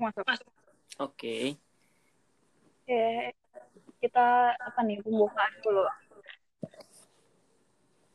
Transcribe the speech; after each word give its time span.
masuk 0.00 0.24
masuk. 0.24 0.48
Oke. 0.98 1.58
Oke, 2.88 3.36
kita 4.00 4.56
apa 4.56 4.80
nih 4.86 5.04
pembukaan 5.04 5.52
dulu. 5.60 5.84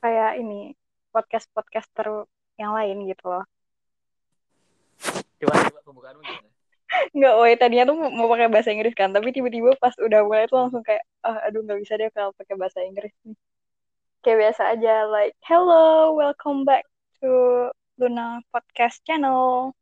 Kayak 0.02 0.42
ini 0.42 0.74
podcast 1.14 1.48
podcaster 1.54 2.25
yang 2.57 2.74
lain 2.74 3.06
gitu 3.06 3.30
loh. 3.30 3.46
Coba 5.38 5.54
coba 5.70 5.80
pembukaanmu 5.86 6.21
gimana? 6.25 6.50
Nggak, 7.14 7.34
woi 7.38 7.54
tadinya 7.57 7.86
tuh 7.89 7.97
mau, 7.97 8.10
mau 8.14 8.28
pakai 8.29 8.50
bahasa 8.50 8.70
Inggris 8.70 8.93
kan, 8.93 9.10
tapi 9.10 9.34
tiba-tiba 9.34 9.74
pas 9.82 9.93
udah 9.97 10.21
mulai 10.25 10.46
tuh 10.46 10.61
langsung 10.61 10.86
kayak, 10.86 11.02
ah, 11.25 11.42
aduh 11.50 11.65
nggak 11.65 11.82
bisa 11.82 11.97
deh 11.97 12.10
kalau 12.14 12.34
pakai 12.38 12.54
bahasa 12.57 12.86
Inggris 12.86 13.14
nih. 13.25 13.38
Kayak 14.24 14.38
biasa 14.39 14.61
aja, 14.78 14.93
like, 15.10 15.36
hello, 15.43 16.14
welcome 16.15 16.64
back 16.64 16.86
to 17.20 17.68
Luna 17.97 18.39
Podcast 18.54 19.02
Channel. 19.04 19.74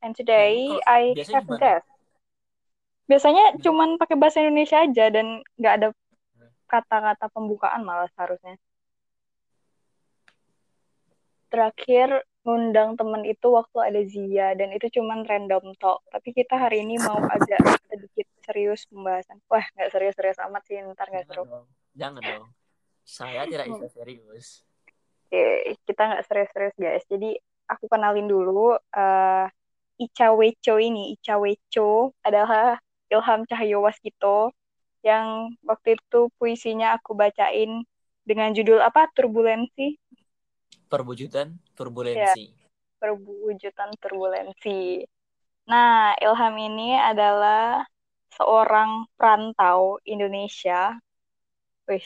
And 0.00 0.16
today 0.16 0.64
kalau 0.68 0.88
I 0.88 1.12
have 1.12 1.44
gimana? 1.44 1.60
guest. 1.60 1.88
Biasanya 3.10 3.44
Bisa. 3.58 3.62
cuman 3.68 3.98
pakai 4.00 4.16
bahasa 4.16 4.38
Indonesia 4.40 4.80
aja 4.80 5.06
dan 5.12 5.42
nggak 5.58 5.74
ada 5.82 5.88
kata-kata 6.70 7.26
pembukaan 7.34 7.82
malah 7.82 8.06
seharusnya. 8.14 8.54
Terakhir 11.50 12.22
ngundang 12.46 12.96
temen 12.96 13.26
itu 13.26 13.52
waktu 13.52 13.78
ada 13.82 14.00
Zia 14.06 14.54
dan 14.54 14.70
itu 14.72 14.86
cuman 15.02 15.26
random 15.26 15.74
talk. 15.76 16.00
Tapi 16.08 16.30
kita 16.32 16.56
hari 16.56 16.86
ini 16.86 16.96
mau 17.02 17.18
agak 17.18 17.58
sedikit 17.90 18.26
serius 18.46 18.86
pembahasan. 18.86 19.42
Wah, 19.50 19.66
nggak 19.76 19.90
serius-serius 19.90 20.38
amat 20.46 20.62
sih, 20.64 20.78
ntar 20.94 21.10
nggak 21.10 21.26
seru. 21.26 21.44
dong. 21.44 21.66
Jangan 21.98 22.22
dong. 22.22 22.48
Saya 23.02 23.42
tidak 23.50 23.66
bisa 23.74 23.86
serius. 23.90 24.62
Oke, 25.26 25.74
kita 25.82 26.02
nggak 26.06 26.24
serius-serius 26.30 26.76
guys. 26.78 27.04
Jadi 27.10 27.34
aku 27.66 27.90
kenalin 27.90 28.30
dulu 28.30 28.78
eh 28.78 29.46
Ica 30.00 30.32
Weco 30.32 30.80
ini. 30.80 31.12
Ica 31.14 31.36
Weco 31.36 32.16
adalah 32.24 32.80
Ilham 33.12 33.44
Cahyo 33.44 33.84
Waskito 33.84 34.56
yang 35.04 35.52
waktu 35.64 35.96
itu 36.00 36.28
puisinya 36.40 36.96
aku 36.96 37.12
bacain 37.12 37.84
dengan 38.24 38.52
judul 38.56 38.80
apa? 38.80 39.08
Turbulensi, 39.12 39.96
Perwujudan 40.90 41.54
turbulensi. 41.76 42.50
perwujudan 43.00 43.90
turbulensi. 44.00 45.04
Nah, 45.70 46.16
Ilham 46.20 46.54
ini 46.58 46.98
adalah 46.98 47.84
seorang 48.34 49.08
perantau 49.16 49.96
Indonesia. 50.04 50.96
Wih, 51.88 52.04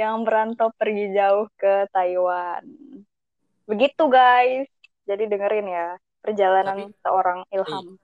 yang 0.00 0.26
merantau 0.26 0.74
pergi 0.74 1.14
jauh 1.14 1.46
ke 1.54 1.86
Taiwan. 1.94 2.64
Begitu 3.68 4.02
guys. 4.10 4.73
Jadi 5.04 5.28
dengerin 5.28 5.68
ya 5.68 5.86
perjalanan 6.24 6.88
Tapi- 6.88 6.96
seorang 7.04 7.38
Ilham 7.52 8.00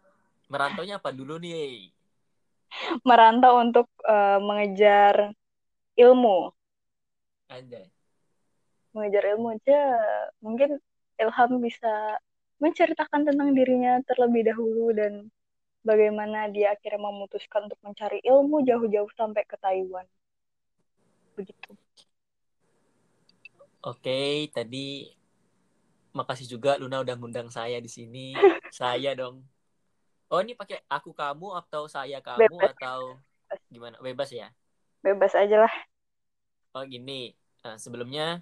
Merantaunya 0.50 0.98
apa 0.98 1.14
dulu 1.14 1.38
nih? 1.38 1.94
merantau 3.08 3.58
untuk 3.62 3.86
eh, 4.02 4.38
mengejar 4.42 5.30
ilmu, 5.94 6.50
Anjay. 7.50 7.86
mengejar 8.94 9.24
ilmu 9.34 9.54
aja. 9.54 9.82
Mungkin 10.42 10.78
Ilham 11.18 11.50
bisa 11.62 12.18
menceritakan 12.58 13.26
tentang 13.30 13.54
dirinya 13.54 14.02
terlebih 14.06 14.50
dahulu 14.54 14.90
dan 14.94 15.30
bagaimana 15.86 16.50
dia 16.50 16.74
akhirnya 16.74 16.98
memutuskan 17.10 17.70
untuk 17.70 17.80
mencari 17.82 18.18
ilmu 18.26 18.62
jauh-jauh 18.66 19.10
sampai 19.14 19.42
ke 19.46 19.54
Taiwan. 19.58 20.06
Begitu. 21.38 21.70
Oke, 23.80 24.50
tadi 24.52 25.08
makasih 26.12 26.46
juga 26.46 26.76
Luna 26.76 27.02
udah 27.02 27.14
ngundang 27.16 27.48
saya 27.50 27.78
di 27.78 27.90
sini. 27.90 28.34
saya 28.70 29.14
dong. 29.14 29.42
Oh, 30.30 30.38
ini 30.38 30.54
pakai 30.54 30.78
aku 30.86 31.10
kamu 31.10 31.58
atau 31.58 31.90
saya 31.90 32.22
kamu 32.22 32.46
Bebas. 32.46 32.70
atau 32.78 33.18
gimana? 33.66 33.98
Bebas 33.98 34.30
ya? 34.30 34.54
Bebas 35.02 35.34
aja 35.34 35.66
lah. 35.66 35.74
Oh, 36.70 36.86
gini. 36.86 37.34
Nah, 37.66 37.74
sebelumnya 37.82 38.38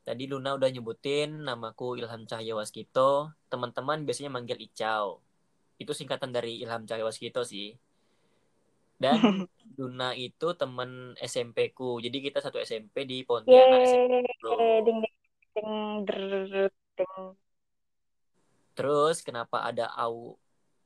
tadi 0.00 0.24
Luna 0.24 0.56
udah 0.56 0.72
nyebutin 0.72 1.44
namaku 1.44 2.00
Ilham 2.00 2.24
Cahya 2.24 2.56
Waskito. 2.56 3.36
Teman-teman 3.52 4.08
biasanya 4.08 4.32
manggil 4.32 4.56
Icau. 4.56 5.20
Itu 5.76 5.92
singkatan 5.92 6.32
dari 6.32 6.64
Ilham 6.64 6.88
Cahya 6.88 7.04
Waskito 7.04 7.44
sih. 7.44 7.76
Dan 8.96 9.20
Luna 9.80 10.16
itu 10.16 10.56
temen 10.56 11.12
SMP 11.20 11.76
ku. 11.76 12.00
Jadi 12.00 12.16
kita 12.24 12.40
satu 12.40 12.56
SMP 12.64 13.04
di 13.04 13.28
Pontianak 13.28 13.84
SMP. 13.84 14.24
Yeay, 14.24 14.76
ding 14.88 14.98
ding 15.04 15.16
ding 15.52 15.70
drrrr, 16.08 16.72
ding. 17.00 17.24
Terus 18.76 19.24
kenapa 19.24 19.64
ada 19.64 19.88
au 19.96 20.36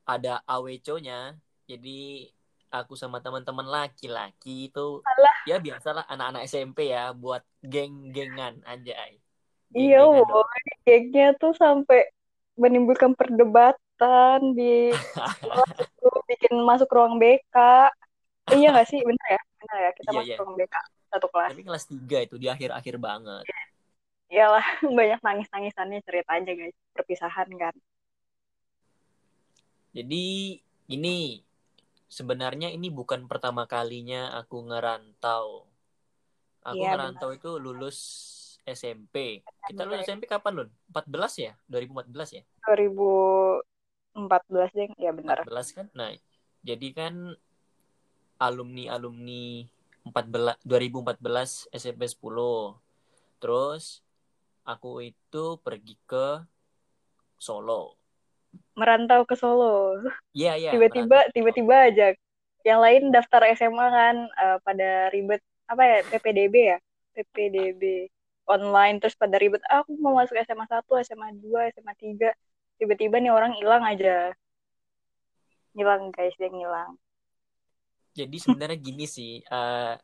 ada 0.06 0.40
aweco-nya? 0.46 1.34
Jadi 1.66 2.30
aku 2.74 2.98
sama 2.98 3.22
teman-teman 3.22 3.64
laki-laki 3.64 4.68
itu 4.68 4.98
Alah. 5.06 5.36
ya 5.46 5.56
biasalah 5.62 6.04
anak-anak 6.10 6.42
SMP 6.50 6.90
ya 6.90 7.14
buat 7.14 7.42
geng-gengan 7.62 8.58
anjay. 8.66 9.22
Iya, 9.74 10.06
woy. 10.06 10.62
Gengnya 10.86 11.34
tuh 11.38 11.54
sampai 11.54 12.06
menimbulkan 12.54 13.14
perdebatan 13.18 14.54
di 14.54 14.90
tuh, 16.02 16.18
bikin 16.30 16.54
masuk 16.62 16.90
ruang 16.90 17.18
BK. 17.18 17.56
Eh, 18.54 18.60
iya 18.60 18.70
nggak 18.70 18.86
sih? 18.90 19.00
Benar 19.02 19.28
ya? 19.38 19.40
Benar 19.62 19.78
ya? 19.78 19.90
Kita 19.94 20.10
Iya, 20.10 20.18
masuk 20.18 20.30
iya. 20.30 20.36
ruang 20.42 20.54
BK 20.58 20.74
satu 21.14 21.26
kelas. 21.30 21.50
Tapi 21.54 21.62
kelas 21.62 21.84
3 21.86 22.18
itu 22.26 22.34
di 22.38 22.46
akhir-akhir 22.50 22.94
banget. 22.98 23.44
Iyalah, 24.32 24.64
banyak 24.98 25.20
nangis-nangisannya 25.20 26.00
cerita 26.04 26.32
aja 26.36 26.52
guys. 26.52 26.76
Perpisahan 26.94 27.48
kan. 27.56 27.74
Jadi 29.94 30.58
ini 30.90 31.42
sebenarnya 32.10 32.68
ini 32.70 32.90
bukan 32.90 33.28
pertama 33.30 33.66
kalinya 33.66 34.30
aku 34.38 34.62
ngerantau. 34.66 35.66
Aku 36.64 36.80
Iya, 36.80 36.96
ngerantau 36.96 37.30
itu 37.36 37.60
lulus 37.60 37.98
SMP. 38.64 39.44
Kita 39.68 39.84
lulus 39.84 40.08
SMP 40.08 40.24
kapan, 40.24 40.64
Lun? 40.64 40.72
14 40.88 41.36
ya? 41.36 41.52
2014 41.68 42.40
ya? 42.40 42.42
2014 42.64 44.72
deh, 44.72 44.88
ya 44.96 45.12
benar. 45.12 45.44
14 45.44 45.76
kan? 45.76 45.92
Nah, 45.92 46.16
jadi 46.64 46.88
kan 46.96 47.36
alumni-alumni 48.40 49.68
14 50.08 50.56
2014 50.64 51.68
SMP 51.72 52.08
10. 52.08 52.80
Terus 53.40 54.03
aku 54.64 55.04
itu 55.04 55.44
pergi 55.60 55.94
ke 56.08 56.42
Solo. 57.36 58.00
Merantau 58.74 59.28
ke 59.28 59.36
Solo. 59.36 60.00
Iya, 60.32 60.56
iya. 60.56 60.70
Tiba-tiba, 60.72 61.28
merantau. 61.28 61.34
tiba-tiba 61.36 61.76
aja. 61.92 62.06
Yang 62.64 62.80
lain 62.80 63.02
daftar 63.12 63.42
SMA 63.52 63.86
kan 63.92 64.16
eh, 64.24 64.58
pada 64.64 64.90
ribet 65.12 65.44
apa 65.68 65.82
ya 65.84 65.98
PPDB 66.08 66.54
ya 66.76 66.78
PPDB 67.16 68.08
online 68.44 69.00
terus 69.00 69.16
pada 69.16 69.40
ribet 69.40 69.64
"Ah, 69.68 69.80
aku 69.80 69.96
mau 69.96 70.16
masuk 70.16 70.36
SMA 70.44 70.68
1, 70.68 70.92
SMA 71.00 71.28
2, 71.40 71.72
SMA 71.72 71.92
3 71.96 72.32
tiba-tiba 72.76 73.16
nih 73.20 73.32
orang 73.32 73.56
hilang 73.56 73.84
aja 73.84 74.32
ngilang 75.72 76.12
guys 76.12 76.34
dia 76.36 76.50
ngilang 76.52 76.96
Jadi 78.14 78.36
sebenarnya 78.38 78.78
gini 78.78 79.10
sih, 79.10 79.42
eh, 79.42 79.94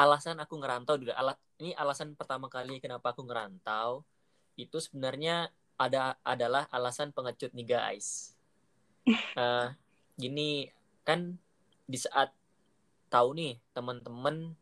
alasan 0.00 0.40
aku 0.40 0.56
ngerantau 0.56 0.96
juga 0.96 1.12
alat 1.20 1.36
ini 1.60 1.76
alasan 1.76 2.16
pertama 2.16 2.48
kali 2.48 2.80
kenapa 2.80 3.12
aku 3.12 3.28
ngerantau 3.28 4.00
itu 4.56 4.80
sebenarnya 4.80 5.52
ada 5.76 6.16
adalah 6.24 6.64
alasan 6.72 7.12
pengecut 7.12 7.52
nih 7.52 7.68
guys. 7.68 8.32
Eh, 9.40 9.68
gini 10.20 10.68
kan 11.08 11.40
di 11.88 11.96
saat 11.96 12.30
tahu 13.08 13.32
nih 13.32 13.56
teman-teman 13.72 14.52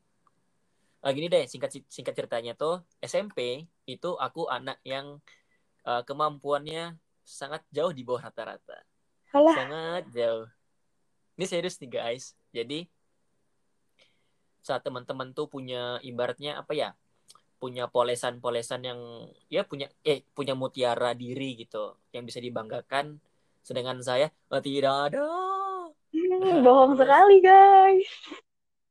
eh, 1.03 1.13
gini 1.13 1.27
deh 1.27 1.45
singkat 1.51 1.75
singkat 1.91 2.15
ceritanya 2.15 2.55
tuh 2.55 2.87
SMP 3.03 3.67
itu 3.91 4.11
aku 4.15 4.47
anak 4.47 4.79
yang 4.87 5.19
eh, 5.83 6.03
kemampuannya 6.07 6.97
sangat 7.27 7.67
jauh 7.75 7.91
di 7.91 8.07
bawah 8.07 8.31
rata-rata 8.31 8.79
sangat 9.33 10.03
jauh. 10.13 10.47
Ini 11.39 11.45
serius 11.47 11.77
nih 11.79 11.91
guys. 11.91 12.35
Jadi 12.51 12.89
saat 14.67 14.83
teman-teman 14.87 15.33
tuh 15.37 15.47
punya 15.51 15.99
ibaratnya 16.05 16.59
apa 16.61 16.73
ya? 16.77 16.89
Punya 17.59 17.91
polesan-polesan 17.91 18.81
yang 18.87 19.01
ya 19.51 19.63
punya 19.67 19.91
eh 20.07 20.23
punya 20.37 20.55
mutiara 20.55 21.11
diri 21.17 21.59
gitu 21.59 21.99
yang 22.15 22.25
bisa 22.29 22.39
dibanggakan. 22.43 23.19
Sedangkan 23.67 23.99
saya 24.05 24.31
oh, 24.53 24.63
tidak 24.63 24.95
ada. 25.13 25.27
hmm, 26.13 26.63
bohong 26.65 26.95
sekali 26.99 27.41
guys 27.43 28.09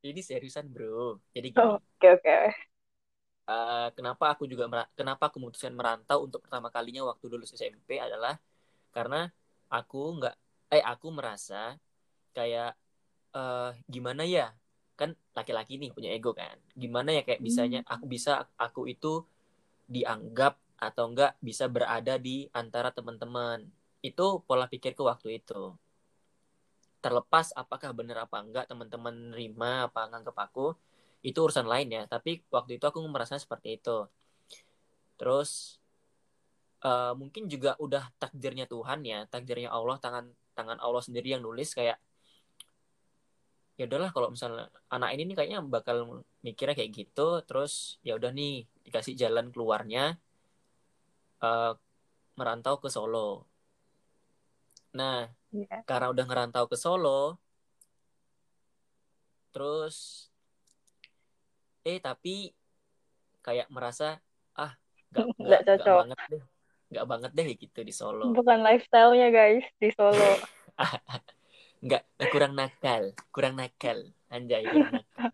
Ini 0.05 0.21
seriusan 0.23 0.67
bro. 0.71 1.19
Jadi 1.35 1.49
Oh, 1.57 1.79
oke 1.79 2.07
oke 2.21 2.37
eh, 3.49 3.87
kenapa 3.97 4.25
aku 4.33 4.43
juga 4.51 4.65
kenapa 4.99 5.23
aku 5.29 5.37
memutuskan 5.41 5.73
merantau 5.79 6.27
untuk 6.27 6.39
pertama 6.45 6.67
kalinya 6.75 7.01
waktu 7.09 7.25
lulus 7.31 7.51
SMP 7.55 7.97
adalah 7.97 8.35
karena 8.95 9.29
aku 9.71 9.97
nggak 10.19 10.35
eh 10.75 10.83
aku 10.83 11.07
merasa 11.17 11.75
kayak 12.35 12.75
eh 13.35 13.69
gimana 13.93 14.23
ya 14.27 14.51
kan 14.99 15.13
laki-laki 15.37 15.77
nih 15.77 15.93
punya 15.93 16.09
ego 16.11 16.33
kan. 16.33 16.57
Gimana 16.73 17.13
ya 17.13 17.21
kayak 17.21 17.41
bisanya 17.45 17.79
aku 17.85 18.05
bisa 18.09 18.49
aku 18.57 18.89
itu 18.89 19.23
dianggap 19.87 20.57
atau 20.77 21.09
enggak 21.09 21.37
bisa 21.39 21.69
berada 21.69 22.17
di 22.17 22.49
antara 22.51 22.89
teman-teman. 22.91 23.69
Itu 24.01 24.41
pola 24.43 24.65
pikirku 24.65 25.05
waktu 25.05 25.39
itu. 25.39 25.77
Terlepas 26.99 27.53
apakah 27.53 27.93
benar 27.93 28.25
apa 28.25 28.41
enggak 28.41 28.65
teman-teman 28.67 29.33
nerima 29.33 29.87
apa 29.87 30.09
nganggap 30.09 30.35
aku 30.35 30.73
itu 31.21 31.37
urusan 31.37 31.69
lain 31.69 31.93
ya. 31.93 32.03
Tapi 32.09 32.41
waktu 32.49 32.81
itu 32.81 32.85
aku 32.89 32.99
merasa 33.05 33.37
seperti 33.37 33.77
itu. 33.79 34.09
Terus 35.17 35.77
uh, 36.83 37.13
mungkin 37.17 37.49
juga 37.49 37.73
udah 37.79 38.09
takdirnya 38.21 38.69
Tuhan 38.69 39.01
ya 39.05 39.25
takdirnya 39.29 39.73
Allah 39.73 39.97
tangan 39.97 40.25
tangan 40.53 40.77
Allah 40.81 41.01
sendiri 41.01 41.37
yang 41.37 41.41
nulis 41.45 41.73
kayak 41.73 41.97
ya 43.77 43.85
udahlah 43.85 44.09
kalau 44.09 44.33
misalnya 44.33 44.73
anak 44.89 45.13
ini 45.13 45.29
nih 45.29 45.35
kayaknya 45.37 45.59
bakal 45.61 46.25
mikirnya 46.41 46.73
kayak 46.73 46.91
gitu 46.97 47.45
terus 47.45 48.01
ya 48.01 48.17
udah 48.17 48.33
nih 48.33 48.65
dikasih 48.81 49.13
jalan 49.13 49.53
keluarnya 49.53 50.17
uh, 51.45 51.77
merantau 52.33 52.81
ke 52.81 52.89
Solo. 52.89 53.45
Nah 54.97 55.29
yeah. 55.53 55.85
karena 55.85 56.09
udah 56.09 56.25
ngerantau 56.25 56.65
ke 56.65 56.73
Solo 56.73 57.37
terus 59.53 60.29
eh 61.81 61.97
tapi 62.01 62.53
kayak 63.45 63.69
merasa 63.69 64.17
ah 64.57 64.73
nggak 65.13 65.61
nggak 65.65 65.85
banget 65.85 66.19
deh 66.33 66.43
nggak 66.87 67.05
banget 67.05 67.31
deh 67.37 67.47
gitu 67.61 67.79
di 67.85 67.93
Solo. 67.93 68.33
Bukan 68.33 68.65
lifestylenya 68.65 69.29
guys 69.29 69.65
di 69.77 69.93
Solo 69.93 70.17
nggak 71.83 72.03
kurang 72.33 72.53
nakal 72.57 73.13
kurang 73.29 73.53
nakal 73.55 73.97
anjay 74.33 74.65
kurang 74.65 75.01
nakal 75.01 75.29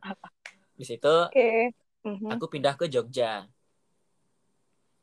di 0.76 0.86
situ 0.86 1.16
okay. 1.32 1.72
mm-hmm. 2.04 2.30
aku 2.34 2.46
pindah 2.52 2.76
ke 2.76 2.92
Jogja 2.92 3.48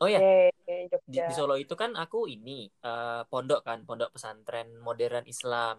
Oh 0.01 0.09
ya, 0.09 0.17
okay, 0.17 0.89
di, 1.05 1.21
di 1.21 1.33
Solo 1.37 1.61
itu 1.61 1.77
kan 1.77 1.93
aku 1.93 2.25
ini 2.25 2.65
uh, 2.89 3.21
pondok 3.29 3.69
kan, 3.69 3.85
pondok 3.85 4.17
pesantren 4.17 4.81
modern 4.81 5.29
Islam. 5.29 5.77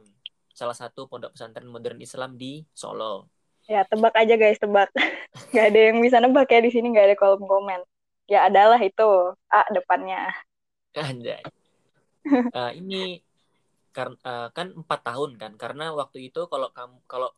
Salah 0.54 0.78
satu 0.78 1.10
pondok 1.10 1.34
pesantren 1.34 1.66
modern 1.66 1.98
Islam 1.98 2.38
di 2.38 2.62
Solo. 2.69 3.25
Ya, 3.66 3.81
tebak 3.81 4.14
aja 4.14 4.38
guys, 4.38 4.62
tebak. 4.62 4.94
gak 5.57 5.74
ada 5.74 5.80
yang 5.90 5.98
bisa 6.06 6.22
nebak 6.22 6.54
ya 6.54 6.62
di 6.62 6.69
sini, 6.69 6.94
gak 6.94 7.10
ada 7.10 7.18
kolom 7.18 7.50
komen. 7.50 7.81
Ya 8.30 8.46
adalah 8.46 8.78
itu, 8.78 9.10
A 9.50 9.66
depannya. 9.74 10.30
Anjay. 10.94 11.42
uh, 12.54 12.69
ini 12.78 13.25
karena 13.92 14.16
uh, 14.24 14.50
kan 14.56 14.72
empat 14.72 15.00
tahun 15.04 15.36
kan, 15.36 15.52
karena 15.60 15.92
waktu 15.92 16.32
itu 16.32 16.48
kalau 16.48 16.72
kamu 16.72 17.04
kalau 17.08 17.30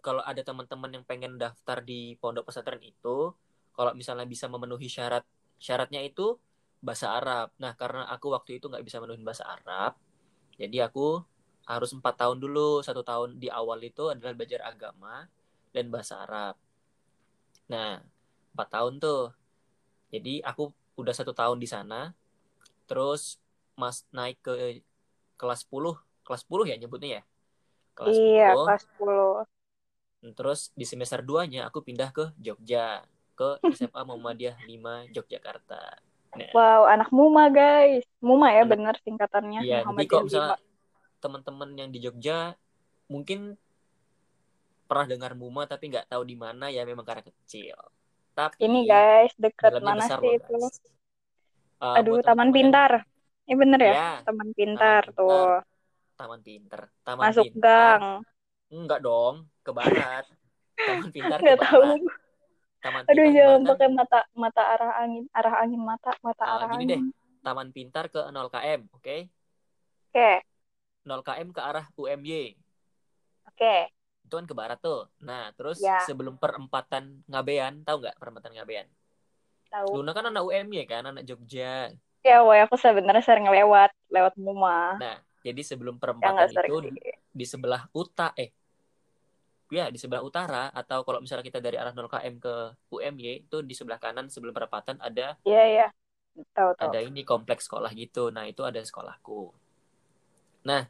kalau 0.00 0.24
ada 0.24 0.40
teman-teman 0.40 0.90
yang 0.96 1.04
pengen 1.04 1.36
daftar 1.36 1.84
di 1.84 2.16
pondok 2.16 2.48
pesantren 2.48 2.80
itu, 2.80 3.36
kalau 3.76 3.92
misalnya 3.92 4.24
bisa 4.24 4.48
memenuhi 4.48 4.88
syarat 4.88 5.24
syaratnya 5.60 6.00
itu 6.00 6.40
bahasa 6.80 7.12
Arab. 7.12 7.52
Nah, 7.60 7.76
karena 7.76 8.08
aku 8.08 8.32
waktu 8.32 8.56
itu 8.56 8.72
nggak 8.72 8.80
bisa 8.80 8.96
menulis 8.96 9.20
bahasa 9.20 9.44
Arab, 9.44 10.00
jadi 10.56 10.88
aku 10.88 11.20
harus 11.68 11.92
empat 11.92 12.16
tahun 12.16 12.40
dulu. 12.40 12.80
Satu 12.80 13.04
tahun 13.04 13.36
di 13.36 13.52
awal 13.52 13.84
itu 13.84 14.08
adalah 14.08 14.32
belajar 14.32 14.64
agama 14.64 15.28
dan 15.76 15.92
bahasa 15.92 16.24
Arab. 16.24 16.56
Nah, 17.68 18.00
empat 18.56 18.68
tahun 18.72 18.98
tuh. 18.98 19.36
Jadi 20.10 20.42
aku 20.42 20.72
udah 20.98 21.14
satu 21.14 21.30
tahun 21.36 21.62
di 21.62 21.68
sana, 21.70 22.16
terus 22.88 23.38
mas 23.78 24.02
naik 24.10 24.42
ke 24.42 24.82
kelas 25.40 25.64
10, 25.64 25.96
kelas 26.20 26.42
10 26.44 26.68
ya 26.68 26.76
nyebutnya 26.76 27.10
ya? 27.16 27.22
Kelas 27.96 28.16
iya, 28.20 28.48
10. 28.52 28.60
kelas 28.68 28.82
10. 29.00 30.36
Terus 30.36 30.60
di 30.76 30.84
semester 30.84 31.24
2-nya 31.24 31.64
aku 31.64 31.80
pindah 31.80 32.12
ke 32.12 32.36
Jogja 32.36 33.00
ke 33.32 33.56
SMA 33.72 34.00
Muhammadiyah 34.04 34.60
5 34.68 35.16
Yogyakarta. 35.16 35.80
Nah, 36.36 36.52
wow, 36.52 36.84
anak 36.84 37.08
Muma 37.08 37.48
guys. 37.48 38.04
Muma 38.20 38.52
ya 38.52 38.68
anak, 38.68 38.70
bener 38.76 38.94
singkatannya. 39.00 39.60
Iya, 39.64 39.78
jadi 39.88 40.06
kalau 40.06 40.24
misalnya 40.28 40.58
teman-teman 41.24 41.68
yang 41.72 41.88
di 41.88 41.98
Jogja 42.04 42.52
mungkin 43.08 43.56
pernah 44.84 45.06
dengar 45.08 45.32
Muma 45.32 45.64
tapi 45.64 45.88
nggak 45.88 46.12
tahu 46.12 46.22
di 46.22 46.36
mana 46.36 46.68
ya 46.68 46.84
memang 46.84 47.02
karena 47.08 47.24
kecil. 47.24 47.80
Tapi 48.36 48.60
ini 48.60 48.86
guys 48.86 49.32
dekat 49.40 49.80
mana 49.80 50.04
sih 50.04 50.36
itu? 50.36 50.54
Uh, 51.80 51.96
Aduh, 51.96 52.20
Taman 52.20 52.52
Pintar. 52.52 53.08
Ini 53.50 53.58
bener 53.58 53.80
ya? 53.82 53.90
ya 53.90 54.10
Taman 54.22 54.54
Pintar 54.54 55.02
taman 55.10 55.18
tuh. 55.18 55.58
Taman 56.14 56.40
Pintar. 56.46 56.80
Taman 57.02 57.22
Masuk 57.26 57.44
pintar. 57.50 57.98
gang. 57.98 58.02
Enggak 58.70 59.00
dong, 59.02 59.50
ke 59.66 59.70
barat. 59.74 60.24
Taman 60.78 61.10
Pintar 61.10 61.38
ke 61.42 61.58
barat. 61.58 61.66
Tahu. 61.66 61.90
Taman 62.78 63.02
Aduh 63.10 63.26
Pintar 63.26 63.34
jangan 63.34 63.60
pakai 63.66 63.88
mata 63.90 64.20
mata 64.38 64.62
arah 64.62 64.92
angin, 65.02 65.26
arah 65.34 65.54
angin 65.66 65.82
mata, 65.82 66.14
mata 66.22 66.44
uh, 66.46 66.54
arah 66.62 66.68
gini 66.78 66.78
angin. 66.78 66.90
deh. 66.94 67.02
Taman 67.42 67.68
Pintar 67.74 68.04
ke 68.06 68.22
0 68.22 68.30
km, 68.30 68.80
oke? 68.94 69.02
Okay? 69.02 69.20
Oke. 70.14 70.14
Okay. 70.14 70.36
0 71.02 71.26
km 71.26 71.48
ke 71.50 71.60
arah 71.66 71.84
UMY. 71.98 72.54
Oke. 73.50 73.58
Okay. 73.58 73.80
Itu 74.30 74.38
kan 74.38 74.46
ke 74.46 74.54
barat 74.54 74.78
tuh. 74.78 75.10
Nah, 75.26 75.50
terus 75.58 75.82
ya. 75.82 76.06
sebelum 76.06 76.38
perempatan 76.38 77.26
Ngabean, 77.26 77.82
tahu 77.82 78.06
nggak 78.06 78.14
perempatan 78.14 78.54
Ngabean? 78.54 78.86
Tahu. 79.74 79.98
Luna 79.98 80.14
kan 80.14 80.30
anak 80.30 80.46
UMY 80.46 80.86
kan, 80.86 81.02
anak 81.02 81.26
Jogja. 81.26 81.90
Ya, 82.20 82.44
woy, 82.44 82.60
aku 82.60 82.76
sebenarnya 82.76 83.24
sering 83.24 83.48
lewat, 83.48 83.90
lewat 84.12 84.36
Muma. 84.36 85.00
Nah, 85.00 85.16
jadi 85.40 85.60
sebelum 85.64 85.96
perempatan 85.96 86.52
itu 86.52 86.76
di, 86.84 86.90
di 87.32 87.46
sebelah 87.48 87.88
uta 87.96 88.36
eh 88.36 88.52
ya 89.70 89.86
di 89.86 90.02
sebelah 90.02 90.20
utara 90.20 90.66
atau 90.74 91.06
kalau 91.06 91.22
misalnya 91.22 91.46
kita 91.46 91.62
dari 91.62 91.78
arah 91.78 91.94
0 91.94 92.10
km 92.10 92.42
ke 92.42 92.54
UMY 92.90 93.46
itu 93.46 93.62
di 93.62 93.70
sebelah 93.70 94.02
kanan 94.02 94.26
sebelum 94.26 94.50
perempatan 94.50 94.98
ada 94.98 95.38
Iya 95.46 95.64
iya. 95.64 95.86
Tahu 96.54 96.74
tahu. 96.74 96.90
Ada 96.90 97.00
ini 97.06 97.22
kompleks 97.22 97.70
sekolah 97.70 97.90
gitu. 97.94 98.30
Nah, 98.34 98.46
itu 98.46 98.62
ada 98.66 98.78
sekolahku. 98.82 99.50
Nah, 100.66 100.86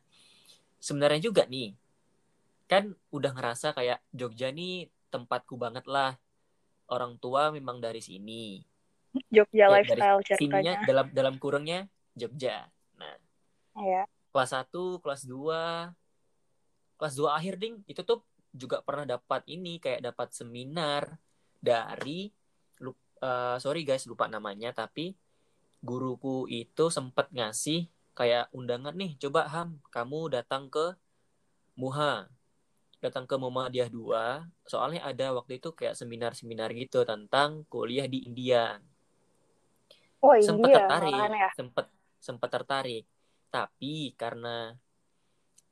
sebenarnya 0.81 1.21
juga 1.21 1.45
nih 1.49 1.77
kan 2.71 2.95
udah 3.11 3.35
ngerasa 3.35 3.75
kayak 3.75 3.99
Jogja 4.15 4.53
nih 4.53 4.89
tempatku 5.11 5.59
banget 5.59 5.85
lah. 5.91 6.17
Orang 6.91 7.19
tua 7.19 7.51
memang 7.51 7.79
dari 7.83 8.03
sini. 8.03 8.63
Jogja 9.31 9.67
ya, 9.67 9.67
lifestyle 9.71 10.21
dari 10.23 10.39
sininya 10.39 10.75
dalam 10.87 11.07
dalam 11.11 11.35
kurungnya 11.37 11.91
Jogja. 12.15 12.71
Nah. 12.99 13.17
Iya. 13.79 14.03
Kelas 14.31 14.51
1, 14.55 15.03
kelas 15.03 15.23
2, 15.27 15.91
kelas 16.99 17.15
2 17.19 17.31
akhir 17.35 17.55
ding 17.59 17.83
itu 17.91 18.03
tuh 18.07 18.23
juga 18.55 18.83
pernah 18.83 19.07
dapat 19.07 19.43
ini 19.51 19.79
kayak 19.83 20.03
dapat 20.11 20.31
seminar 20.35 21.19
dari 21.59 22.31
uh, 23.23 23.57
sorry 23.61 23.87
guys 23.87 24.09
lupa 24.09 24.27
namanya 24.27 24.75
tapi 24.75 25.15
guruku 25.81 26.45
itu 26.51 26.91
sempat 26.93 27.31
ngasih 27.31 27.89
kayak 28.13 28.51
undangan 28.53 28.93
nih 28.93 29.17
coba 29.17 29.49
Ham 29.49 29.81
kamu 29.89 30.35
datang 30.35 30.69
ke 30.69 30.99
Muha 31.79 32.29
datang 33.01 33.25
ke 33.25 33.33
Muhammadiyah 33.39 33.89
2 33.89 34.69
soalnya 34.69 35.01
ada 35.09 35.33
waktu 35.33 35.57
itu 35.57 35.73
kayak 35.73 35.97
seminar-seminar 35.97 36.69
gitu 36.77 37.01
tentang 37.09 37.65
kuliah 37.73 38.05
di 38.05 38.29
India. 38.29 38.77
Oh, 40.21 40.37
sempat 40.37 40.69
India, 40.69 40.85
tertarik, 40.85 41.13
ya? 41.17 41.51
sempat 41.57 41.87
sempat 42.21 42.49
tertarik. 42.53 43.05
Tapi 43.49 44.13
karena 44.21 44.77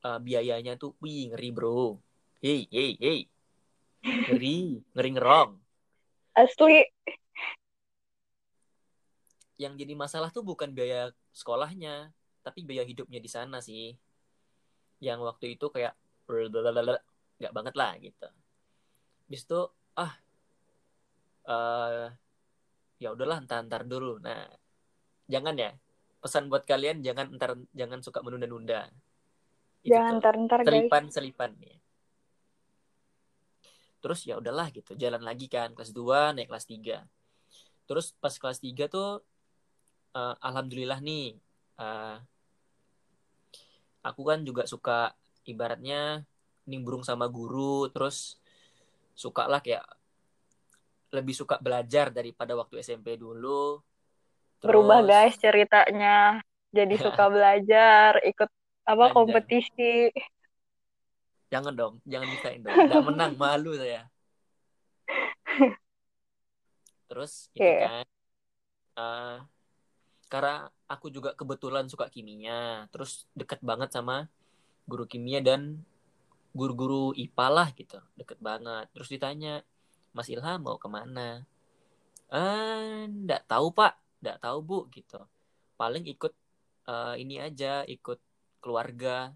uh, 0.09 0.19
biayanya 0.19 0.81
tuh 0.81 0.97
wih 1.05 1.29
ngeri, 1.29 1.53
Bro. 1.53 2.01
Hei 2.41 2.65
hei 2.73 2.97
hei. 2.97 3.21
Ngeri 4.01 4.81
ngeri 4.97 5.11
ngerong. 5.21 5.51
Asli. 6.33 6.81
Yang 9.61 9.75
jadi 9.85 9.95
masalah 9.99 10.33
tuh 10.33 10.47
bukan 10.47 10.73
biaya 10.73 11.13
sekolahnya 11.35 12.15
tapi 12.41 12.65
biaya 12.65 12.89
hidupnya 12.89 13.21
di 13.21 13.29
sana 13.29 13.61
sih. 13.61 13.93
Yang 15.05 15.29
waktu 15.29 15.61
itu 15.61 15.69
kayak 15.69 15.93
nggak 16.29 17.53
banget 17.53 17.75
lah 17.77 17.93
gitu. 18.01 18.29
Bis 19.29 19.45
itu 19.45 19.61
ah 19.93 20.17
uh, 21.45 22.09
ya 22.99 23.15
udahlah 23.15 23.43
entar 23.43 23.63
entar 23.63 23.83
dulu. 23.87 24.19
Nah 24.23 24.47
jangan 25.31 25.55
ya. 25.59 25.73
Pesan 26.19 26.51
buat 26.51 26.67
kalian 26.67 27.01
jangan 27.03 27.31
entar 27.31 27.55
jangan 27.75 28.03
suka 28.03 28.23
menunda-nunda. 28.27 28.91
Jangan 29.87 30.19
entar 30.19 30.35
entar 30.35 30.61
selipan 30.67 31.05
guys. 31.07 31.15
selipan 31.15 31.51
ya. 31.63 31.77
Terus 33.99 34.21
ya 34.27 34.35
udahlah 34.39 34.71
gitu 34.71 34.95
jalan 34.95 35.23
lagi 35.23 35.47
kan 35.51 35.75
kelas 35.75 35.91
2 35.95 36.35
naik 36.35 36.51
kelas 36.51 36.67
3 36.67 37.07
terus 37.89 38.13
pas 38.21 38.37
kelas 38.37 38.61
3 38.61 38.93
tuh 38.93 39.25
uh, 40.13 40.35
alhamdulillah 40.45 41.01
nih 41.01 41.41
uh, 41.81 42.21
aku 44.05 44.23
kan 44.29 44.45
juga 44.45 44.69
suka 44.69 45.17
ibaratnya 45.49 46.29
nimbrung 46.69 47.01
sama 47.01 47.33
guru 47.33 47.89
terus 47.89 48.37
suka 49.17 49.49
lah 49.49 49.65
kayak 49.65 49.83
lebih 51.09 51.35
suka 51.37 51.57
belajar 51.61 52.13
daripada 52.13 52.53
waktu 52.57 52.85
SMP 52.85 53.17
dulu. 53.17 53.81
Terus, 54.59 54.69
berubah 54.69 55.01
guys 55.07 55.37
ceritanya. 55.39 56.43
Jadi 56.69 56.95
suka 57.01 57.33
belajar 57.33 58.21
ikut 58.25 58.51
apa 58.85 59.05
kompetisi. 59.17 60.13
Jangan 61.49 61.73
dong, 61.73 61.95
jangan 62.05 62.29
misain 62.29 62.61
dong. 62.61 62.77
Gak 62.77 63.05
menang, 63.09 63.33
malu 63.41 63.73
saya. 63.77 64.05
Terus 67.09 67.49
itu 67.57 67.65
yeah. 67.65 68.05
kan, 68.05 68.07
uh, 69.01 69.37
karena 70.29 70.69
aku 70.85 71.09
juga 71.09 71.33
kebetulan 71.33 71.89
suka 71.89 72.13
kimia. 72.13 72.85
Terus 72.93 73.25
deket 73.33 73.65
banget 73.65 73.97
sama 73.97 74.29
guru 74.85 75.09
kimia 75.09 75.41
dan 75.41 75.81
guru-guru 76.53 77.17
IPA 77.17 77.47
lah 77.49 77.69
gitu. 77.73 77.97
Deket 78.13 78.37
banget. 78.45 78.93
Terus 78.93 79.09
ditanya 79.09 79.65
Mas 80.19 80.27
Ilham 80.27 80.59
mau 80.67 80.75
ke 80.83 80.91
mana? 80.91 81.47
Eh 82.35 83.07
nggak 83.07 83.47
tahu 83.47 83.71
pak. 83.71 83.95
Nggak 84.19 84.39
tahu 84.43 84.59
bu 84.67 84.79
gitu. 84.91 85.23
Paling 85.79 86.03
ikut 86.11 86.35
uh, 86.91 87.15
ini 87.15 87.39
aja 87.39 87.87
ikut 87.87 88.19
keluarga. 88.59 89.31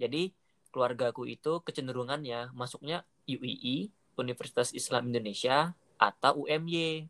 Jadi 0.00 0.32
keluargaku 0.72 1.28
itu 1.28 1.60
kecenderungannya 1.60 2.56
masuknya 2.56 3.04
UII 3.28 3.92
Universitas 4.16 4.72
Islam 4.72 5.12
Indonesia 5.12 5.76
atau 6.00 6.48
UMY 6.48 7.06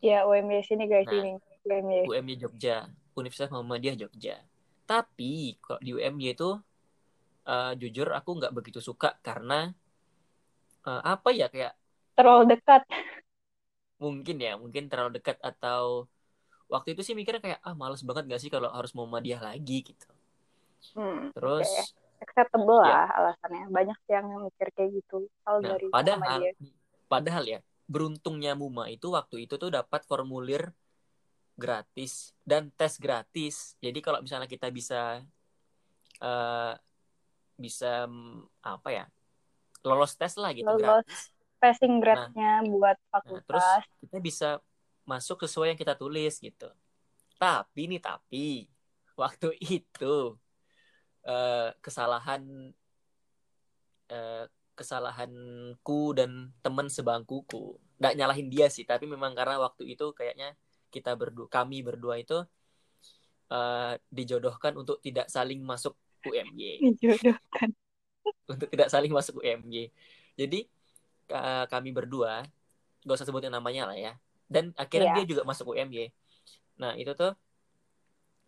ya 0.00 0.24
UMY 0.24 0.64
sini 0.64 0.88
guys 0.88 1.06
Nah. 1.06 1.20
ini 1.20 1.32
UMY 1.68 2.08
UMY 2.08 2.34
Jogja, 2.40 2.88
Universitas 3.12 3.52
Muhammadiyah 3.52 3.96
Jogja. 4.00 4.40
Tapi 4.88 5.60
kalau 5.60 5.80
di 5.84 5.92
UMY 5.92 6.32
itu 6.32 6.56
eh, 7.44 7.72
jujur 7.76 8.08
aku 8.16 8.40
nggak 8.40 8.56
begitu 8.56 8.80
suka 8.80 9.20
karena 9.20 9.68
eh, 10.88 11.02
apa 11.04 11.28
ya 11.36 11.52
kayak 11.52 11.76
terlalu 12.20 12.44
dekat 12.52 12.82
mungkin 14.00 14.36
ya 14.40 14.56
mungkin 14.56 14.88
terlalu 14.88 15.20
dekat 15.20 15.36
atau 15.44 16.08
waktu 16.72 16.94
itu 16.96 17.02
sih 17.04 17.14
mikirnya 17.18 17.42
kayak 17.42 17.60
ah 17.60 17.74
males 17.76 18.00
banget 18.06 18.30
gak 18.30 18.40
sih 18.40 18.48
kalau 18.48 18.70
harus 18.72 18.94
Muhammadiyah 18.96 19.42
lagi 19.42 19.92
gitu. 19.92 20.06
hmm. 20.96 21.36
Terus 21.36 21.68
acceptable 22.20 22.80
Ya. 22.80 23.04
lah 23.04 23.08
alasannya 23.16 23.68
banyak 23.68 23.98
yang 24.08 24.26
mikir 24.44 24.68
kayak 24.76 24.90
gitu 25.02 25.28
kalau 25.44 25.58
nah, 25.64 25.76
dari 25.76 25.86
padahal 25.88 26.40
padahal 27.08 27.44
ya 27.44 27.60
beruntungnya 27.90 28.54
Muma 28.54 28.86
itu 28.86 29.10
waktu 29.10 29.50
itu 29.50 29.58
tuh 29.58 29.68
dapat 29.72 30.06
formulir 30.06 30.70
gratis 31.58 32.32
dan 32.46 32.70
tes 32.72 32.96
gratis. 32.96 33.76
Jadi 33.82 33.98
kalau 34.00 34.22
misalnya 34.22 34.48
kita 34.48 34.70
bisa 34.72 35.20
eh 36.20 36.74
bisa 37.60 38.08
mm, 38.08 38.64
apa 38.64 38.88
ya 38.88 39.04
lolos 39.84 40.16
tes 40.16 40.32
lah 40.40 40.52
gitu 40.56 40.68
Lolos 40.68 41.04
gratis. 41.04 41.32
Passing 41.60 42.00
grade-nya 42.00 42.64
buat 42.64 42.96
Nah, 42.96 43.20
terus 43.44 43.60
fakultas 43.60 43.82
kita 44.00 44.18
bisa 44.18 44.48
masuk 45.04 45.44
sesuai 45.44 45.74
yang 45.74 45.80
kita 45.80 45.94
tulis 45.94 46.40
gitu. 46.40 46.68
Tapi 47.36 47.82
nih 47.86 48.00
tapi 48.00 48.66
waktu 49.14 49.52
itu 49.84 50.16
eh, 51.28 51.70
kesalahan 51.84 52.42
eh, 54.08 54.44
kesalahanku 54.74 56.16
dan 56.16 56.56
teman 56.64 56.88
sebangkuku. 56.88 57.76
Nggak 58.00 58.14
nyalahin 58.16 58.48
dia 58.48 58.72
sih, 58.72 58.88
tapi 58.88 59.04
memang 59.04 59.36
karena 59.36 59.60
waktu 59.60 59.92
itu 59.92 60.16
kayaknya 60.16 60.56
kita 60.88 61.12
berdua, 61.14 61.46
kami 61.52 61.84
berdua 61.84 62.16
itu 62.16 62.40
eh, 63.52 63.94
dijodohkan 64.08 64.72
untuk 64.80 65.04
tidak 65.04 65.28
saling 65.28 65.60
masuk 65.60 65.92
UMY 66.24 66.76
dijodohkan 66.96 67.72
untuk 68.48 68.68
tidak 68.68 68.88
saling 68.88 69.12
masuk 69.12 69.40
UMY. 69.40 69.92
Jadi 70.36 70.68
ka- 71.30 71.70
kami 71.70 71.94
berdua, 71.94 72.42
gak 73.06 73.14
usah 73.14 73.26
sebutin 73.30 73.54
namanya 73.54 73.86
lah 73.86 73.94
ya. 73.96 74.12
Dan 74.50 74.74
akhirnya 74.74 75.14
Iya. 75.14 75.16
dia 75.22 75.24
juga 75.30 75.42
masuk 75.46 75.78
UMY. 75.78 76.10
Nah 76.82 76.98
itu 76.98 77.14
tuh 77.14 77.38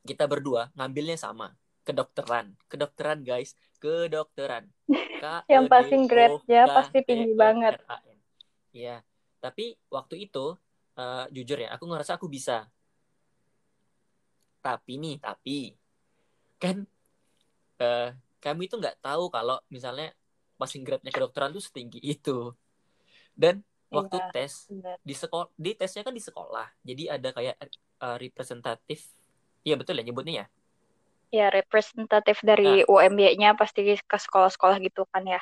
kita 0.03 0.27
berdua 0.27 0.75
ngambilnya 0.75 1.15
sama, 1.15 1.55
kedokteran, 1.87 2.59
kedokteran 2.67 3.23
guys, 3.23 3.55
kedokteran. 3.79 4.67
Yang 5.47 5.65
passing 5.71 6.11
grade-nya 6.11 6.67
pasti 6.67 6.99
tinggi 7.07 7.39
banget. 7.39 7.79
Iya, 8.75 9.07
tapi 9.39 9.79
waktu 9.87 10.27
itu 10.27 10.59
eh, 10.99 11.25
jujur 11.31 11.63
ya, 11.63 11.71
aku 11.79 11.87
ngerasa 11.87 12.19
aku 12.19 12.27
bisa. 12.27 12.67
Tapi 14.59 14.99
nih, 14.99 15.17
tapi 15.23 15.79
kan 16.59 16.83
eh, 17.79 18.11
kami 18.43 18.67
itu 18.67 18.75
nggak 18.75 18.99
tahu 18.99 19.31
kalau 19.31 19.63
misalnya 19.71 20.11
passing 20.59 20.83
grade-nya 20.83 21.15
kedokteran 21.15 21.55
tuh 21.55 21.63
setinggi 21.63 22.03
itu. 22.03 22.51
Dan 23.37 23.65
waktu 23.93 24.17
Iya, 24.19 24.31
tes 24.33 24.69
benar. 24.71 24.99
di 25.05 25.15
sekolah, 25.17 25.49
di 25.59 25.71
tesnya 25.77 26.03
kan 26.07 26.15
di 26.17 26.23
sekolah, 26.23 26.67
jadi 26.87 27.03
ada 27.19 27.29
kayak 27.37 27.57
eh, 28.03 28.17
representatif. 28.23 29.01
Iya 29.67 29.75
betul 29.79 29.99
ya 30.01 30.05
nyebutnya 30.07 30.35
ya. 30.43 30.47
ya 31.33 31.47
representatif 31.59 32.37
dari 32.45 32.85
UMY-nya 32.85 33.51
pasti 33.61 33.81
ke 34.11 34.17
sekolah-sekolah 34.25 34.77
gitu 34.87 35.03
kan 35.13 35.25
ya 35.25 35.41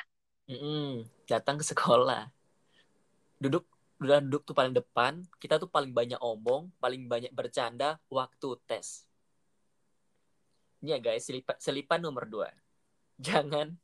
Mm-mm, 0.50 1.06
datang 1.30 1.56
ke 1.60 1.64
sekolah. 1.70 2.26
Duduk 3.42 3.64
udah 4.00 4.18
duduk 4.24 4.42
tuh 4.48 4.56
paling 4.56 4.74
depan, 4.74 5.12
kita 5.42 5.60
tuh 5.62 5.68
paling 5.68 5.92
banyak 5.92 6.20
omong, 6.20 6.72
paling 6.82 7.02
banyak 7.12 7.32
bercanda 7.38 8.00
waktu 8.08 8.48
tes. 8.68 9.04
Ini 10.80 10.96
ya 10.96 10.98
guys, 10.98 11.22
selipan, 11.28 11.56
selipan 11.60 12.00
nomor 12.00 12.24
dua. 12.24 12.48
Jangan 13.20 13.76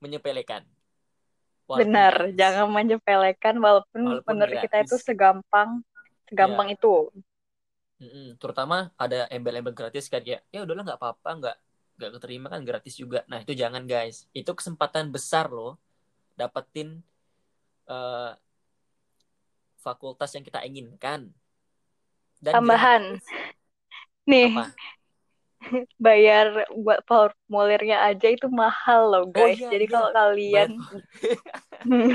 menyepelekan. 0.00 0.64
Walaupun 1.70 2.00
benar 2.02 2.14
gratis. 2.14 2.34
jangan 2.40 2.66
menyepelekan 2.76 3.56
walaupun, 3.64 4.02
Walaupun 4.02 4.24
menurut 4.28 4.56
kita 4.62 4.76
itu 4.84 4.94
gratis. 4.94 5.06
segampang 5.06 5.70
segampang 6.28 6.68
itu 6.74 7.08
Mm-mm, 7.98 8.38
Terutama 8.40 8.76
ada 9.02 9.26
embel-embel 9.34 9.74
gratis 9.74 10.06
kan 10.12 10.22
ya, 10.22 10.38
ya 10.54 10.58
udahlah 10.64 10.82
nggak 10.86 10.98
apa-apa, 11.02 11.28
nggak 11.38 11.56
nggak 11.98 12.10
keterima 12.14 12.46
kan 12.54 12.62
gratis 12.68 12.94
juga. 13.02 13.18
Nah 13.30 13.38
itu 13.42 13.52
jangan 13.62 13.82
guys, 13.92 14.16
itu 14.38 14.50
kesempatan 14.58 15.10
besar 15.14 15.50
loh 15.50 15.74
dapetin 16.40 16.88
eh, 17.90 18.30
fakultas 19.84 20.30
yang 20.36 20.44
kita 20.48 20.60
inginkan. 20.68 21.20
Dan 22.44 22.56
tambahan 22.56 23.02
gratis. 23.02 23.34
nih 24.30 24.48
Apa? 24.48 24.74
bayar 26.06 26.66
buat 26.74 27.02
formulirnya 27.04 28.02
aja 28.06 28.28
itu 28.30 28.46
mahal 28.46 29.10
loh 29.10 29.24
guys. 29.28 29.58
iya, 29.58 29.68
jadi 29.74 29.84
iya. 29.84 29.92
kalau 29.92 30.08
kalian 30.14 30.70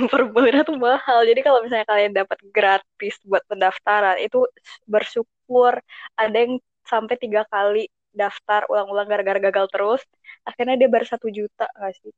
formulirnya 0.08 0.64
tuh 0.70 0.80
mahal. 0.80 1.20
Jadi 1.28 1.40
kalau 1.44 1.60
misalnya 1.62 1.88
kalian 1.88 2.14
dapat 2.16 2.40
gratis 2.50 3.16
buat 3.28 3.44
pendaftaran 3.48 4.20
itu 4.24 4.48
bersyukur. 4.88 5.80
Ada 6.16 6.38
yang 6.48 6.54
sampai 6.88 7.16
tiga 7.20 7.44
kali 7.48 7.88
daftar 8.14 8.70
ulang-ulang 8.70 9.10
gara-gara 9.10 9.40
gagal 9.42 9.66
terus 9.74 10.02
akhirnya 10.46 10.78
dia 10.78 10.90
baru 10.92 11.06
satu 11.08 11.28
juta 11.34 11.68
nggak 11.78 11.94
sih? 12.00 12.14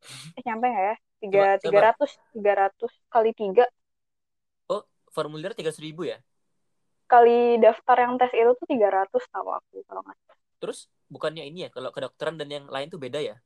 Eh 0.38 0.42
nyampe 0.46 0.66
nggak 0.70 0.86
ya? 0.86 0.96
Tiga 1.20 1.42
tiga 1.60 1.78
ratus 1.92 2.10
tiga 2.32 2.52
ratus 2.56 2.92
kali 3.12 3.30
tiga. 3.36 3.68
Oh, 4.70 4.86
formulir 5.12 5.52
tiga 5.52 5.74
ribu 5.76 6.08
ya? 6.08 6.16
kali 7.10 7.58
daftar 7.58 7.96
yang 8.06 8.14
tes 8.22 8.30
itu 8.30 8.54
tuh 8.54 8.66
tiga 8.70 8.88
ratus 9.02 9.26
tahu 9.34 9.50
aku 9.50 9.82
kalau 9.90 10.06
nggak 10.06 10.14
salah. 10.22 10.49
Terus 10.60 10.78
bukannya 11.14 11.42
ini 11.50 11.58
ya, 11.66 11.68
kalau 11.74 11.90
kedokteran 11.94 12.36
dan 12.40 12.48
yang 12.54 12.64
lain 12.74 12.88
tuh 12.92 13.00
beda 13.04 13.20
ya? 13.30 13.36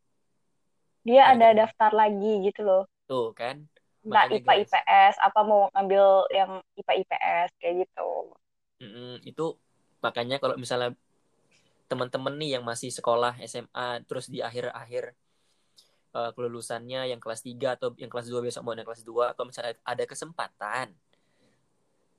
dia 1.05 1.23
Ada 1.25 1.37
ada 1.37 1.49
daftar 1.61 1.91
lagi 1.93 2.33
gitu 2.49 2.61
loh 2.69 2.83
Tuh 3.09 3.33
kan? 3.37 3.57
nah 4.05 4.29
IPA 4.29 4.53
guys. 4.61 4.69
IPS 4.69 5.15
apa 5.27 5.41
mau 5.49 5.63
ngambil 5.73 6.29
yang 6.39 6.51
IPA 6.77 6.93
IPS 7.01 7.51
kayak 7.61 7.75
gitu 7.89 8.09
Mm-mm, 8.83 9.23
itu 9.25 9.45
makanya 10.05 10.37
kalau 10.43 10.57
misalnya 10.61 10.93
teman-teman 11.91 12.35
nih 12.41 12.51
yang 12.59 12.65
masih 12.71 12.91
sekolah 12.99 13.33
SMA 13.51 14.03
terus 14.09 14.27
di 14.33 14.41
akhir-akhir 14.49 15.05
eh, 16.19 16.31
kelulusannya 16.37 17.01
yang 17.13 17.21
kelas 17.23 17.41
3 17.49 17.69
atau 17.77 17.89
yang 18.03 18.11
kelas 18.13 18.27
2 18.31 18.41
besok 18.47 18.63
mau 18.65 18.75
yang 18.77 18.89
kelas 18.89 19.05
2 19.11 19.25
kalau 19.37 19.47
misalnya 19.51 19.75
ada 19.93 20.05
kesempatan 20.11 20.87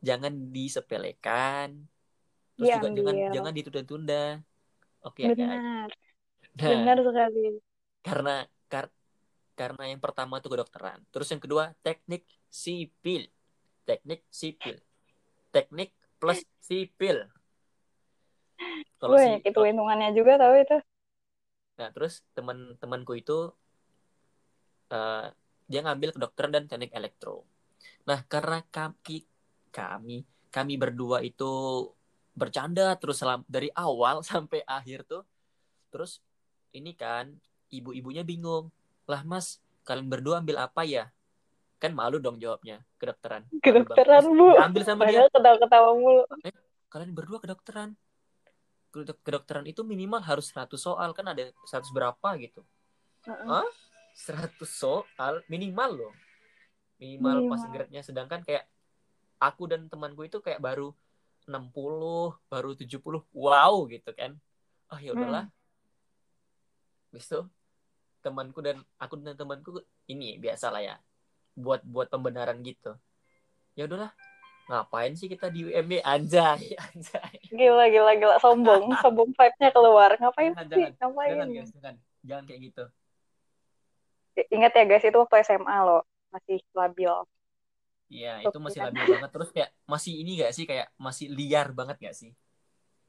jangan 0.07 0.33
disepelekan 0.55 1.67
terus 2.55 2.69
juga 2.75 2.87
Diambil. 2.87 2.97
jangan 2.97 3.15
jangan 3.35 3.53
ditunda-tunda 3.57 4.23
oke 5.05 5.21
guys 5.21 5.38
benar. 5.38 5.89
Nah 6.55 6.69
benar 6.71 6.97
sekali. 7.03 7.43
karena 8.05 8.35
kar- 8.71 8.93
karena 9.55 9.83
yang 9.88 10.01
pertama 10.03 10.39
itu 10.39 10.51
kedokteran. 10.51 11.00
Terus 11.09 11.27
yang 11.31 11.41
kedua 11.41 11.71
teknik 11.79 12.27
sipil. 12.51 13.27
Teknik 13.88 14.25
sipil. 14.27 14.77
Teknik 15.51 15.95
plus 16.19 16.43
sipil. 16.59 17.27
Kalau 19.00 19.15
si 19.19 19.43
itu 19.43 19.59
hitungannya 19.59 20.12
juga 20.15 20.39
tahu 20.39 20.53
itu. 20.59 20.77
Nah 21.75 21.89
terus 21.91 22.24
teman-temanku 22.35 23.15
itu 23.19 23.51
eh, 24.91 25.25
dia 25.65 25.79
ngambil 25.83 26.15
kedokteran 26.15 26.51
dan 26.55 26.63
teknik 26.67 26.91
elektro. 26.95 27.43
Nah 28.07 28.24
karena 28.27 28.63
kami 28.71 29.27
kami 29.71 30.24
kami 30.51 30.74
berdua 30.79 31.19
itu 31.19 31.51
bercanda 32.36 32.94
terus 33.00 33.18
selam, 33.18 33.42
dari 33.48 33.72
awal 33.74 34.22
sampai 34.27 34.62
akhir 34.68 35.08
tuh. 35.08 35.24
Terus 35.89 36.20
ini 36.70 36.92
kan 36.92 37.32
ibu-ibunya 37.72 38.22
bingung. 38.22 38.70
Lah 39.08 39.24
mas 39.24 39.58
kalian 39.82 40.12
berdua 40.12 40.44
ambil 40.44 40.60
apa 40.62 40.84
ya? 40.84 41.10
Kan 41.75 41.92
malu 41.92 42.18
dong 42.18 42.39
jawabnya 42.39 42.82
kedokteran 42.96 43.46
kedokteran 43.60 44.24
bu. 44.32 44.56
ambil 44.58 44.82
sama 44.84 45.06
dia. 45.06 45.27
Padahal 45.27 45.30
ketawa-ketawa 45.32 45.89
mulu. 45.96 46.24
Kalian 46.88 47.12
berdua 47.12 47.39
kedokteran 47.39 47.96
Kedok- 48.89 49.20
kedokteran 49.27 49.68
itu 49.68 49.84
minimal 49.84 50.24
harus 50.24 50.48
100 50.56 50.80
soal. 50.80 51.12
Kan 51.12 51.27
ada 51.27 51.51
100 51.68 51.92
berapa 51.92 52.30
gitu? 52.39 52.63
Heeh. 53.27 53.44
Hah? 53.44 53.68
100 54.15 54.56
soal? 54.63 55.44
Minimal 55.51 55.92
loh. 56.00 56.13
Minimal 56.96 57.44
Minimal. 57.44 57.51
passing 57.51 57.72
grade-nya. 57.75 58.01
Sedangkan 58.08 58.39
kayak 58.48 58.63
aku 59.36 59.68
dan 59.68 59.92
temanku 59.92 60.24
itu 60.24 60.39
kayak 60.39 60.63
baru 60.63 60.96
60 61.45 62.35
baru 62.49 62.71
70 62.73 63.21
wow 63.33 63.73
gitu 63.89 64.11
kan. 64.17 64.37
Oh 64.89 64.99
ya 65.01 65.13
udahlah. 65.13 65.45
Hmm. 65.49 65.53
itu 67.15 67.47
temanku 68.19 68.59
dan 68.59 68.83
aku 68.99 69.15
dan 69.21 69.37
temanku 69.39 69.79
ini 70.09 70.35
biasa 70.35 70.67
lah 70.67 70.83
ya 70.83 70.95
buat 71.55 71.85
buat 71.85 72.11
pembenaran 72.11 72.59
gitu. 72.65 72.97
Ya 73.77 73.87
udahlah 73.87 74.11
ngapain 74.65 75.13
sih 75.13 75.29
kita 75.29 75.53
di 75.53 75.69
UMB 75.69 76.01
anjay 76.01 76.73
anjay. 76.89 77.37
Gila 77.53 77.85
gila 77.93 78.13
gila. 78.17 78.35
Sombong 78.41 78.91
sombong 79.05 79.31
vibe-nya 79.31 79.69
keluar. 79.71 80.17
Ngapain 80.17 80.51
jangan, 80.57 80.67
sih? 80.67 80.83
Jangan, 80.97 80.97
ngapain? 80.97 81.29
jangan 81.31 81.49
guys 81.53 81.69
jangan. 81.71 81.95
Jangan 82.25 82.43
kayak 82.49 82.61
gitu. 82.73 82.83
Ingat 84.51 84.71
ya 84.75 84.83
guys 84.89 85.05
itu 85.05 85.17
waktu 85.17 85.35
SMA 85.45 85.77
loh. 85.85 86.03
Masih 86.33 86.59
labil 86.75 87.13
Iya, 88.05 88.45
itu 88.45 88.57
masih 88.62 88.79
labil 88.85 89.05
banget. 89.05 89.29
Terus 89.33 89.50
kayak 89.50 89.69
masih 89.89 90.13
ini 90.21 90.31
gak 90.41 90.53
sih 90.53 90.65
kayak 90.69 90.88
masih 90.97 91.25
liar 91.33 91.67
banget 91.74 91.97
gak 92.01 92.15
sih? 92.15 92.31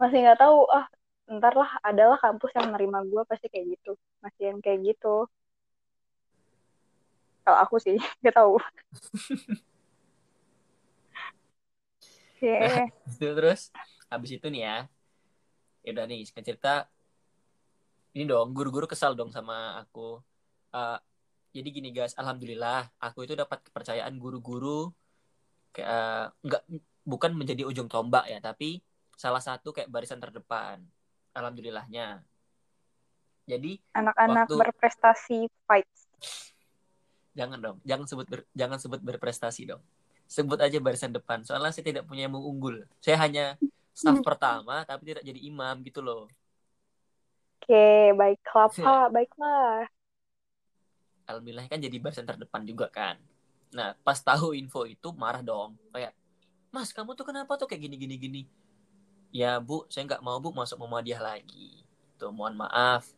Masih 0.00 0.18
nggak 0.24 0.40
tahu. 0.40 0.58
Ah, 0.72 0.86
ntar 1.26 1.54
lah 1.56 1.70
adalah 1.84 2.16
kampus 2.20 2.52
yang 2.56 2.72
menerima 2.72 2.98
gue 3.08 3.22
pasti 3.28 3.46
kayak 3.52 3.66
gitu. 3.76 3.92
Masih 4.24 4.42
yang 4.52 4.58
kayak 4.64 4.80
gitu. 4.94 5.28
Kalau 7.44 7.58
aku 7.62 7.76
sih 7.78 7.96
nggak 8.20 8.36
tahu. 8.36 8.56
yeah. 12.40 12.88
nah, 12.88 13.12
itu 13.12 13.26
terus 13.36 13.60
habis 14.08 14.30
itu 14.32 14.46
nih 14.48 14.62
ya. 14.64 14.76
Ya 15.86 15.90
udah 15.94 16.04
nih, 16.10 16.26
cerita 16.26 16.90
ini 18.16 18.24
dong, 18.24 18.56
guru-guru 18.56 18.88
kesal 18.88 19.12
dong 19.12 19.28
sama 19.28 19.76
aku. 19.84 20.18
Uh, 20.72 20.98
jadi 21.56 21.68
gini 21.72 21.88
guys 21.88 22.12
alhamdulillah 22.20 22.92
aku 23.00 23.24
itu 23.24 23.32
dapat 23.32 23.64
kepercayaan 23.64 24.12
guru-guru 24.20 24.92
kayak 25.72 26.36
nggak 26.44 26.62
bukan 27.08 27.32
menjadi 27.32 27.64
ujung 27.64 27.88
tombak 27.88 28.28
ya 28.28 28.36
tapi 28.44 28.84
salah 29.16 29.40
satu 29.40 29.72
kayak 29.72 29.88
barisan 29.88 30.20
terdepan 30.20 30.84
alhamdulillahnya. 31.32 32.20
Jadi 33.46 33.78
anak-anak 33.94 34.48
waktu... 34.50 34.56
berprestasi 34.58 35.38
fight. 35.64 35.88
Jangan 37.36 37.58
dong 37.60 37.78
jangan 37.84 38.08
sebut 38.08 38.26
ber... 38.26 38.40
jangan 38.52 38.78
sebut 38.80 39.00
berprestasi 39.00 39.68
dong. 39.68 39.82
Sebut 40.26 40.58
aja 40.58 40.76
barisan 40.82 41.14
depan 41.14 41.44
soalnya 41.46 41.72
saya 41.72 41.86
tidak 41.86 42.04
punya 42.04 42.26
yang 42.26 42.36
unggul. 42.36 42.84
Saya 43.00 43.16
hanya 43.22 43.54
staff 43.96 44.18
pertama 44.26 44.82
tapi 44.84 45.14
tidak 45.14 45.24
jadi 45.24 45.40
imam 45.40 45.80
gitu 45.86 46.04
loh. 46.04 46.26
Oke 47.62 48.12
baiklah 48.12 48.68
pak 48.72 49.06
baiklah 49.14 49.86
alhamdulillah 51.26 51.66
kan 51.66 51.82
jadi 51.82 51.96
barisan 51.98 52.24
terdepan 52.24 52.62
juga 52.62 52.86
kan. 52.88 53.18
Nah 53.74 53.92
pas 54.00 54.16
tahu 54.16 54.54
info 54.54 54.86
itu 54.86 55.10
marah 55.14 55.42
dong. 55.42 55.74
Kayak 55.90 56.14
mas 56.70 56.94
kamu 56.94 57.18
tuh 57.18 57.26
kenapa 57.26 57.58
tuh 57.58 57.66
kayak 57.66 57.90
gini 57.90 57.96
gini 57.98 58.14
gini? 58.16 58.42
Ya 59.34 59.58
bu 59.58 59.84
saya 59.90 60.06
nggak 60.06 60.22
mau 60.22 60.38
bu 60.38 60.54
masuk 60.54 60.80
Muhammadiyah 60.80 61.20
lagi. 61.20 61.82
Tuh 62.16 62.30
mohon 62.32 62.56
maaf. 62.56 63.10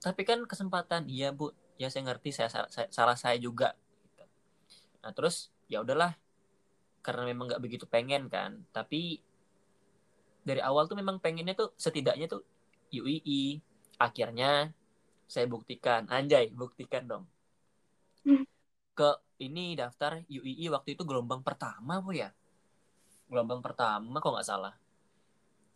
Tapi 0.00 0.22
kan 0.22 0.46
kesempatan. 0.46 1.10
Iya 1.10 1.34
bu. 1.34 1.52
Ya 1.78 1.90
saya 1.90 2.10
ngerti 2.10 2.34
saya, 2.34 2.50
saya 2.50 2.88
salah 2.90 3.14
saya 3.18 3.38
juga. 3.38 3.74
Nah 5.02 5.12
terus 5.12 5.50
ya 5.66 5.82
udahlah. 5.82 6.14
Karena 7.02 7.26
memang 7.28 7.50
nggak 7.50 7.62
begitu 7.62 7.84
pengen 7.86 8.30
kan. 8.30 8.62
Tapi 8.70 9.22
dari 10.46 10.64
awal 10.64 10.88
tuh 10.88 10.96
memang 10.96 11.20
pengennya 11.20 11.52
tuh 11.52 11.76
setidaknya 11.76 12.24
tuh 12.30 12.40
UII 12.88 13.60
akhirnya 14.00 14.72
saya 15.28 15.44
buktikan. 15.44 16.08
Anjay 16.08 16.48
buktikan 16.50 17.04
dong. 17.04 17.24
Hmm. 18.26 18.42
ke 18.98 19.14
ini 19.38 19.78
daftar 19.78 20.26
UII 20.26 20.66
waktu 20.74 20.98
itu 20.98 21.06
gelombang 21.06 21.46
pertama 21.46 22.02
bu 22.02 22.18
ya? 22.18 22.34
Gelombang 23.30 23.62
pertama 23.62 24.18
kok 24.18 24.34
nggak 24.34 24.48
salah. 24.48 24.74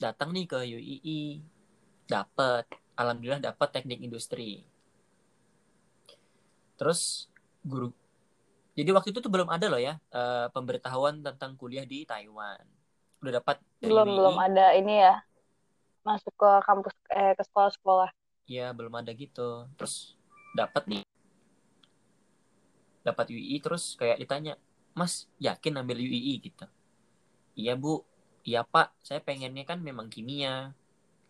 Datang 0.00 0.34
nih 0.34 0.50
ke 0.50 0.58
UII 0.66 1.38
dapat 2.10 2.66
alhamdulillah 2.98 3.38
dapat 3.38 3.68
teknik 3.70 4.02
industri. 4.02 4.66
Terus 6.74 7.30
guru 7.62 7.94
jadi 8.72 8.90
waktu 8.96 9.12
itu 9.12 9.20
tuh 9.20 9.28
belum 9.28 9.52
ada 9.52 9.68
loh 9.68 9.76
ya 9.76 10.00
uh, 10.16 10.48
pemberitahuan 10.48 11.20
tentang 11.20 11.54
kuliah 11.60 11.84
di 11.84 12.08
Taiwan. 12.08 12.64
Udah 13.20 13.38
dapat 13.38 13.60
belum 13.84 14.08
UII. 14.08 14.16
belum 14.18 14.36
ada 14.40 14.66
ini 14.74 14.94
ya. 14.98 15.14
Masuk 16.02 16.34
ke 16.34 16.50
kampus 16.66 16.96
eh 17.14 17.36
ke 17.38 17.46
sekolah-sekolah 17.46 18.10
ya 18.46 18.74
belum 18.74 18.92
ada 18.98 19.12
gitu. 19.14 19.66
Terus 19.78 20.16
dapat 20.54 20.84
nih. 20.88 21.04
Dapat 23.02 23.26
UI 23.34 23.58
terus 23.58 23.98
kayak 23.98 24.22
ditanya 24.22 24.54
mas 24.94 25.26
yakin 25.42 25.80
ambil 25.82 25.98
UI 25.98 26.38
gitu. 26.42 26.66
Iya 27.58 27.74
bu. 27.74 28.04
Iya 28.46 28.66
pak. 28.66 28.94
Saya 29.02 29.22
pengennya 29.22 29.64
kan 29.66 29.80
memang 29.80 30.10
kimia. 30.12 30.74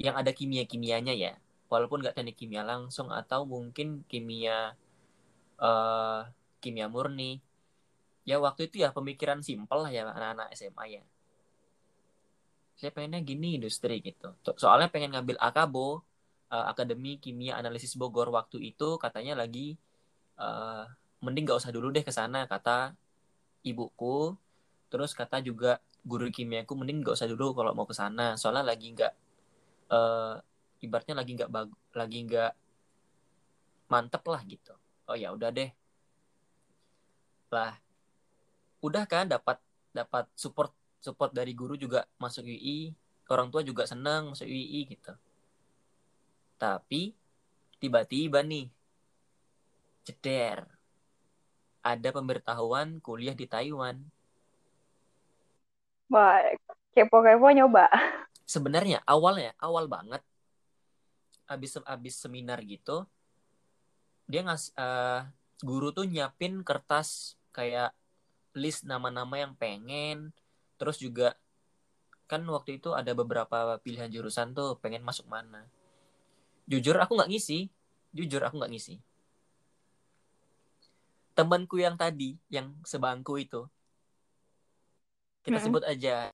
Yang 0.00 0.14
ada 0.18 0.30
kimia 0.34 0.64
kimianya 0.68 1.14
ya. 1.14 1.36
Walaupun 1.72 2.04
nggak 2.04 2.16
teknik 2.18 2.36
kimia 2.36 2.62
langsung 2.66 3.08
atau 3.08 3.48
mungkin 3.48 4.04
kimia 4.04 4.76
uh, 5.56 6.28
kimia 6.60 6.86
murni. 6.92 7.40
Ya 8.22 8.38
waktu 8.38 8.70
itu 8.70 8.84
ya 8.84 8.94
pemikiran 8.94 9.42
simpel 9.42 9.82
lah 9.82 9.90
ya 9.90 10.06
anak-anak 10.06 10.52
SMA 10.54 11.00
ya. 11.00 11.02
Saya 12.78 12.90
pengennya 12.90 13.22
gini 13.22 13.58
industri 13.58 14.02
gitu. 14.02 14.34
Soalnya 14.58 14.90
pengen 14.90 15.14
ngambil 15.14 15.38
akabo 15.38 16.02
uh, 16.52 16.68
Akademi 16.68 17.16
Kimia 17.16 17.56
Analisis 17.56 17.96
Bogor 17.96 18.28
waktu 18.28 18.60
itu 18.60 19.00
katanya 19.00 19.40
lagi 19.40 19.80
uh, 20.36 20.84
mending 21.24 21.48
gak 21.48 21.64
usah 21.64 21.72
dulu 21.72 21.88
deh 21.88 22.04
ke 22.04 22.12
sana 22.12 22.44
kata 22.44 22.92
ibuku. 23.64 24.36
Terus 24.92 25.16
kata 25.16 25.40
juga 25.40 25.80
guru 26.04 26.28
kimiaku 26.28 26.76
mending 26.76 27.00
gak 27.00 27.16
usah 27.16 27.28
dulu 27.32 27.56
kalau 27.56 27.72
mau 27.72 27.88
ke 27.88 27.96
sana 27.96 28.36
soalnya 28.36 28.68
lagi 28.68 28.92
nggak 28.92 29.12
uh, 29.88 30.36
ibaratnya 30.84 31.14
lagi 31.16 31.32
nggak 31.38 31.48
bag 31.48 31.68
lagi 31.96 32.18
nggak 32.28 32.52
mantep 33.88 34.22
lah 34.28 34.42
gitu. 34.44 34.74
Oh 35.08 35.16
ya 35.16 35.32
udah 35.32 35.48
deh. 35.48 35.72
Lah 37.48 37.72
udah 38.82 39.04
kan 39.08 39.30
dapat 39.30 39.56
dapat 39.94 40.26
support 40.36 40.74
support 40.98 41.30
dari 41.30 41.54
guru 41.54 41.78
juga 41.78 42.04
masuk 42.18 42.44
UI 42.44 42.92
orang 43.30 43.48
tua 43.48 43.62
juga 43.62 43.86
senang 43.86 44.34
masuk 44.34 44.44
UI 44.50 44.90
gitu 44.90 45.14
tapi 46.62 47.10
tiba-tiba 47.82 48.46
nih, 48.46 48.70
ceder. 50.06 50.62
Ada 51.82 52.14
pemberitahuan 52.14 53.02
kuliah 53.02 53.34
di 53.34 53.50
Taiwan. 53.50 53.98
Wah, 56.06 56.38
kepo-kepo 56.94 57.50
nyoba. 57.50 57.90
Sebenarnya 58.46 59.02
awalnya, 59.02 59.50
awal 59.58 59.90
banget, 59.90 60.22
abis 61.50 61.82
abis 61.82 62.14
seminar 62.22 62.62
gitu, 62.62 63.02
dia 64.30 64.46
ngas 64.46 64.70
uh, 64.78 65.26
guru 65.66 65.90
tuh 65.90 66.06
nyiapin 66.06 66.62
kertas 66.62 67.34
kayak 67.50 67.90
list 68.54 68.86
nama-nama 68.86 69.42
yang 69.42 69.58
pengen, 69.58 70.30
terus 70.78 71.02
juga 71.02 71.34
kan 72.30 72.46
waktu 72.46 72.78
itu 72.78 72.94
ada 72.94 73.10
beberapa 73.18 73.82
pilihan 73.82 74.06
jurusan 74.06 74.54
tuh 74.54 74.78
pengen 74.78 75.02
masuk 75.02 75.26
mana 75.26 75.66
jujur 76.72 76.96
aku 76.96 77.20
nggak 77.20 77.28
ngisi. 77.28 77.68
Jujur 78.16 78.40
aku 78.40 78.56
nggak 78.56 78.72
ngisi. 78.72 78.96
Temanku 81.36 81.76
yang 81.76 82.00
tadi 82.00 82.40
yang 82.48 82.72
sebangku 82.88 83.36
itu. 83.36 83.68
Kita 85.44 85.60
hmm. 85.60 85.66
sebut 85.68 85.82
aja. 85.84 86.32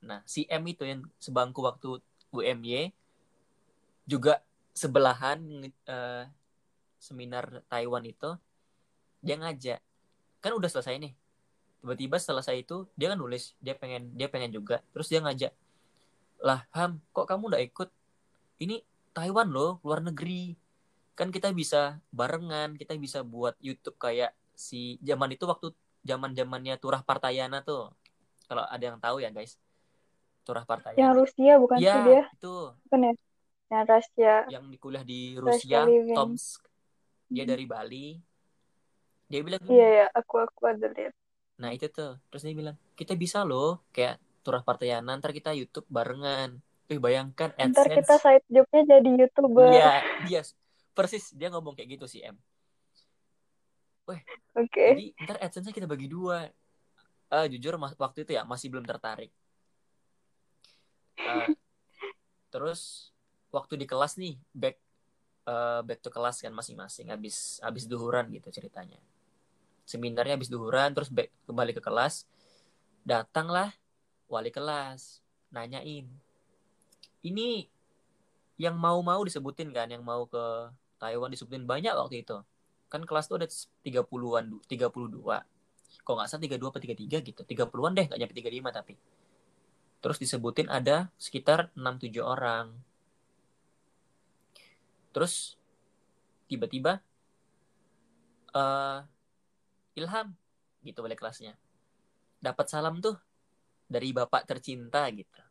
Nah 0.00 0.24
si 0.24 0.48
M 0.48 0.64
itu 0.64 0.88
yang 0.88 1.04
sebangku 1.20 1.60
waktu 1.60 2.00
UMY 2.32 2.88
juga 4.08 4.40
sebelahan 4.72 5.68
uh, 5.84 6.24
seminar 6.96 7.60
Taiwan 7.68 8.08
itu 8.08 8.32
dia 9.20 9.36
ngajak. 9.36 9.80
Kan 10.40 10.56
udah 10.56 10.72
selesai 10.72 10.96
nih. 10.96 11.12
Tiba-tiba 11.84 12.16
selesai 12.16 12.64
itu 12.64 12.88
dia 12.96 13.12
kan 13.12 13.20
nulis. 13.20 13.52
Dia 13.60 13.76
pengen 13.76 14.16
dia 14.16 14.32
pengen 14.32 14.56
juga. 14.56 14.80
Terus 14.96 15.12
dia 15.12 15.20
ngajak 15.20 15.52
lah 16.40 16.64
Ham 16.72 17.04
kok 17.12 17.28
kamu 17.28 17.52
udah 17.52 17.60
ikut 17.60 17.88
ini 18.60 18.84
Taiwan 19.16 19.50
loh 19.50 19.80
luar 19.82 20.04
negeri. 20.04 20.54
Kan 21.16 21.32
kita 21.32 21.50
bisa 21.50 21.98
barengan 22.12 22.76
kita 22.76 22.94
bisa 23.00 23.24
buat 23.24 23.56
YouTube 23.58 23.96
kayak 23.96 24.36
si 24.54 25.00
zaman 25.00 25.34
itu 25.34 25.48
waktu 25.48 25.72
zaman 26.04 26.36
zamannya 26.36 26.76
Turah 26.76 27.02
Partayana 27.02 27.64
tuh. 27.64 27.90
Kalau 28.46 28.64
ada 28.68 28.84
yang 28.84 29.00
tahu 29.00 29.24
ya 29.24 29.32
guys. 29.32 29.56
Turah 30.44 30.64
Partayana. 30.68 31.00
Yang 31.00 31.12
Rusia 31.24 31.52
bukan 31.56 31.76
ya, 31.80 31.94
sih 31.96 32.02
dia? 32.06 32.22
itu. 32.28 32.56
Bukan 32.86 33.00
ya? 33.00 33.12
Yang 33.70 33.84
Rusia. 33.88 34.34
Yang 34.52 34.64
kuliah 34.78 35.04
di 35.04 35.20
Rusia 35.40 35.78
Tomsk. 36.14 36.60
Dia 37.32 37.44
dari 37.48 37.64
Bali. 37.64 38.20
Dia 39.30 39.40
bilang 39.46 39.62
iya 39.70 39.88
ya 39.88 40.06
aku 40.12 40.42
aku 40.42 40.62
ada 40.68 40.90
lihat. 40.90 41.14
Nah 41.60 41.72
itu 41.72 41.88
tuh. 41.88 42.20
Terus 42.28 42.42
dia 42.44 42.54
bilang 42.56 42.76
kita 42.94 43.16
bisa 43.16 43.42
loh 43.42 43.80
kayak 43.92 44.20
Turah 44.40 44.64
Partayana 44.64 45.16
ntar 45.20 45.36
kita 45.36 45.52
YouTube 45.52 45.84
barengan 45.92 46.64
Eh 46.90 46.98
bayangkan 46.98 47.54
AdSense. 47.54 47.78
Ntar 47.78 47.86
kita 48.02 48.14
side 48.18 48.46
jobnya 48.50 48.82
jadi 48.98 49.10
youtuber. 49.14 49.70
Iya, 49.70 49.92
dia 50.26 50.40
persis 50.90 51.30
dia 51.32 51.48
ngomong 51.54 51.78
kayak 51.78 51.96
gitu 51.96 52.06
sih 52.10 52.26
M. 52.26 52.34
Weh, 54.10 54.18
Oke. 54.58 54.66
Okay. 54.66 54.90
Jadi 54.90 55.06
ntar 55.22 55.36
AdSense 55.38 55.70
kita 55.70 55.86
bagi 55.86 56.10
dua. 56.10 56.50
uh, 57.30 57.46
jujur 57.46 57.78
waktu 57.78 58.26
itu 58.26 58.34
ya 58.34 58.42
masih 58.42 58.68
belum 58.68 58.84
tertarik 58.84 59.30
uh, 61.22 61.48
terus 62.50 63.10
waktu 63.54 63.78
di 63.78 63.86
kelas 63.86 64.18
nih 64.18 64.36
back 64.50 64.76
uh, 65.46 65.80
back 65.86 66.02
to 66.02 66.10
kelas 66.10 66.42
kan 66.42 66.52
masing-masing 66.52 67.10
habis 67.10 67.62
habis 67.62 67.86
duhuran 67.86 68.26
gitu 68.34 68.50
ceritanya 68.50 68.98
seminarnya 69.86 70.38
habis 70.38 70.50
duhuran 70.50 70.94
terus 70.94 71.10
back, 71.10 71.30
kembali 71.46 71.72
ke 71.74 71.82
kelas 71.82 72.26
datanglah 73.06 73.70
wali 74.26 74.50
kelas 74.50 75.22
nanyain 75.50 76.06
ini 77.24 77.68
yang 78.60 78.76
mau-mau 78.76 79.24
disebutin 79.24 79.72
kan 79.72 79.88
yang 79.88 80.04
mau 80.04 80.28
ke 80.28 80.68
Taiwan 81.00 81.32
disebutin 81.32 81.64
banyak 81.64 81.96
waktu 81.96 82.24
itu. 82.24 82.36
Kan 82.92 83.08
kelas 83.08 83.28
tuh 83.28 83.40
ada 83.40 83.48
30-an 83.48 84.60
32 84.68 85.44
kok 86.00 86.14
nggak 86.16 86.28
salah 86.30 86.42
32 86.42 86.70
atau 86.70 86.80
33 86.80 87.28
gitu? 87.28 87.40
30-an 87.44 87.92
deh 87.96 88.04
nggak 88.08 88.18
nyampe 88.20 88.34
35 88.36 88.78
tapi. 88.78 88.94
Terus 90.00 90.16
disebutin 90.16 90.68
ada 90.68 91.12
sekitar 91.20 91.72
6-7 91.76 92.20
orang. 92.24 92.72
Terus 95.10 95.56
tiba-tiba 96.48 97.00
uh, 98.52 99.04
Ilham 99.96 100.36
gitu 100.84 101.00
balik 101.04 101.20
kelasnya. 101.20 101.56
Dapat 102.40 102.66
salam 102.68 103.00
tuh 103.04 103.16
dari 103.90 104.14
bapak 104.14 104.48
tercinta 104.48 105.04
gitu 105.12 105.49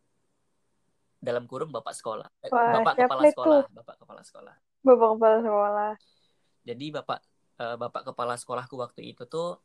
dalam 1.19 1.43
kurung 1.45 1.69
bapak 1.75 1.91
sekolah 1.91 2.27
eh, 2.43 2.49
Wah, 2.51 2.79
bapak 2.79 2.95
kepala 2.95 3.21
itu? 3.27 3.35
sekolah 3.35 3.61
bapak 3.75 3.95
kepala 3.99 4.21
sekolah. 4.23 4.55
Bapak 4.79 5.07
kepala 5.19 5.37
sekolah. 5.43 5.91
Jadi 6.63 6.85
bapak 6.95 7.19
uh, 7.59 7.75
bapak 7.75 8.01
kepala 8.11 8.33
sekolahku 8.39 8.75
waktu 8.79 9.01
itu 9.11 9.27
tuh 9.27 9.59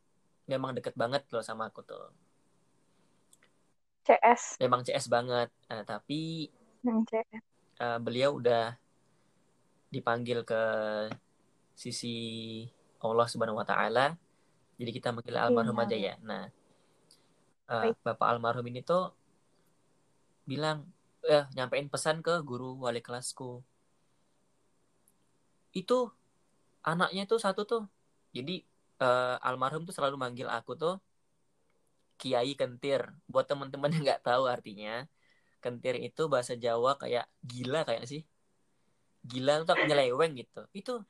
memang 0.51 0.75
deket 0.75 0.99
banget 0.99 1.23
loh 1.31 1.43
sama 1.47 1.71
aku 1.71 1.87
tuh. 1.87 2.11
CS 4.05 4.59
memang 4.59 4.83
CS 4.83 5.07
banget. 5.07 5.49
Uh, 5.71 5.87
tapi 5.87 6.51
CS. 6.83 7.43
Uh, 7.79 7.99
beliau 8.03 8.38
udah 8.38 8.75
dipanggil 9.95 10.43
ke 10.43 10.62
sisi 11.79 12.17
Allah 12.99 13.31
Subhanahu 13.31 13.62
Wa 13.62 13.67
Taala. 13.67 14.19
Jadi 14.75 14.90
kita 14.90 15.14
manggil 15.14 15.38
almarhum 15.38 15.79
aja 15.79 15.95
ya. 15.95 16.14
Nah 16.19 16.51
uh, 17.71 17.93
bapak 18.03 18.27
almarhum 18.27 18.67
ini 18.69 18.85
tuh 18.85 19.12
bilang 20.45 20.85
eh 21.25 21.45
nyampein 21.57 21.89
pesan 21.89 22.21
ke 22.21 22.35
guru 22.45 22.77
wali 22.85 23.01
kelasku. 23.01 23.65
Itu 25.73 26.13
anaknya 26.85 27.25
tuh 27.31 27.41
satu 27.41 27.63
tuh. 27.65 27.83
Jadi 28.37 28.63
uh, 29.01 29.37
almarhum 29.41 29.83
tuh 29.89 29.95
selalu 29.97 30.17
manggil 30.21 30.49
aku 30.51 30.73
tuh 30.77 30.95
Kiai 32.21 32.53
Kentir. 32.55 33.03
Buat 33.27 33.47
teman-teman 33.51 33.91
yang 33.95 34.03
nggak 34.07 34.23
tahu 34.23 34.45
artinya 34.47 35.09
Kentir 35.65 35.97
itu 35.97 36.29
bahasa 36.29 36.53
Jawa 36.55 37.01
kayak 37.01 37.25
gila 37.41 37.89
kayak 37.89 38.05
sih? 38.05 38.23
Gila 39.25 39.65
tuh 39.65 39.81
nyeleweng 39.89 40.37
gitu. 40.37 40.69
Itu 40.77 41.01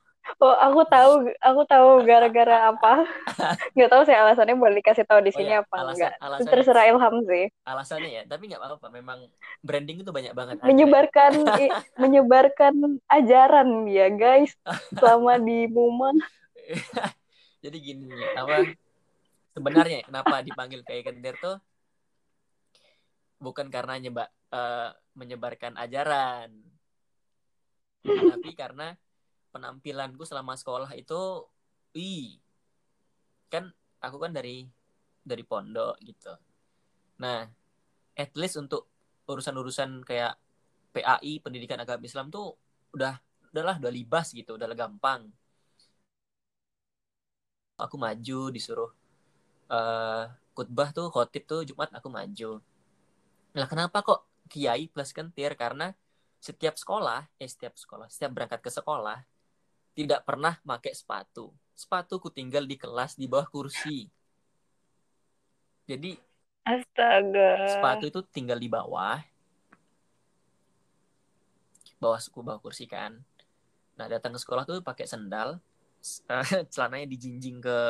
Oh, 0.41 0.57
aku 0.57 0.81
tahu, 0.89 1.13
aku 1.37 1.63
tahu 1.69 1.89
gara-gara 2.09 2.73
apa. 2.73 3.05
Nggak 3.77 3.91
tahu 3.93 4.03
sih 4.09 4.17
alasannya 4.17 4.57
boleh 4.57 4.81
dikasih 4.81 5.05
tahu 5.05 5.21
di 5.21 5.31
oh 5.33 5.37
sini 5.37 5.53
oh, 5.53 5.55
ya. 5.57 5.61
apa 5.65 5.77
alasan, 5.77 5.93
enggak. 5.95 6.13
Alasannya, 6.21 6.53
Terserah 6.53 6.85
Ilham 6.89 7.17
sih. 7.29 7.45
Alasannya 7.65 8.11
ya, 8.11 8.23
tapi 8.25 8.43
nggak 8.49 8.61
apa-apa. 8.61 8.87
Memang 8.89 9.19
branding 9.61 10.01
itu 10.01 10.11
banyak 10.13 10.33
banget. 10.33 10.55
Menyebarkan 10.65 11.33
i, 11.63 11.67
menyebarkan 12.01 12.75
ajaran 13.09 13.69
ya, 13.89 14.09
guys. 14.13 14.53
Selama 14.97 15.37
di 15.41 15.69
Muman. 15.69 16.17
Jadi 17.65 17.77
gini, 17.81 18.09
apa 18.37 18.69
sebenarnya 19.57 20.05
kenapa 20.05 20.45
dipanggil 20.45 20.81
kayak 20.85 21.09
Kendir 21.09 21.37
tuh 21.41 21.57
bukan 23.41 23.69
karena 23.69 24.01
nyebak 24.01 24.29
uh, 24.53 24.93
menyebarkan 25.17 25.77
ajaran. 25.77 26.51
tapi 28.05 28.53
karena 28.53 28.93
penampilanku 29.55 30.27
selama 30.27 30.59
sekolah 30.59 30.91
itu 30.99 31.47
ih 31.95 32.43
kan 33.47 33.71
aku 34.03 34.19
kan 34.19 34.35
dari 34.35 34.67
dari 35.23 35.47
pondok 35.47 35.95
gitu. 36.03 36.35
Nah 37.23 37.47
at 38.19 38.31
least 38.35 38.59
untuk 38.59 38.91
urusan-urusan 39.31 40.03
kayak 40.03 40.35
PAI 40.91 41.39
pendidikan 41.39 41.79
agama 41.79 42.03
Islam 42.03 42.35
tuh 42.35 42.59
udah 42.95 43.15
udahlah 43.55 43.79
udah 43.79 43.93
libas 43.95 44.35
gitu 44.35 44.59
udah 44.59 44.67
gampang. 44.75 45.31
Aku 47.79 47.95
maju 47.99 48.51
disuruh 48.51 48.91
uh, 49.71 50.31
khutbah 50.55 50.91
tuh 50.95 51.11
khotib 51.15 51.47
tuh 51.47 51.63
Jumat 51.63 51.91
aku 51.95 52.11
maju. 52.11 52.59
Nah 53.55 53.67
kenapa 53.71 54.03
kok 54.03 54.27
kiai 54.51 54.91
plus 54.91 55.11
kentir? 55.15 55.55
Karena 55.59 55.95
setiap 56.45 56.77
sekolah 56.77 57.25
eh 57.41 57.49
setiap 57.49 57.73
sekolah 57.73 58.07
setiap 58.13 58.37
berangkat 58.37 58.61
ke 58.61 58.69
sekolah 58.69 59.25
tidak 59.95 60.27
pernah 60.27 60.59
pakai 60.67 60.93
sepatu. 60.93 61.55
Sepatu 61.75 62.19
ku 62.19 62.29
tinggal 62.29 62.67
di 62.67 62.75
kelas 62.75 63.15
di 63.15 63.31
bawah 63.31 63.47
kursi. 63.47 64.11
Jadi 65.87 66.19
Astaga. 66.65 67.69
Sepatu 67.69 68.05
itu 68.09 68.21
tinggal 68.33 68.57
di 68.57 68.73
bawah. 68.73 69.21
Bawah 72.01 72.21
suku 72.21 72.41
bawah 72.41 72.61
kursi 72.61 72.89
kan. 72.89 73.21
Nah, 73.95 74.09
datang 74.11 74.35
ke 74.35 74.41
sekolah 74.41 74.65
tuh 74.65 74.81
pakai 74.81 75.07
sendal, 75.07 75.61
celananya 76.73 77.07
dijinjing 77.07 77.63
ke 77.63 77.81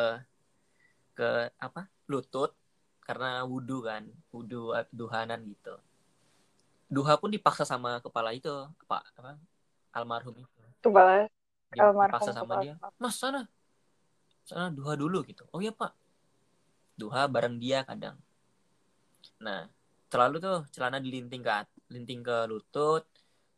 ke 1.15 1.49
apa? 1.57 1.89
lutut 2.05 2.53
karena 3.01 3.49
wudhu 3.49 3.81
kan, 3.81 4.05
wudhu 4.29 4.77
duhanan 4.93 5.41
gitu. 5.49 5.73
Duha 6.93 7.17
pun 7.17 7.33
dipaksa 7.33 7.65
sama 7.65 7.97
kepala 8.05 8.37
itu, 8.37 8.53
apa 8.85 9.01
apa 9.17 9.41
almarhum 9.95 10.37
itu. 10.37 10.61
Kepala 10.85 11.25
dia 11.75 11.91
dipaksa 11.91 12.31
sama 12.31 12.63
dia. 12.63 12.75
Mas 12.97 13.19
sana. 13.19 13.51
Sana 14.47 14.71
duha 14.71 14.95
dulu 14.95 15.27
gitu. 15.27 15.45
Oh 15.51 15.59
iya 15.59 15.75
pak. 15.75 15.93
Duha 16.95 17.27
bareng 17.27 17.59
dia 17.59 17.83
kadang. 17.83 18.15
Nah 19.43 19.67
selalu 20.09 20.39
tuh 20.39 20.63
celana 20.71 21.03
dilinting 21.03 21.43
ke 21.43 21.51
linting 21.91 22.23
ke 22.23 22.47
lutut 22.47 23.03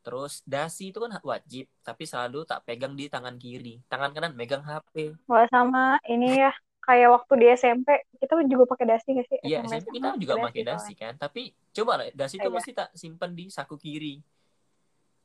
terus 0.01 0.41
dasi 0.47 0.95
itu 0.95 1.03
kan 1.03 1.19
wajib 1.21 1.67
tapi 1.83 2.07
selalu 2.07 2.47
tak 2.49 2.65
pegang 2.65 2.97
di 2.97 3.13
tangan 3.13 3.37
kiri. 3.37 3.83
Tangan 3.91 4.15
kanan 4.17 4.33
megang 4.33 4.65
HP 4.65 5.13
wah 5.29 5.45
sama 5.53 6.01
ini 6.09 6.41
ya 6.41 6.55
kayak 6.87 7.11
waktu 7.11 7.33
di 7.43 7.47
SMP 7.51 7.89
kita 8.23 8.39
juga 8.47 8.65
pakai 8.71 8.87
dasi 8.87 9.09
gak 9.19 9.27
sih? 9.27 9.39
Iya 9.43 9.67
SMP 9.67 9.99
kita 9.99 10.15
juga 10.17 10.35
pakai 10.39 10.63
dasi 10.63 10.93
kan 10.95 11.19
tapi 11.19 11.51
coba 11.75 11.99
lah 12.01 12.07
dasi 12.15 12.39
itu 12.39 12.47
iya. 12.49 12.55
mesti 12.55 12.71
tak 12.73 12.89
simpan 12.95 13.35
di 13.35 13.51
saku 13.51 13.75
kiri. 13.75 14.23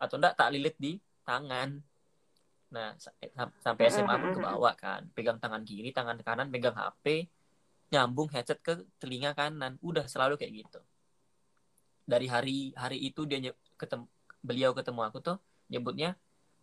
Atau 0.02 0.18
enggak 0.18 0.34
tak 0.34 0.50
lilit 0.50 0.74
di 0.82 0.98
tangan 1.22 1.78
Nah, 2.72 2.96
eh, 3.20 3.32
sampai 3.36 3.84
SMA 3.92 4.16
pun 4.16 4.32
ke 4.32 4.40
bawah 4.40 4.74
kan. 4.80 5.04
Pegang 5.12 5.38
tangan 5.38 5.62
kiri, 5.68 5.92
tangan 5.92 6.16
kanan 6.24 6.48
pegang 6.48 6.74
HP, 6.74 7.28
nyambung 7.92 8.32
headset 8.32 8.64
ke 8.64 8.88
telinga 8.98 9.36
kanan. 9.36 9.76
Udah 9.84 10.08
selalu 10.08 10.40
kayak 10.40 10.66
gitu. 10.66 10.80
Dari 12.08 12.28
hari 12.32 12.72
hari 12.80 12.98
itu 13.04 13.28
dia 13.28 13.52
ketemu 13.76 14.08
beliau 14.42 14.72
ketemu 14.74 15.02
aku 15.06 15.20
tuh 15.22 15.38
nyebutnya 15.68 16.16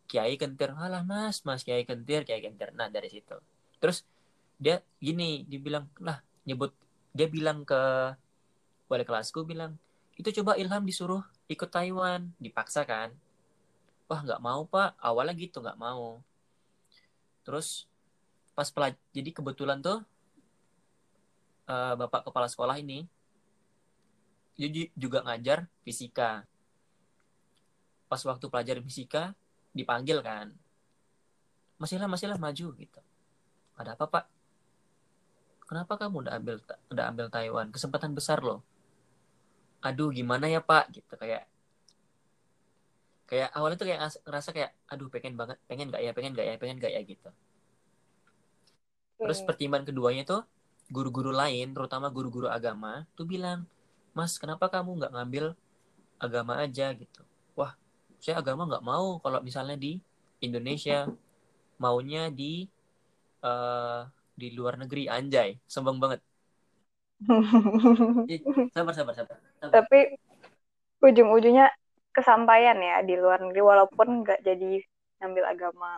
Kiai 0.09 0.41
Kentir. 0.41 0.73
Alah 0.73 1.05
Mas, 1.05 1.45
Mas 1.45 1.61
Kiai 1.61 1.85
Kentir, 1.85 2.25
Kiai 2.25 2.41
Kentir. 2.41 2.73
Nah, 2.73 2.89
dari 2.89 3.13
situ. 3.13 3.37
Terus 3.77 4.09
dia 4.57 4.81
gini, 4.99 5.45
dibilang, 5.45 5.87
"Lah, 6.01 6.25
nyebut 6.49 6.73
dia 7.13 7.29
bilang 7.29 7.63
ke 7.69 7.79
wali 8.89 9.05
kelasku 9.05 9.45
bilang, 9.45 9.77
"Itu 10.17 10.33
coba 10.41 10.57
Ilham 10.57 10.89
disuruh 10.89 11.21
ikut 11.53 11.69
Taiwan." 11.69 12.33
Dipaksa 12.41 12.89
kan 12.89 13.13
wah 14.09 14.21
nggak 14.25 14.43
mau 14.43 14.65
pak. 14.65 14.97
Awalnya 14.99 15.35
gitu 15.37 15.61
nggak 15.61 15.79
mau. 15.79 16.25
Terus 17.45 17.87
pas 18.57 18.67
pelaj 18.73 18.97
jadi 19.15 19.31
kebetulan 19.31 19.79
tuh 19.79 20.03
uh, 21.71 21.95
bapak 21.95 22.27
kepala 22.27 22.51
sekolah 22.51 22.75
ini 22.83 23.07
jadi 24.59 24.91
juga 24.99 25.23
ngajar 25.23 25.71
fisika. 25.87 26.43
Pas 28.11 28.19
waktu 28.27 28.51
pelajaran 28.51 28.83
fisika 28.83 29.37
dipanggil 29.71 30.19
kan. 30.25 30.51
Masih 31.79 32.03
lah 32.03 32.11
masih 32.11 32.27
lah 32.27 32.41
maju 32.43 32.67
gitu. 32.75 33.01
Ada 33.79 33.95
apa 33.95 34.11
pak? 34.11 34.25
Kenapa 35.69 35.95
kamu 36.01 36.27
udah 36.27 36.33
ambil 36.41 36.57
udah 36.91 37.05
ambil 37.07 37.27
Taiwan? 37.31 37.71
Kesempatan 37.71 38.17
besar 38.19 38.43
loh. 38.43 38.65
Aduh 39.85 40.11
gimana 40.11 40.51
ya 40.51 40.59
pak? 40.59 40.91
Gitu 40.91 41.15
kayak 41.15 41.47
kayak 43.29 43.53
awalnya 43.53 43.77
tuh 43.77 43.89
kayak 43.93 44.01
ngerasa 44.25 44.51
kayak 44.57 44.71
aduh 44.89 45.13
pengen 45.13 45.37
banget 45.37 45.61
pengen 45.69 45.93
gak 45.93 46.01
ya 46.01 46.11
pengen 46.17 46.33
gak 46.33 46.47
ya 46.49 46.55
pengen 46.57 46.77
gak 46.81 46.93
ya 46.97 47.01
gitu. 47.05 47.29
Terus 49.21 49.39
pertimbangan 49.45 49.85
keduanya 49.85 50.25
tuh 50.25 50.43
guru-guru 50.89 51.29
lain 51.29 51.77
terutama 51.77 52.09
guru-guru 52.09 52.49
agama 52.49 53.05
tuh 53.13 53.29
bilang 53.29 53.69
mas 54.17 54.41
kenapa 54.41 54.73
kamu 54.73 55.05
nggak 55.05 55.13
ngambil 55.13 55.45
agama 56.17 56.57
aja? 56.65 56.97
Gitu. 56.97 57.21
Wah 57.53 57.77
saya 58.17 58.41
agama 58.41 58.65
nggak 58.65 58.83
mau 58.83 59.21
kalau 59.21 59.45
misalnya 59.45 59.77
di 59.77 60.01
Indonesia. 60.41 61.07
Maunya 61.79 62.27
di 62.35 62.67
uh, 63.45 64.03
di 64.35 64.51
luar 64.51 64.81
negeri. 64.81 65.07
Anjay 65.07 65.61
sombong 65.69 66.01
banget. 66.01 66.19
Sabar 68.75 68.95
sabar 68.95 69.15
sabar, 69.15 69.37
sabar. 69.59 69.75
Tapi 69.75 70.17
ujung-ujungnya 71.03 71.71
kesampaian 72.13 72.79
ya 72.79 73.01
di 73.05 73.15
luar 73.15 73.43
negeri 73.43 73.63
walaupun 73.63 74.25
nggak 74.25 74.41
jadi 74.43 74.83
ngambil 75.23 75.45
agama. 75.47 75.93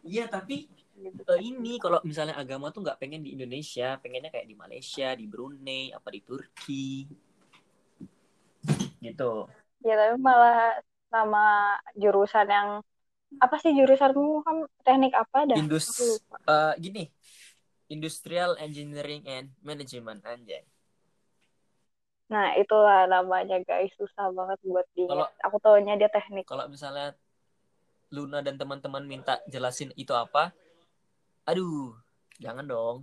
Iya 0.00 0.26
tapi 0.26 0.66
gitu. 0.96 1.20
eh, 1.28 1.40
ini 1.40 1.76
kalau 1.76 2.00
misalnya 2.02 2.36
agama 2.38 2.72
tuh 2.72 2.82
nggak 2.84 2.98
pengen 2.98 3.22
di 3.22 3.36
Indonesia 3.36 4.00
pengennya 4.00 4.32
kayak 4.32 4.48
di 4.48 4.56
Malaysia 4.56 5.12
di 5.12 5.26
Brunei 5.28 5.92
apa 5.92 6.08
di 6.10 6.20
Turki. 6.24 6.88
Gitu. 9.00 9.32
Ya 9.84 9.94
tapi 9.96 10.14
malah 10.20 10.80
sama 11.10 11.76
jurusan 11.96 12.48
yang 12.48 12.68
apa 13.38 13.56
sih 13.62 13.72
jurusanmu? 13.72 14.44
Kan 14.44 14.56
teknik 14.82 15.14
apa 15.14 15.46
dah? 15.46 15.56
Indus 15.56 16.20
eh, 16.48 16.74
gini. 16.80 17.04
Industrial 17.90 18.54
Engineering 18.62 19.26
and 19.26 19.50
Management 19.66 20.22
anjay 20.22 20.62
Nah 22.30 22.54
itulah 22.54 23.10
namanya 23.10 23.58
guys 23.66 23.90
susah 23.98 24.30
banget 24.30 24.58
buat 24.62 24.86
diingat. 24.94 25.10
Kalau- 25.10 25.30
Aku 25.50 25.56
taunya 25.58 25.98
dia 25.98 26.06
teknik. 26.06 26.46
kalau 26.46 26.70
misalnya 26.70 27.12
Luna 28.10 28.42
dan 28.42 28.58
teman-teman 28.58 29.06
minta 29.06 29.38
jelasin 29.46 29.94
itu 29.94 30.10
apa 30.10 30.50
aduh 31.46 31.94
jangan 32.42 32.66
dong 32.66 32.96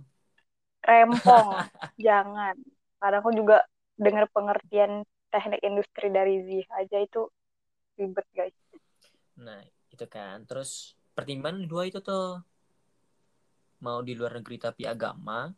Rempong, 0.78 1.48
jangan. 2.06 2.54
Karena 2.96 3.16
aku 3.20 3.30
juga 3.34 3.60
dengar 3.98 4.24
pengertian 4.32 5.04
teknik 5.28 5.60
industri 5.60 6.08
dari 6.08 6.40
Z 6.48 6.64
aja 6.72 6.98
itu 7.02 7.28
ribet 7.98 8.24
guys. 8.32 8.56
Nah, 9.36 9.60
itu 9.92 10.04
kan. 10.08 10.46
Terus 10.48 10.96
pertimbangan 11.12 11.66
dua 11.68 11.90
itu 11.90 12.00
tuh 12.00 12.40
mau 13.84 14.00
di 14.00 14.16
luar 14.16 14.40
negeri 14.40 14.56
tapi 14.56 14.86
agama. 14.88 15.52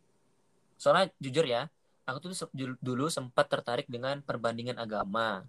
Soalnya 0.74 1.12
jujur 1.20 1.44
ya, 1.46 1.68
aku 2.10 2.18
tuh 2.26 2.50
dulu 2.82 3.06
sempat 3.06 3.46
tertarik 3.46 3.86
dengan 3.86 4.18
perbandingan 4.20 4.76
agama. 4.76 5.46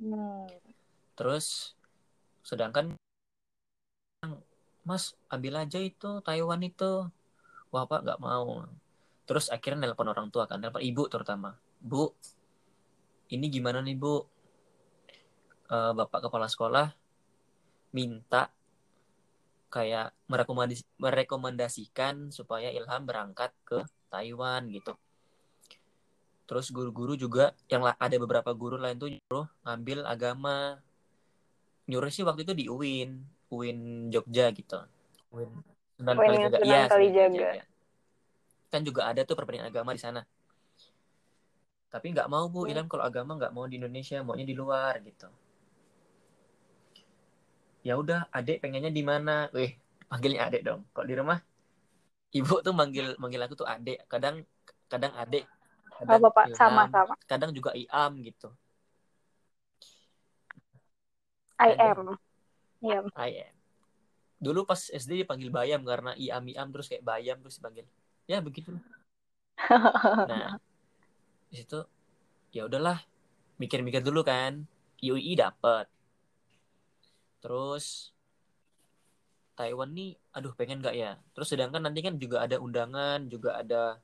Hmm. 0.00 0.48
Terus 1.14 1.76
sedangkan 2.42 2.96
Mas 4.82 5.14
ambil 5.30 5.62
aja 5.62 5.78
itu 5.78 6.18
Taiwan 6.26 6.62
itu. 6.66 7.06
Wah 7.70 7.84
Pak 7.86 8.02
nggak 8.02 8.20
mau. 8.22 8.66
Terus 9.28 9.46
akhirnya 9.52 9.86
nelpon 9.86 10.10
orang 10.10 10.28
tua 10.34 10.50
kan, 10.50 10.58
nelpon 10.58 10.82
ibu 10.82 11.06
terutama. 11.06 11.54
Bu, 11.78 12.10
ini 13.30 13.46
gimana 13.46 13.78
nih 13.78 13.94
Bu? 13.94 14.26
Eh, 15.70 15.92
Bapak 15.94 16.28
kepala 16.28 16.50
sekolah 16.50 16.92
minta 17.96 18.50
kayak 19.72 20.12
merekomendasi, 20.28 20.84
merekomendasikan 21.00 22.28
supaya 22.28 22.68
Ilham 22.68 23.08
berangkat 23.08 23.56
ke 23.64 23.80
Taiwan 24.12 24.68
gitu. 24.68 24.92
Terus 26.44 26.68
guru-guru 26.68 27.16
juga 27.16 27.56
yang 27.72 27.88
ada 27.88 28.16
beberapa 28.20 28.52
guru 28.52 28.76
lain 28.76 29.00
tuh 29.00 29.08
nyuruh 29.08 29.48
ngambil 29.64 30.04
agama. 30.04 30.76
Nyuruh 31.88 32.12
sih 32.12 32.20
waktu 32.20 32.44
itu 32.44 32.52
di 32.52 32.64
UIN, 32.68 33.24
UIN 33.48 34.12
Jogja 34.12 34.52
gitu. 34.52 34.84
UIN 35.32 35.48
Sunan 35.96 36.14
UIN 36.20 36.28
Kalijaga. 36.28 36.58
Iya, 36.60 36.80
Kalijaga. 36.92 37.30
Kalijaga. 37.32 37.64
Kan 38.68 38.80
juga 38.84 39.08
ada 39.08 39.24
tuh 39.24 39.36
perbandingan 39.36 39.72
agama 39.72 39.96
di 39.96 40.00
sana. 40.00 40.20
Tapi 41.92 42.08
nggak 42.08 42.28
mau 42.28 42.48
Bu, 42.48 42.64
Hmm. 42.64 42.72
Ilham 42.72 42.86
kalau 42.88 43.04
agama 43.04 43.36
nggak 43.36 43.52
mau 43.52 43.68
di 43.68 43.76
Indonesia, 43.76 44.24
maunya 44.24 44.48
di 44.48 44.56
luar 44.56 44.96
gitu. 45.04 45.28
Ya 47.84 48.00
udah, 48.00 48.32
adek 48.32 48.64
pengennya 48.64 48.88
di 48.88 49.04
mana? 49.04 49.52
Wih, 49.52 49.76
panggilnya 50.08 50.48
adek 50.48 50.62
dong. 50.64 50.80
Kalau 50.96 51.06
di 51.06 51.16
rumah, 51.18 51.38
ibu 52.32 52.54
tuh 52.64 52.72
manggil 52.72 53.14
manggil 53.20 53.40
aku 53.44 53.54
tuh 53.54 53.68
adek. 53.68 54.08
Kadang 54.08 54.42
kadang 54.88 55.12
adek, 55.16 55.44
Oh, 56.02 56.04
kadang 56.04 56.20
Bapak 56.26 56.44
Ilham, 56.50 56.58
sama-sama. 56.58 57.14
kadang 57.30 57.50
juga 57.54 57.70
Iam 57.76 58.12
gitu. 58.24 58.48
I 61.62 61.70
am. 61.78 62.18
Iya. 62.82 63.06
I 63.14 63.30
am. 63.46 63.54
Dulu 64.42 64.66
pas 64.66 64.90
SD 64.90 65.22
dipanggil 65.22 65.54
Bayam 65.54 65.86
karena 65.86 66.18
Iam 66.18 66.42
Iam 66.50 66.68
terus 66.74 66.90
kayak 66.90 67.06
Bayam 67.06 67.38
terus 67.38 67.62
dipanggil. 67.62 67.86
Ya 68.26 68.42
begitu. 68.42 68.74
Nah, 70.32 70.58
di 71.52 71.62
situ 71.62 71.86
ya 72.50 72.66
udahlah 72.66 72.98
mikir-mikir 73.62 74.02
dulu 74.02 74.26
kan. 74.26 74.66
IUI 74.98 75.38
dapet. 75.38 75.86
Terus 77.38 78.10
Taiwan 79.52 79.92
nih, 79.92 80.16
aduh 80.32 80.52
pengen 80.56 80.80
nggak 80.80 80.96
ya? 80.96 81.20
Terus 81.36 81.48
sedangkan 81.52 81.84
nanti 81.84 82.00
kan 82.00 82.16
juga 82.16 82.44
ada 82.44 82.56
undangan, 82.56 83.28
juga 83.28 83.60
ada 83.60 84.00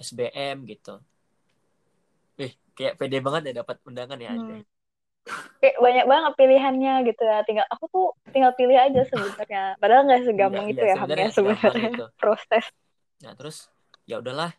SBM 0.00 0.64
gitu. 0.68 0.98
Eh, 2.40 2.56
kayak 2.72 2.96
pede 2.96 3.20
banget 3.20 3.52
ya 3.52 3.62
dapat 3.64 3.76
undangan 3.84 4.18
ya. 4.18 4.32
Hmm. 4.32 4.64
Kayak 5.62 5.76
banyak 5.78 6.06
banget 6.08 6.32
pilihannya 6.34 6.94
gitu 7.06 7.22
ya. 7.22 7.38
Tinggal 7.46 7.66
aku 7.70 7.84
tuh 7.92 8.08
tinggal 8.32 8.52
pilih 8.56 8.74
aja 8.74 9.00
sebenarnya. 9.06 9.78
Padahal 9.78 10.02
nggak 10.08 10.22
segampang 10.26 10.66
itu 10.72 10.82
iya, 10.82 10.90
ya 10.90 10.94
sebenarnya 10.98 11.30
sebenarnya 11.30 11.88
itu. 11.92 12.06
proses. 12.22 12.64
Nah, 13.22 13.32
terus 13.38 13.70
ya 14.08 14.18
udahlah 14.18 14.50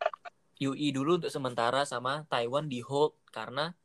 UI 0.62 0.96
dulu 0.96 1.20
untuk 1.20 1.34
sementara 1.34 1.84
sama 1.84 2.24
Taiwan 2.32 2.72
di 2.72 2.80
hold 2.80 3.18
karena 3.34 3.76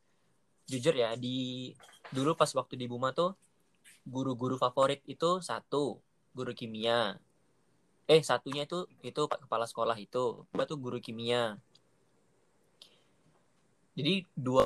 jujur 0.69 0.93
ya 0.93 1.17
di 1.17 1.73
dulu 2.13 2.37
pas 2.37 2.49
waktu 2.53 2.77
di 2.77 2.85
Buma 2.85 3.11
tuh 3.11 3.33
guru-guru 4.05 4.55
favorit 4.55 5.01
itu 5.09 5.41
satu 5.43 5.99
guru 6.35 6.51
kimia. 6.55 7.19
Eh 8.09 8.21
satunya 8.25 8.65
itu 8.65 8.89
itu 9.05 9.21
kepala 9.29 9.65
sekolah 9.69 9.97
itu, 10.01 10.45
dua 10.49 10.63
tuh 10.65 10.77
guru 10.81 10.97
kimia. 10.97 11.57
Jadi 13.97 14.25
dua 14.33 14.65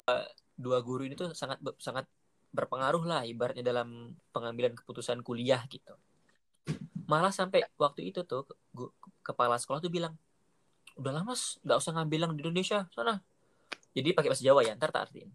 dua 0.54 0.78
guru 0.86 1.04
ini 1.08 1.18
tuh 1.18 1.34
sangat 1.34 1.60
sangat 1.82 2.06
berpengaruh 2.54 3.04
lah 3.04 3.22
ibaratnya 3.26 3.66
dalam 3.66 4.14
pengambilan 4.30 4.78
keputusan 4.78 5.26
kuliah 5.26 5.66
gitu. 5.68 5.98
Malah 7.10 7.34
sampai 7.34 7.66
waktu 7.76 8.14
itu 8.14 8.22
tuh 8.24 8.48
kepala 9.26 9.58
sekolah 9.60 9.82
tuh 9.84 9.92
bilang, 9.92 10.14
udahlah 10.96 11.26
mas, 11.26 11.58
nggak 11.66 11.78
usah 11.82 11.92
ngambil 11.98 12.20
yang 12.30 12.34
di 12.38 12.42
Indonesia 12.46 12.86
sana. 12.94 13.20
Jadi 13.98 14.14
pakai 14.16 14.30
bahasa 14.32 14.46
Jawa 14.46 14.62
ya, 14.66 14.74
ntar 14.78 14.94
tak 14.94 15.10
artiin. 15.10 15.30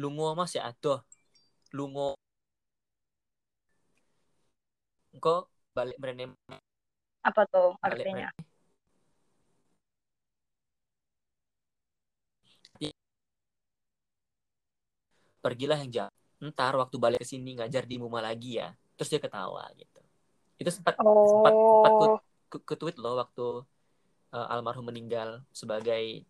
Lungo 0.00 0.32
mas 0.38 0.54
ya 0.54 0.70
adoh, 0.70 1.02
lungo. 1.74 2.14
Engko 5.14 5.53
balik 5.74 5.98
berenem 5.98 6.30
Apa 7.26 7.42
tuh 7.50 7.74
artinya? 7.82 8.30
pergilah 15.44 15.76
yang 15.76 15.92
jauh. 15.92 16.14
Ntar 16.40 16.72
waktu 16.80 16.96
balik 16.96 17.20
ke 17.20 17.28
sini 17.28 17.52
ngajar 17.60 17.84
di 17.84 18.00
Muma 18.00 18.24
lagi 18.24 18.56
ya. 18.56 18.72
Terus 18.96 19.12
dia 19.12 19.20
ketawa 19.20 19.68
gitu. 19.76 20.00
Itu 20.56 20.72
sempat 20.72 20.96
sempat 20.96 21.52
sempat 21.52 21.92
ku, 22.00 22.04
Oh, 22.08 22.16
ku, 22.48 22.56
ku 22.64 22.74
tweet 22.80 22.96
loh 22.96 23.20
waktu 23.20 23.60
uh, 24.32 24.46
almarhum 24.48 24.88
meninggal 24.88 25.44
sebagai 25.52 26.24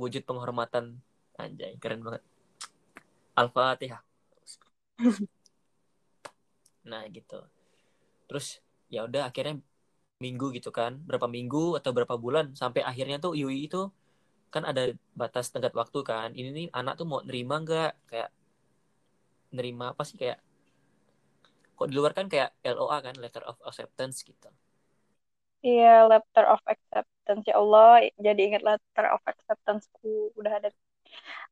wujud 0.00 0.24
penghormatan 0.24 0.96
anjay 1.36 1.76
keren 1.76 2.00
banget. 2.00 2.24
Al-Fatihah. 3.36 4.00
Nah 6.86 7.02
gitu. 7.10 7.42
Terus 8.30 8.62
ya 8.94 9.00
udah 9.08 9.22
akhirnya 9.30 9.54
minggu 10.24 10.46
gitu 10.56 10.70
kan, 10.78 10.92
berapa 11.08 11.28
minggu 11.36 11.58
atau 11.78 11.90
berapa 11.96 12.16
bulan 12.24 12.46
sampai 12.60 12.82
akhirnya 12.90 13.16
tuh 13.24 13.32
UI 13.42 13.58
itu 13.68 13.78
kan 14.54 14.64
ada 14.70 14.82
batas 15.20 15.46
tenggat 15.52 15.74
waktu 15.80 15.98
kan. 16.10 16.28
Ini 16.38 16.48
nih 16.58 16.66
anak 16.78 16.94
tuh 17.00 17.06
mau 17.10 17.20
nerima 17.28 17.54
nggak 17.64 17.90
kayak 18.10 18.28
nerima 19.56 19.84
apa 19.92 20.02
sih 20.08 20.16
kayak 20.20 20.38
kok 21.76 21.88
di 21.90 21.94
luar 21.98 22.12
kan 22.18 22.26
kayak 22.32 22.50
LOA 22.76 22.98
kan 23.06 23.14
letter 23.22 23.42
of 23.50 23.56
acceptance 23.68 24.16
gitu. 24.28 24.48
iya 25.66 25.86
letter 26.10 26.44
of 26.52 26.60
acceptance 26.72 27.42
ya 27.50 27.54
Allah. 27.60 27.86
Jadi 28.26 28.40
ingat 28.46 28.62
letter 28.68 29.04
of 29.14 29.20
acceptanceku 29.30 30.08
udah 30.38 30.52
ada. 30.58 30.68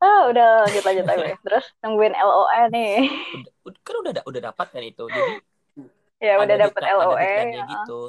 Ah, 0.04 0.20
udah 0.30 0.44
lanjut 0.64 0.84
lanjut 0.88 1.06
aja. 1.14 1.30
Terus 1.44 1.64
nungguin 1.82 2.14
LOE 2.28 2.60
nih. 2.74 2.90
Udah- 3.66 3.82
kan 3.86 3.94
udah 4.02 4.12
udah 4.30 4.40
dapat 4.52 4.66
kan 4.74 4.82
itu. 4.90 5.04
Jadi 5.16 5.32
Ya 6.22 6.38
udah 6.38 6.54
ada 6.56 6.68
LOE. 6.70 7.34
ya. 7.50 7.64
gitu. 7.66 8.00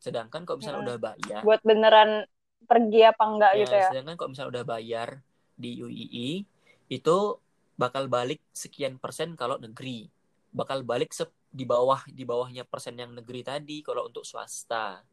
Sedangkan 0.00 0.44
kalau 0.44 0.60
misalnya 0.60 0.80
Hmm. 0.80 0.88
udah 0.88 0.98
bayar 1.00 1.40
Buat 1.44 1.60
beneran 1.64 2.10
pergi 2.64 3.00
apa 3.04 3.22
enggak 3.24 3.52
Ya, 3.56 3.60
gitu 3.64 3.74
ya. 3.76 3.88
sedangkan 3.92 4.14
kalau 4.16 4.30
misalnya 4.32 4.50
udah 4.60 4.64
bayar 4.64 5.08
di 5.54 5.70
UII 5.80 6.28
itu 6.88 7.16
bakal 7.76 8.08
balik 8.08 8.40
sekian 8.52 9.00
persen 9.00 9.36
kalau 9.36 9.56
negeri. 9.60 10.08
Bakal 10.54 10.86
balik 10.86 11.10
sep- 11.12 11.34
di 11.54 11.62
bawah 11.62 12.02
di 12.10 12.26
bawahnya 12.26 12.66
persen 12.66 12.98
yang 12.98 13.14
negeri 13.14 13.46
tadi 13.46 13.80
kalau 13.80 14.08
untuk 14.10 14.26
swasta. 14.26 15.04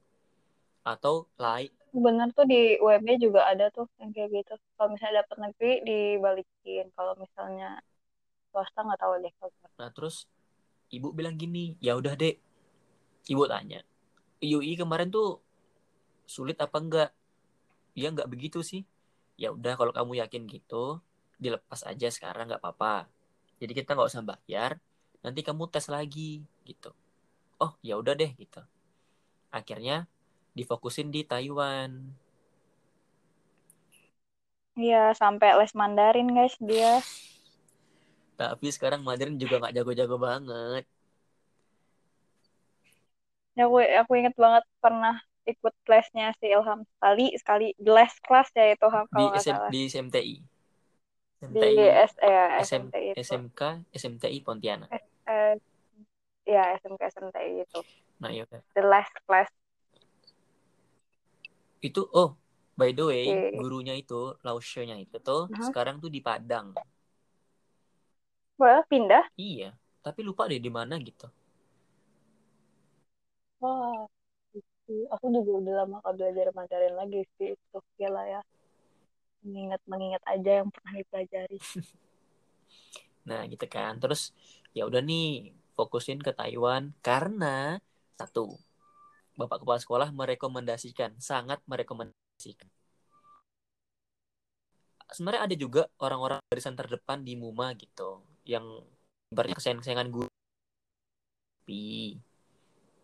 Atau 0.81 1.29
lain 1.37 1.69
Bener 1.91 2.31
tuh 2.31 2.47
di 2.47 2.79
UMB 2.79 3.19
juga 3.19 3.51
ada 3.51 3.67
tuh 3.67 3.83
yang 3.99 4.15
kayak 4.15 4.31
gitu. 4.31 4.53
Kalau 4.79 4.95
misalnya 4.95 5.27
dapat 5.27 5.37
negeri 5.43 5.73
dibalikin. 5.83 6.85
Kalau 6.95 7.13
misalnya 7.19 7.83
swasta 8.51 8.79
nggak 8.79 8.99
tahu 8.99 9.13
deh. 9.19 9.33
kalau 9.39 9.51
nah 9.79 9.89
terus 9.91 10.23
ibu 10.91 11.15
bilang 11.15 11.39
gini, 11.39 11.79
"Ya 11.79 11.95
udah, 11.95 12.13
Dek." 12.19 12.37
Ibu 13.31 13.47
tanya, 13.47 13.81
"UI 14.43 14.75
kemarin 14.75 15.09
tuh 15.09 15.39
sulit 16.27 16.59
apa 16.59 16.77
enggak?" 16.77 17.11
ya 17.95 18.07
nggak 18.11 18.29
begitu 18.31 18.63
sih 18.63 18.87
ya 19.35 19.51
udah 19.51 19.75
kalau 19.75 19.91
kamu 19.91 20.23
yakin 20.23 20.47
gitu 20.47 21.03
dilepas 21.41 21.83
aja 21.83 22.07
sekarang 22.07 22.47
nggak 22.47 22.61
apa-apa 22.63 23.09
jadi 23.59 23.71
kita 23.83 23.97
nggak 23.97 24.09
usah 24.11 24.23
bayar 24.23 24.79
nanti 25.21 25.43
kamu 25.43 25.67
tes 25.67 25.91
lagi 25.91 26.45
gitu 26.63 26.95
oh 27.59 27.75
ya 27.83 27.99
udah 27.99 28.15
deh 28.15 28.31
gitu 28.37 28.63
akhirnya 29.51 30.07
difokusin 30.55 31.11
di 31.11 31.27
Taiwan 31.27 32.15
Iya, 34.71 35.11
sampai 35.11 35.51
les 35.59 35.75
Mandarin 35.75 36.31
guys 36.31 36.55
dia. 36.63 37.03
Tapi 38.41 38.67
sekarang 38.73 39.05
Mandarin 39.05 39.37
juga 39.37 39.61
nggak 39.61 39.75
jago-jago 39.77 40.17
banget. 40.17 40.83
Ya, 43.53 43.67
aku 43.67 43.77
aku 43.83 44.11
inget 44.15 44.35
banget 44.39 44.63
pernah 44.79 45.19
ikut 45.43 45.73
lesnya 45.89 46.31
si 46.37 46.47
Ilham 46.53 46.85
sekali 46.97 47.25
sekali 47.35 47.67
the 47.81 47.91
last 47.91 48.17
class 48.23 48.47
ya 48.53 48.73
itu 48.73 48.87
Ham, 48.87 49.05
di 49.09 49.09
kalau 49.09 49.27
nggak 49.33 49.43
SM, 49.43 49.55
salah. 49.57 49.69
di 49.69 49.81
SMTI 49.89 50.35
di 51.41 51.59
SMTI 51.59 51.75
S 52.05 52.11
ya 52.21 52.43
SM, 52.61 52.83
SMT 52.93 52.95
itu. 53.01 53.17
SMK 53.25 53.61
SMTI 53.97 54.37
Pontianak. 54.45 54.89
S, 54.93 55.05
eh, 55.25 55.53
ya 56.45 56.63
SMK 56.77 57.01
SMTI 57.01 57.51
itu. 57.65 57.79
Nah 58.21 58.29
ya 58.29 58.45
udah. 58.45 58.61
the 58.77 58.83
last 58.85 59.13
class. 59.25 59.49
Itu 61.81 62.05
oh 62.13 62.37
by 62.77 62.93
the 62.93 63.03
way 63.09 63.25
Oke. 63.25 63.57
gurunya 63.57 63.97
itu 63.97 64.37
Laushe-nya 64.45 65.01
itu 65.01 65.17
tuh 65.17 65.49
Hah? 65.49 65.65
sekarang 65.65 65.97
tuh 65.97 66.13
di 66.13 66.21
Padang 66.21 66.77
Wah, 68.61 68.85
pindah. 68.85 69.25
Iya 69.41 69.73
tapi 70.01 70.25
lupa 70.25 70.49
deh 70.49 70.57
di 70.57 70.71
mana 70.73 70.97
gitu. 70.97 71.29
Wah 73.61 74.09
aku 75.13 75.25
juga 75.31 75.51
udah 75.63 75.73
lama 75.85 75.95
gak 76.03 76.13
belajar 76.19 76.45
Mandarin 76.51 76.95
lagi 76.99 77.21
sih 77.37 77.53
itu 77.55 77.77
ya 78.01 78.09
lah 78.09 78.25
ya. 78.27 78.41
Mengingat 79.45 79.81
mengingat 79.87 80.23
aja 80.27 80.51
yang 80.61 80.69
pernah 80.73 80.93
dipelajari. 80.97 81.57
Nah, 83.21 83.45
gitu 83.45 83.69
kan. 83.69 84.01
Terus 84.01 84.33
ya 84.73 84.81
udah 84.89 84.97
nih 84.97 85.53
fokusin 85.77 86.17
ke 86.25 86.33
Taiwan 86.33 86.89
karena 87.05 87.77
satu 88.17 88.57
Bapak 89.37 89.61
Kepala 89.61 89.77
Sekolah 89.77 90.09
merekomendasikan, 90.09 91.21
sangat 91.21 91.61
merekomendasikan. 91.69 92.65
Sebenarnya 95.13 95.45
ada 95.45 95.53
juga 95.53 95.85
orang-orang 96.01 96.41
barisan 96.49 96.73
terdepan 96.73 97.21
di 97.21 97.37
MUMA 97.37 97.77
gitu 97.77 98.25
yang 98.51 98.65
ibaratnya 99.31 99.55
kesayang-kesayangan 99.55 100.09
guru. 100.11 100.29
Tapi 101.63 101.83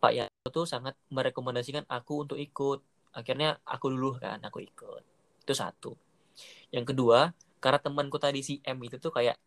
Pak 0.01 0.11
Yanto 0.13 0.49
tuh 0.51 0.65
sangat 0.67 0.93
merekomendasikan 1.07 1.87
aku 1.87 2.27
untuk 2.27 2.37
ikut. 2.37 2.79
Akhirnya 3.15 3.57
aku 3.63 3.85
dulu 3.93 4.19
kan, 4.19 4.43
aku 4.43 4.59
ikut. 4.61 5.03
Itu 5.41 5.53
satu. 5.55 5.91
Yang 6.75 6.93
kedua, 6.93 7.31
karena 7.63 7.79
temanku 7.81 8.17
tadi 8.19 8.43
si 8.43 8.59
M 8.67 8.77
itu 8.83 8.99
tuh 8.99 9.09
kayak 9.15 9.39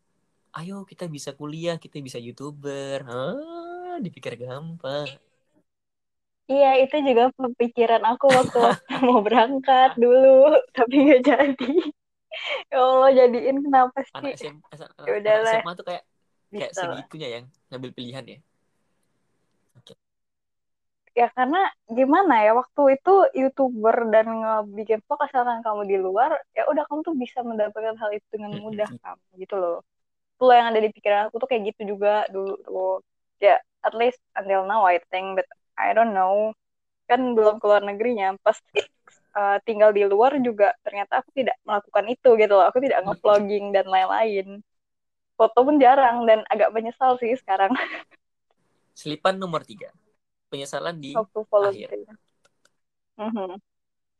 ayo 0.59 0.83
kita 0.89 1.07
bisa 1.07 1.31
kuliah, 1.37 1.77
kita 1.77 2.01
bisa 2.03 2.19
youtuber. 2.19 3.05
Ah, 3.07 3.97
dipikir 4.03 4.35
gampang. 4.41 5.07
iya 6.51 6.83
itu 6.83 6.99
juga 7.07 7.31
pemikiran 7.39 8.03
aku 8.11 8.27
waktu 8.27 8.59
waktu 8.67 8.95
mau 9.07 9.23
berangkat 9.23 9.95
dulu 9.95 10.51
tapi 10.75 10.95
nggak 11.07 11.23
jadi 11.23 11.71
ya 12.71 12.79
Allah 12.79 13.11
jadiin 13.15 13.57
kenapa 13.67 13.99
Anak 14.15 14.39
sih 14.39 14.51
SM, 14.51 14.57
anak 14.71 14.89
Ya 15.07 15.13
udahlah. 15.19 15.61
SMA 15.63 15.73
tuh 15.75 15.85
kayak 15.87 16.03
kayak 16.51 16.71
bisa 16.73 16.83
lah. 16.83 16.97
segitunya 16.99 17.29
yang 17.41 17.45
ngambil 17.71 17.91
pilihan 17.95 18.25
ya. 18.27 18.39
ya 21.11 21.27
karena 21.35 21.59
gimana 21.91 22.47
ya 22.47 22.55
waktu 22.55 22.97
itu 22.97 23.13
youtuber 23.35 23.97
dan 24.15 24.31
ngebikin 24.31 25.03
vlog 25.05 25.21
asalkan 25.27 25.59
kamu 25.61 25.83
di 25.91 25.97
luar 25.99 26.39
ya 26.55 26.65
udah 26.71 26.87
kamu 26.87 27.03
tuh 27.03 27.15
bisa 27.19 27.43
mendapatkan 27.43 27.99
hal 27.99 28.11
itu 28.15 28.27
dengan 28.31 28.55
mudah 28.63 28.87
kamu 28.87 29.23
gitu 29.43 29.55
loh 29.59 29.77
itu 30.39 30.43
loh 30.47 30.55
yang 30.55 30.71
ada 30.71 30.81
di 30.81 30.89
pikiran 30.95 31.29
aku 31.29 31.37
tuh 31.43 31.49
kayak 31.51 31.75
gitu 31.75 31.93
juga 31.99 32.25
dulu 32.31 32.55
tuh 32.63 33.03
ya 33.43 33.59
at 33.83 33.95
least 33.99 34.23
until 34.39 34.63
now 34.65 34.87
I 34.87 35.03
think 35.11 35.35
but 35.35 35.51
I 35.75 35.93
don't 35.93 36.15
know 36.15 36.55
kan 37.11 37.35
belum 37.35 37.59
keluar 37.59 37.83
negerinya 37.83 38.39
pas 38.47 38.57
uh, 39.35 39.59
tinggal 39.67 39.91
di 39.95 40.03
luar 40.07 40.37
juga 40.41 40.75
ternyata 40.83 41.21
aku 41.23 41.31
tidak 41.35 41.57
melakukan 41.67 42.05
itu 42.11 42.31
gitu 42.39 42.53
loh 42.55 42.67
aku 42.67 42.79
tidak 42.83 43.01
ngevlogging 43.07 43.71
dan 43.75 43.87
lain-lain 43.87 44.47
foto 45.39 45.59
pun 45.65 45.77
jarang 45.81 46.29
dan 46.29 46.45
agak 46.53 46.69
menyesal 46.75 47.17
sih 47.17 47.33
sekarang 47.39 47.73
Selipan 49.01 49.41
nomor 49.41 49.65
tiga. 49.65 49.89
Penyesalan 50.53 51.01
di 51.01 51.17
waktu 51.17 51.41
volunteer. 51.49 51.89
Mhm. 53.17 53.57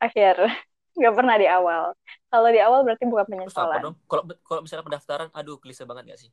Akhir. 0.01 0.37
Nggak 0.99 1.15
pernah 1.15 1.37
di 1.37 1.47
awal. 1.47 1.93
Kalau 2.33 2.49
di 2.49 2.61
awal 2.65 2.81
berarti 2.89 3.05
bukan 3.05 3.29
terus 3.29 3.53
apa 3.53 3.77
penyesalan. 3.77 3.81
Kalau 4.09 4.23
kalau 4.41 4.61
misalnya 4.65 4.85
pendaftaran, 4.89 5.29
aduh 5.37 5.61
klise 5.61 5.85
banget 5.85 6.17
gak 6.17 6.21
sih? 6.25 6.31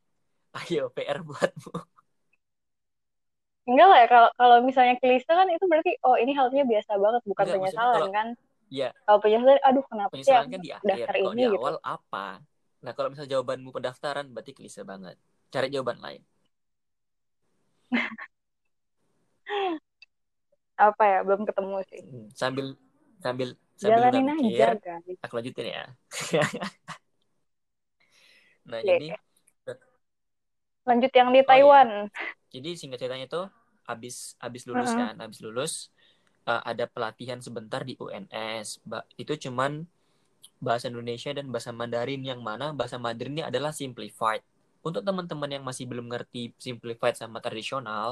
Ayo 0.63 0.87
PR 0.95 1.19
buatmu. 1.27 1.75
Enggak 3.67 3.87
lah 3.91 3.97
ya, 3.99 4.07
kalau 4.07 4.29
kalau 4.39 4.57
misalnya 4.63 4.95
klise 4.95 5.27
kan 5.27 5.47
itu 5.51 5.65
berarti 5.67 5.99
oh 6.07 6.15
ini 6.15 6.31
halnya 6.31 6.63
biasa 6.63 6.95
banget, 6.95 7.21
bukan 7.27 7.43
Enggak, 7.43 7.55
penyesalan 7.59 7.99
kalau- 7.99 8.15
kan. 8.15 8.27
Ya, 8.69 8.91
Kalau 9.05 9.19
penyesalan, 9.23 9.59
aduh 9.67 9.83
kenapa 9.91 10.11
sih 10.11 10.11
penyesalan 10.11 10.47
kan 10.53 10.61
di 10.65 10.71
akhir. 10.79 11.05
Kalau 11.21 11.33
ini 11.35 11.39
di 11.39 11.45
gitu. 11.53 11.55
awal 11.55 11.75
apa? 11.95 12.27
Nah, 12.83 12.91
kalau 12.95 13.07
misalnya 13.11 13.31
jawabanmu 13.39 13.69
pendaftaran, 13.75 14.25
berarti 14.33 14.51
klise 14.57 14.81
banget. 14.91 15.15
Cari 15.53 15.67
jawaban 15.73 15.97
lain. 16.05 16.21
Apa 20.87 21.03
ya, 21.11 21.19
belum 21.25 21.41
ketemu 21.49 21.77
sih. 21.89 22.01
Hmm, 22.01 22.27
Sambil 22.35 22.65
sambil 23.23 23.49
sambil 23.81 24.03
Jalanin 24.05 24.13
mikir, 24.13 24.69
aja 24.77 24.93
aku 25.23 25.33
lanjutin 25.37 25.67
ya. 25.73 25.83
nah, 28.69 28.79
Oke. 28.81 28.85
jadi 28.85 29.07
Lanjut 30.87 31.11
yang 31.13 31.29
di 31.35 31.41
Oh, 31.47 31.57
iya. 31.57 31.69
Taiwan. 31.71 31.89
jadi 32.53 32.69
singkat 32.79 32.99
ceritanya 33.03 33.27
tuh 33.29 33.45
habis 33.89 34.35
habis 34.43 34.63
lulus 34.69 34.89
Mm-mm. 34.89 34.99
kan, 34.99 35.13
habis 35.23 35.39
lulus 35.45 35.73
uh, 36.51 36.61
ada 36.71 36.85
pelatihan 36.93 37.39
sebentar 37.45 37.81
di 37.89 37.93
UNS. 38.03 38.67
Ba- 38.89 39.05
itu 39.21 39.33
cuman 39.47 39.71
bahasa 40.65 40.85
Indonesia 40.91 41.31
dan 41.37 41.47
bahasa 41.53 41.71
Mandarin 41.79 42.21
yang 42.31 42.41
mana 42.49 42.67
bahasa 42.79 42.97
Mandarinnya 43.05 43.45
adalah 43.51 43.71
simplified. 43.81 44.41
Untuk 44.87 45.03
teman-teman 45.07 45.49
yang 45.55 45.63
masih 45.69 45.85
belum 45.91 46.07
ngerti 46.11 46.55
simplified 46.65 47.15
sama 47.21 47.37
tradisional, 47.45 48.07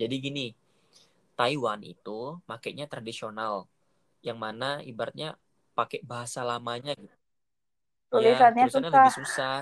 jadi 0.00 0.14
gini, 0.26 0.46
Taiwan 1.38 1.80
itu 1.94 2.20
makainya 2.50 2.86
tradisional, 2.92 3.54
yang 4.26 4.38
mana 4.44 4.80
ibaratnya 4.90 5.28
pakai 5.78 6.00
bahasa 6.10 6.40
lamanya 6.50 6.92
gitu. 6.98 7.16
Ya, 8.24 8.36
Tulisannya 8.38 8.56
tulisannya 8.56 8.90
susah, 8.92 8.94
lebih 8.96 9.12
susah. 9.18 9.54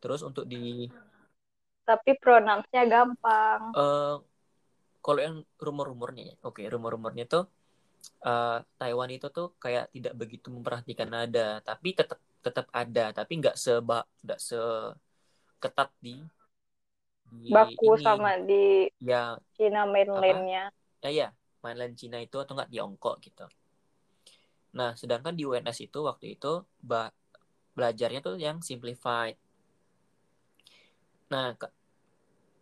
Terus 0.00 0.20
untuk 0.28 0.44
di 0.52 0.56
tapi 1.88 2.10
pronounce-nya 2.22 2.82
gampang. 2.92 3.62
eh 3.74 4.14
kalau 5.04 5.20
yang 5.26 5.36
rumor-rumornya 5.66 6.22
ya, 6.30 6.34
oke 6.46 6.62
rumor-rumornya 6.74 7.24
tuh 7.34 7.44
eh, 8.30 8.58
Taiwan 8.80 9.10
itu 9.16 9.26
tuh 9.36 9.46
kayak 9.62 9.84
tidak 9.94 10.14
begitu 10.20 10.48
memperhatikan 10.56 11.08
nada, 11.14 11.48
tapi 11.68 11.88
tetap 11.98 12.18
tetap 12.46 12.66
ada, 12.82 13.04
tapi 13.18 13.32
nggak 13.40 13.56
seba 13.64 13.98
nggak 14.24 14.40
seketat 14.48 15.88
di 16.04 16.14
di 17.32 17.48
Baku 17.54 17.86
ini 17.86 18.04
sama 18.04 18.30
di 18.48 18.64
ya 19.02 19.22
Cina 19.56 19.82
mainland-nya. 19.92 20.62
ya 21.04 21.10
ya 21.18 21.28
mainland 21.64 21.94
Cina 22.00 22.18
itu 22.26 22.36
atau 22.42 22.52
nggak 22.56 22.70
Tiongkok 22.72 23.16
gitu. 23.26 23.44
Nah 24.78 24.90
sedangkan 25.00 25.34
di 25.38 25.42
UNS 25.48 25.78
itu 25.86 25.98
waktu 26.08 26.26
itu 26.36 26.52
ba- 26.90 27.14
belajarnya 27.76 28.20
tuh 28.26 28.34
yang 28.46 28.58
simplified. 28.68 29.36
Nah 31.32 31.46
ke- 31.60 31.72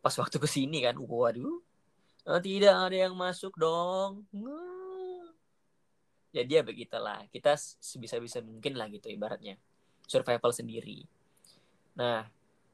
pas 0.03 0.15
waktu 0.23 0.37
ke 0.45 0.49
sini 0.57 0.79
kan, 0.87 0.97
waduh, 0.97 1.55
eh, 2.29 2.41
tidak 2.43 2.75
ada 2.75 2.97
yang 2.97 3.15
masuk 3.17 3.53
dong. 3.57 4.25
Hmm. 4.35 5.33
Jadi 6.31 6.53
ya 6.59 6.63
begitulah, 6.63 7.27
kita 7.35 7.59
sebisa-bisa 7.59 8.39
mungkin 8.45 8.79
lah 8.79 8.87
gitu 8.87 9.11
ibaratnya. 9.11 9.59
Survival 10.07 10.55
sendiri. 10.55 11.07
Nah, 11.99 12.27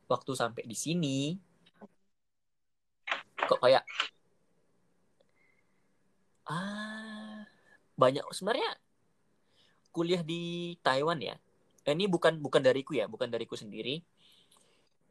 waktu 0.09 0.33
sampai 0.37 0.64
di 0.68 0.77
sini, 0.77 1.41
kok 3.49 3.61
kayak, 3.62 3.85
ah, 6.49 7.49
banyak 7.97 8.25
sebenarnya 8.37 8.77
kuliah 9.89 10.21
di 10.21 10.77
Taiwan 10.85 11.16
ya. 11.25 11.41
Eh, 11.89 11.95
Ini 11.97 12.05
bukan 12.12 12.37
bukan 12.45 12.61
dariku 12.61 12.93
ya, 12.93 13.09
bukan 13.09 13.33
dariku 13.33 13.57
sendiri. 13.57 14.05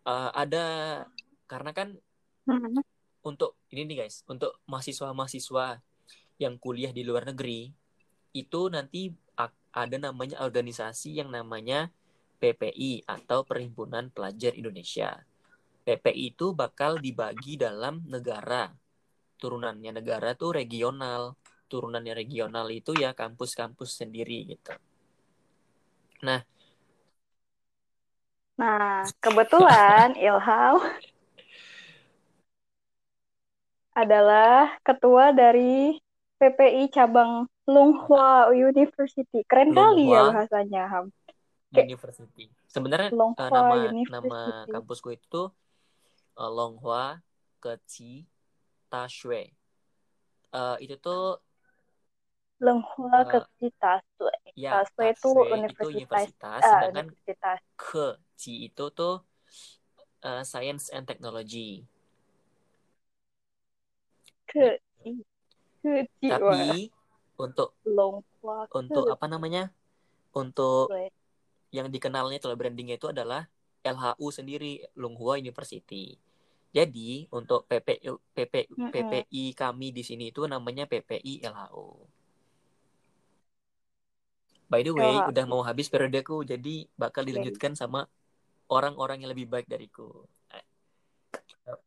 Eh, 0.05 0.29
ada 0.37 0.65
karena 1.49 1.71
kan 1.73 1.97
Mhm. 2.45 2.94
Untuk 3.25 3.57
ini 3.73 3.89
nih 3.89 4.05
guys, 4.05 4.21
untuk 4.29 4.61
mahasiswa-mahasiswa 4.69 5.81
yang 6.37 6.55
kuliah 6.61 6.93
di 6.93 7.01
luar 7.01 7.25
negeri 7.25 7.73
itu 8.35 8.61
nanti 8.69 9.09
ada 9.75 9.97
namanya 9.99 10.39
organisasi 10.39 11.19
yang 11.19 11.33
namanya 11.33 11.91
PPI 12.39 13.03
atau 13.03 13.43
Perhimpunan 13.43 14.07
Pelajar 14.07 14.55
Indonesia. 14.55 15.19
PPI 15.83 16.31
itu 16.37 16.55
bakal 16.55 17.03
dibagi 17.03 17.59
dalam 17.59 18.05
negara. 18.07 18.71
Turunannya 19.35 19.99
negara 19.99 20.31
tuh 20.37 20.55
regional. 20.55 21.35
Turunannya 21.67 22.15
regional 22.15 22.71
itu 22.71 22.95
ya 22.95 23.11
kampus-kampus 23.11 23.99
sendiri 23.99 24.55
gitu. 24.55 24.73
Nah, 26.23 26.39
Nah, 28.55 29.03
kebetulan 29.19 30.15
Ilham 30.25 30.79
adalah 33.95 34.75
ketua 34.83 35.31
dari 35.31 35.95
PPI 36.35 36.91
cabang 36.91 37.47
Longhua 37.65 38.51
University. 38.51 39.41
Keren 39.47 39.71
kali 39.71 40.11
ya 40.11 40.21
Longhua 40.21 40.35
bahasanya, 40.35 40.83
Ham. 40.91 41.05
University. 41.75 42.51
Sebenarnya 42.67 43.11
Longhua 43.11 43.47
nama 43.51 43.75
nama 43.75 43.91
University. 43.95 44.71
kampusku 44.71 45.09
itu 45.15 45.41
eh, 46.35 46.51
Longhua 46.51 47.19
Keci 47.63 48.27
Tashui. 48.91 49.47
Eh, 50.55 50.75
itu 50.83 50.95
tuh 50.99 51.39
Longhua 52.63 53.27
Eh, 53.27 53.31
Keci 53.31 53.67
Tasue. 53.75 54.31
ya 54.55 54.71
Tasue 54.79 55.11
itu 55.11 55.19
Tashui 55.19 55.31
itu 55.31 55.55
universitas. 55.55 55.91
universitas, 55.91 56.61
ah, 56.63 56.69
sedangkan 56.71 57.05
universitas. 57.11 57.59
Keci 57.75 58.53
itu 58.71 58.85
tuh 58.91 59.15
eh, 60.23 60.43
Science 60.47 60.91
and 60.95 61.03
Technology. 61.07 61.83
Keci. 64.49 65.11
Wah, 65.85 66.29
Tapi 66.29 66.89
untuk 67.37 67.69
untuk 68.73 69.05
apa 69.11 69.25
namanya? 69.29 69.69
Untuk 70.35 70.89
yang 71.71 71.87
dikenalnya 71.91 72.39
itu 72.39 72.47
brandingnya 72.55 72.95
itu 72.97 73.11
adalah 73.11 73.47
LHU 73.85 74.27
sendiri 74.33 74.81
Longhua 74.97 75.37
University. 75.37 76.17
Jadi 76.75 77.29
untuk 77.31 77.63
PPI 77.71 78.11
PP, 78.35 78.53
Mm-mm. 78.75 78.91
PPI 78.91 79.43
kami 79.55 79.95
di 79.95 80.03
sini 80.03 80.31
itu 80.33 80.43
namanya 80.43 80.83
PPI 80.89 81.39
LHU. 81.45 81.87
By 84.67 84.81
the 84.83 84.91
way, 84.91 85.13
LHU. 85.15 85.29
udah 85.31 85.45
mau 85.47 85.61
habis 85.63 85.87
periodeku, 85.87 86.43
jadi 86.43 86.89
bakal 86.99 87.23
dilanjutkan 87.23 87.77
sama 87.77 88.09
orang-orang 88.67 89.23
yang 89.23 89.31
lebih 89.31 89.47
baik 89.47 89.69
dariku. 89.69 90.25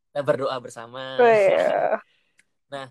Kita 0.09 0.21
berdoa 0.25 0.57
bersama. 0.63 1.21
Weh, 2.71 2.89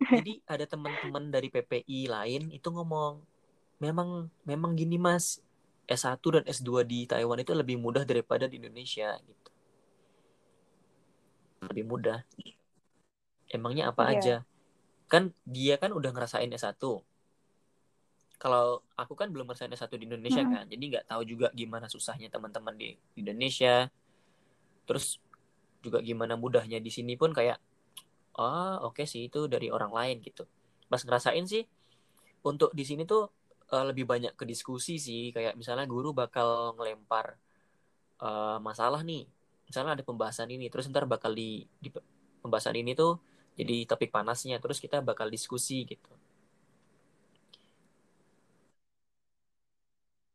Jadi 0.16 0.32
ada 0.52 0.64
teman-teman 0.72 1.24
dari 1.34 1.48
PPI 1.54 2.00
lain 2.14 2.42
itu 2.58 2.68
ngomong, 2.76 3.14
memang 3.84 4.08
memang 4.50 4.72
gini 4.80 4.96
Mas, 5.06 5.26
S1 5.98 6.28
dan 6.34 6.44
S2 6.56 6.82
di 6.92 7.00
Taiwan 7.10 7.38
itu 7.44 7.52
lebih 7.60 7.76
mudah 7.84 8.04
daripada 8.10 8.44
di 8.50 8.56
Indonesia 8.60 9.08
gitu. 9.28 9.50
Lebih 11.68 11.84
mudah. 11.88 12.18
Emangnya 13.56 13.84
apa 13.90 14.02
Iya. 14.02 14.14
aja? 14.14 14.34
Kan 15.12 15.24
dia 15.56 15.74
kan 15.82 15.90
udah 15.98 16.10
ngerasain 16.14 16.50
S1. 16.60 16.92
Kalau 18.42 18.84
aku 19.00 19.14
kan 19.20 19.28
belum 19.32 19.48
ngerasain 19.48 19.72
S1 19.72 19.96
di 19.96 20.04
Indonesia 20.08 20.44
Mm-mm. 20.44 20.52
kan, 20.52 20.64
jadi 20.72 20.84
nggak 20.92 21.04
tahu 21.10 21.22
juga 21.32 21.46
gimana 21.60 21.86
susahnya 21.88 22.28
teman-teman 22.34 22.74
di 22.80 22.88
di 23.16 23.18
Indonesia. 23.24 23.88
Terus 24.86 25.06
juga 25.84 25.98
gimana 26.08 26.34
mudahnya 26.42 26.78
di 26.86 26.90
sini 26.96 27.14
pun 27.20 27.30
kayak, 27.38 27.58
ah 28.38 28.76
oke 28.86 29.02
sih 29.12 29.28
itu 29.28 29.48
dari 29.52 29.68
orang 29.76 29.92
lain 29.98 30.16
gitu. 30.26 30.44
Pas 30.90 31.02
ngerasain 31.02 31.44
sih, 31.52 31.62
untuk 32.50 32.70
di 32.78 32.84
sini 32.88 33.02
tuh 33.08 33.22
eh, 33.74 33.84
lebih 33.90 34.04
banyak 34.12 34.32
ke 34.38 34.44
diskusi 34.48 34.96
sih, 35.06 35.22
kayak 35.34 35.54
misalnya 35.60 35.86
guru 35.88 36.10
bakal 36.16 36.76
ngelempar 36.78 37.26
eh, 38.22 38.58
masalah 38.68 39.00
nih, 39.10 39.22
misalnya 39.68 39.92
ada 39.98 40.04
pembahasan 40.06 40.48
ini, 40.52 40.66
terus 40.72 40.86
ntar 40.92 41.04
bakal 41.08 41.32
di, 41.34 41.64
di 41.82 41.88
pembahasan 42.42 42.76
ini 42.78 42.92
tuh 42.96 43.18
jadi 43.58 43.88
topik 43.90 44.10
panasnya, 44.12 44.56
terus 44.62 44.78
kita 44.84 45.00
bakal 45.00 45.28
diskusi 45.32 45.84
gitu. 45.88 46.12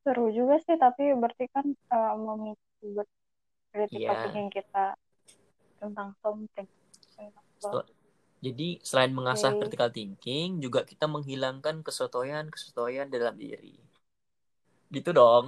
Seru 0.01 0.33
juga 0.33 0.57
sih, 0.65 0.75
tapi 0.81 1.13
berarti 1.13 1.45
kan 1.53 1.65
eh, 1.69 2.13
memicu 2.17 2.87
critical 3.71 4.15
Iya. 4.17 4.21
thinking 4.25 4.49
kita 4.51 4.85
tentang 5.79 6.09
something. 6.21 6.67
Tentang 7.15 7.45
So- 7.61 7.87
Jadi 8.41 8.81
selain 8.81 9.13
mengasah 9.13 9.53
Oke. 9.53 9.59
critical 9.69 9.89
thinking, 9.93 10.49
juga 10.65 10.81
kita 10.81 11.05
menghilangkan 11.05 11.85
kesotoyan-kesotoyan 11.85 13.07
dalam 13.13 13.37
diri. 13.37 13.77
Gitu 14.95 15.09
dong. 15.13 15.45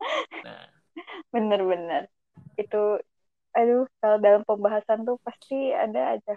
Nah, 0.44 0.66
Bener-bener. 1.32 2.02
Itu, 2.60 3.00
aduh, 3.56 3.88
kalau 4.00 4.18
dalam 4.20 4.42
pembahasan 4.44 5.08
tuh 5.08 5.16
pasti 5.24 5.72
ada 5.72 6.16
aja 6.16 6.34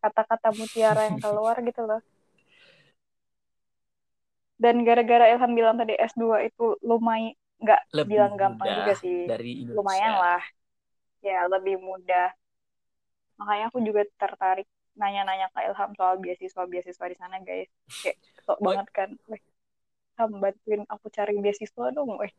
kata-kata 0.00 0.48
mutiara 0.54 1.10
yang 1.10 1.18
keluar 1.20 1.56
gitu 1.68 1.82
loh. 1.84 2.00
Dan 4.58 4.82
gara-gara 4.82 5.30
Ilham 5.30 5.52
bilang 5.54 5.76
tadi 5.78 5.94
S2 5.94 6.42
itu 6.42 6.74
lumayan, 6.82 7.34
nggak 7.62 7.80
lebih 7.94 8.10
bilang 8.10 8.32
gampang 8.34 8.68
juga 8.82 8.92
sih. 8.98 9.18
dari 9.30 9.52
Indonesia. 9.62 9.78
Lumayan 9.78 10.14
lah. 10.18 10.42
Ya, 11.22 11.38
lebih 11.50 11.76
mudah. 11.78 12.28
Makanya 13.38 13.64
aku 13.70 13.78
juga 13.86 14.02
tertarik 14.18 14.66
nanya-nanya 14.98 15.46
ke 15.54 15.62
Ilham 15.62 15.90
soal 15.94 16.18
beasiswa-beasiswa 16.18 17.06
di 17.06 17.16
sana, 17.16 17.36
guys. 17.38 17.70
Kayak 18.02 18.18
sok 18.42 18.58
banget 18.60 18.88
kan. 18.90 19.08
Weh, 19.30 19.42
Ilham 20.18 20.30
bantuin 20.42 20.82
aku 20.90 21.06
cari 21.14 21.34
beasiswa 21.38 21.84
dong, 21.94 22.18
weh. 22.18 22.32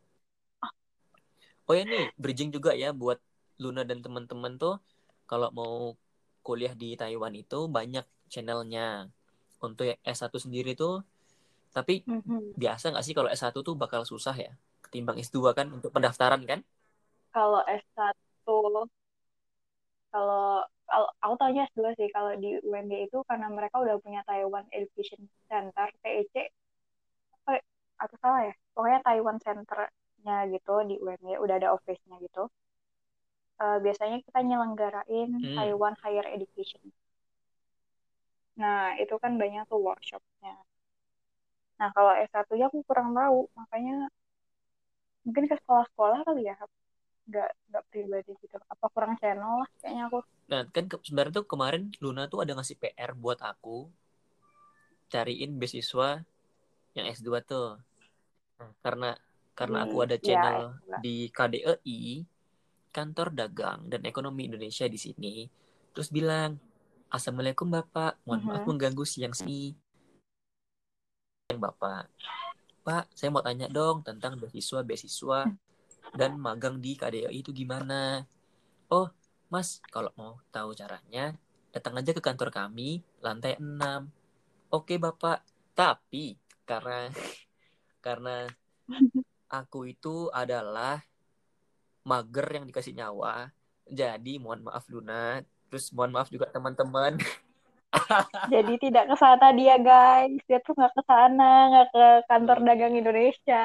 Oh 1.70 1.78
ya 1.78 1.86
nih, 1.86 2.10
bridging 2.18 2.50
juga 2.50 2.74
ya 2.74 2.90
buat 2.92 3.22
Luna 3.62 3.86
dan 3.86 4.02
teman-teman 4.02 4.58
tuh 4.58 4.82
kalau 5.30 5.54
mau 5.54 5.94
kuliah 6.42 6.74
di 6.74 6.98
Taiwan 6.98 7.36
itu 7.38 7.70
banyak 7.70 8.04
channelnya. 8.26 9.14
Untuk 9.62 9.86
yang 9.92 10.00
S1 10.02 10.34
sendiri 10.40 10.74
tuh, 10.74 11.04
tapi 11.76 12.02
Mhm. 12.10 12.58
biasa 12.58 12.90
nggak 12.90 13.06
sih 13.06 13.14
kalau 13.14 13.30
S1 13.30 13.62
tuh 13.62 13.76
bakal 13.78 14.02
susah 14.08 14.34
ya? 14.34 14.52
Ketimbang 14.82 15.22
S2 15.22 15.54
kan 15.54 15.70
untuk 15.70 15.94
pendaftaran 15.94 16.42
kan? 16.48 16.66
Kalau 17.30 17.62
S1, 17.68 18.18
kalau 20.10 20.66
kalau 20.92 21.08
aku 21.24 21.34
tahunya 21.42 21.62
S2 21.70 21.92
sih, 22.00 22.10
kalau 22.16 22.32
di 22.44 22.50
UMB 22.70 22.94
itu 23.08 23.18
karena 23.30 23.48
mereka 23.58 23.76
udah 23.84 23.96
punya 24.04 24.22
Taiwan 24.30 24.66
Education 24.78 25.22
Center, 25.50 25.88
TEC, 26.04 26.36
apa, 27.38 27.52
atau 28.04 28.18
salah 28.24 28.42
ya? 28.50 28.54
Pokoknya 28.74 29.00
Taiwan 29.08 29.38
Center-nya 29.46 30.36
gitu 30.54 30.74
di 30.90 30.96
UMB, 31.04 31.28
udah 31.44 31.56
ada 31.60 31.70
office-nya 31.78 32.18
gitu. 32.26 32.44
Eh, 33.64 33.78
biasanya 33.86 34.18
kita 34.26 34.40
nyelenggarain 34.50 35.30
Hmm. 35.36 35.56
Taiwan 35.56 35.96
Higher 36.02 36.26
Education. 36.36 36.84
Nah, 38.62 38.84
itu 39.02 39.16
kan 39.24 39.34
banyak 39.42 39.64
tuh 39.72 39.80
workshop-nya. 39.88 40.54
Nah, 41.80 41.90
kalau 41.96 42.12
S1-nya 42.28 42.66
aku 42.70 42.80
kurang 42.88 43.10
tahu, 43.18 43.40
makanya 43.58 43.96
mungkin 45.26 45.44
ke 45.50 45.56
sekolah-sekolah 45.62 46.20
kali 46.28 46.42
ya, 46.50 46.56
nggak 47.30 47.50
nggak 47.70 47.84
pribadi 47.92 48.32
gitu. 48.44 48.58
Apa 48.74 48.86
kurang 48.96 49.14
channel 49.22 49.54
lah, 49.62 49.70
kayaknya 49.82 50.04
aku. 50.10 50.20
Nah, 50.50 50.66
kan 50.74 50.90
ke- 50.90 51.02
sebenarnya 51.06 51.40
tuh 51.42 51.46
kemarin 51.46 51.94
Luna 52.02 52.26
tuh 52.26 52.42
ada 52.42 52.58
ngasih 52.58 52.76
PR 52.82 53.14
buat 53.14 53.38
aku 53.38 53.86
cariin 55.10 55.58
beasiswa 55.58 56.26
yang 56.98 57.06
S2 57.06 57.42
tuh. 57.46 57.78
Nah, 58.58 58.74
karena 58.82 59.10
karena 59.54 59.78
aku 59.86 59.98
Di- 60.02 60.06
ada 60.10 60.16
ya, 60.18 60.22
channel 60.26 60.60
S2. 60.74 60.98
di 61.06 61.16
KDEI, 61.30 62.00
Kantor 62.90 63.28
Dagang 63.38 63.86
dan 63.86 64.02
Ekonomi 64.10 64.50
Indonesia 64.50 64.90
di 64.90 64.98
sini, 64.98 65.46
terus 65.94 66.10
bilang, 66.10 66.58
Assalamualaikum 67.10 67.70
Bapak, 67.70 68.22
mohon 68.26 68.46
maaf 68.46 68.62
Mhm. 68.66 68.70
mengganggu 68.70 69.06
siang 69.06 69.34
sini. 69.34 69.74
Bapak, 71.50 72.06
Pak, 72.86 73.10
saya 73.18 73.34
mau 73.34 73.42
tanya 73.42 73.66
dong 73.66 74.06
tentang 74.06 74.38
beasiswa-beasiswa 74.38 75.50
dan 76.14 76.32
magang 76.38 76.78
di 76.78 76.94
KDEI 76.94 77.42
itu 77.42 77.50
gimana? 77.50 78.26
Oh, 78.94 79.10
Mas, 79.50 79.82
kalau 79.94 80.12
mau 80.20 80.38
tahu 80.54 80.78
caranya, 80.78 81.34
datang 81.74 81.98
aja 81.98 82.12
ke 82.14 82.22
kantor 82.22 82.50
kami, 82.54 83.02
lantai 83.26 83.58
6. 83.58 84.06
Oke, 84.70 85.02
Bapak. 85.02 85.42
Tapi 85.74 86.38
karena 86.70 87.10
karena 88.06 88.46
aku 89.50 89.80
itu 89.90 90.30
adalah 90.30 91.02
mager 92.10 92.48
yang 92.62 92.66
dikasih 92.70 92.94
nyawa, 92.94 93.50
jadi 93.90 94.34
mohon 94.38 94.62
maaf 94.68 94.86
Luna, 94.94 95.42
terus 95.70 95.90
mohon 95.96 96.14
maaf 96.14 96.30
juga 96.34 96.46
teman-teman. 96.54 97.18
Jadi 98.54 98.74
tidak 98.84 99.04
ke 99.10 99.16
sana 99.24 99.46
dia, 99.60 99.76
guys. 99.82 100.42
Dia 100.50 100.60
tuh 100.66 100.74
nggak 100.78 100.94
ke 100.98 101.02
sana, 101.10 101.44
nggak 101.70 101.88
ke 101.96 102.06
kantor 102.30 102.58
Iya. 102.62 102.66
dagang 102.68 102.94
Indonesia. 103.02 103.64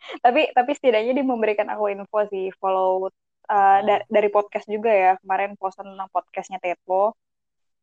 tapi 0.24 0.40
tapi 0.56 0.70
setidaknya 0.76 1.12
dia 1.16 1.26
memberikan 1.26 1.68
aku 1.72 1.84
info 1.92 2.18
sih, 2.32 2.44
follow 2.60 3.10
uh, 3.50 3.82
Hmm. 3.82 3.86
da- 3.86 4.06
dari 4.06 4.28
podcast 4.30 4.70
juga 4.70 4.94
ya. 4.94 5.12
Kemarin 5.18 5.58
posan 5.58 5.90
tentang 5.90 6.06
podcastnya 6.08 6.62
Teto. 6.62 7.18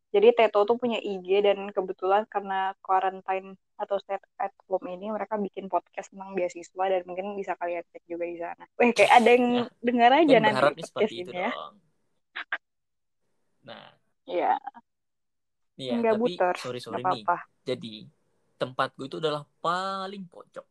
Jadi 0.07 0.31
Teto 0.31 0.63
tuh 0.63 0.79
punya 0.79 0.97
IG 0.97 1.43
dan 1.43 1.67
kebetulan 1.69 2.23
karena 2.31 2.71
quarantine 2.79 3.59
atau 3.75 3.99
stay 3.99 4.17
at 4.39 4.55
home 4.65 4.87
ini 4.87 5.11
mereka 5.11 5.35
bikin 5.35 5.67
podcast 5.67 6.09
tentang 6.09 6.31
beasiswa 6.33 6.83
dan 6.87 7.03
mungkin 7.03 7.35
bisa 7.35 7.53
kalian 7.59 7.83
cek 7.91 8.07
juga 8.07 8.25
di 8.25 8.39
sana. 8.39 8.63
Weh, 8.79 8.95
kayak 8.95 9.11
ada 9.13 9.29
yang 9.29 9.45
Ya, 9.51 9.63
dengar 9.83 10.11
aja 10.15 10.37
nanti 10.39 10.57
podcast 10.63 10.87
seperti 10.89 11.15
itu 11.21 11.31
ini 11.35 11.43
ya. 11.43 11.51
dong. 11.51 11.75
Nah, 13.67 13.85
Iya, 14.27 14.51
iya, 15.75 15.95
tapi 16.03 16.19
buter, 16.19 16.55
sorry 16.55 16.79
sorry 16.79 16.99
nih. 16.99 17.23
apa-apa. 17.23 17.37
Jadi 17.63 17.93
tempatku 18.57 19.01
itu 19.05 19.19
adalah 19.19 19.43
paling 19.59 20.23
pojok. 20.25 20.65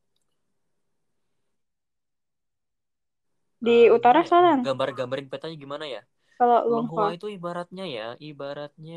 Di 3.64 3.72
Eh, 3.72 3.86
utara 3.96 4.20
gimana 4.22 4.28
ya? 4.30 4.30
selatan. 4.30 4.60
Gambar-gambarin 4.64 5.28
petanya 5.32 5.56
gimana 5.64 5.84
ya? 5.94 6.00
Kalau 6.38 6.58
Longhua 6.72 7.08
itu 7.16 7.26
ibaratnya 7.36 7.84
ya, 7.96 8.02
ibaratnya 8.28 8.96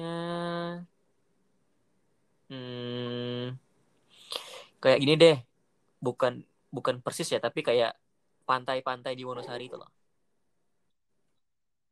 hmm, 2.49 3.55
kayak 4.82 4.97
gini 5.03 5.14
deh. 5.24 5.36
Bukan 6.05 6.34
bukan 6.76 6.95
persis 7.05 7.30
ya, 7.34 7.39
tapi 7.45 7.62
kayak 7.68 7.91
pantai-pantai 8.49 9.14
di 9.20 9.24
Wonosari 9.30 9.66
itu 9.70 9.78
loh. 9.82 9.89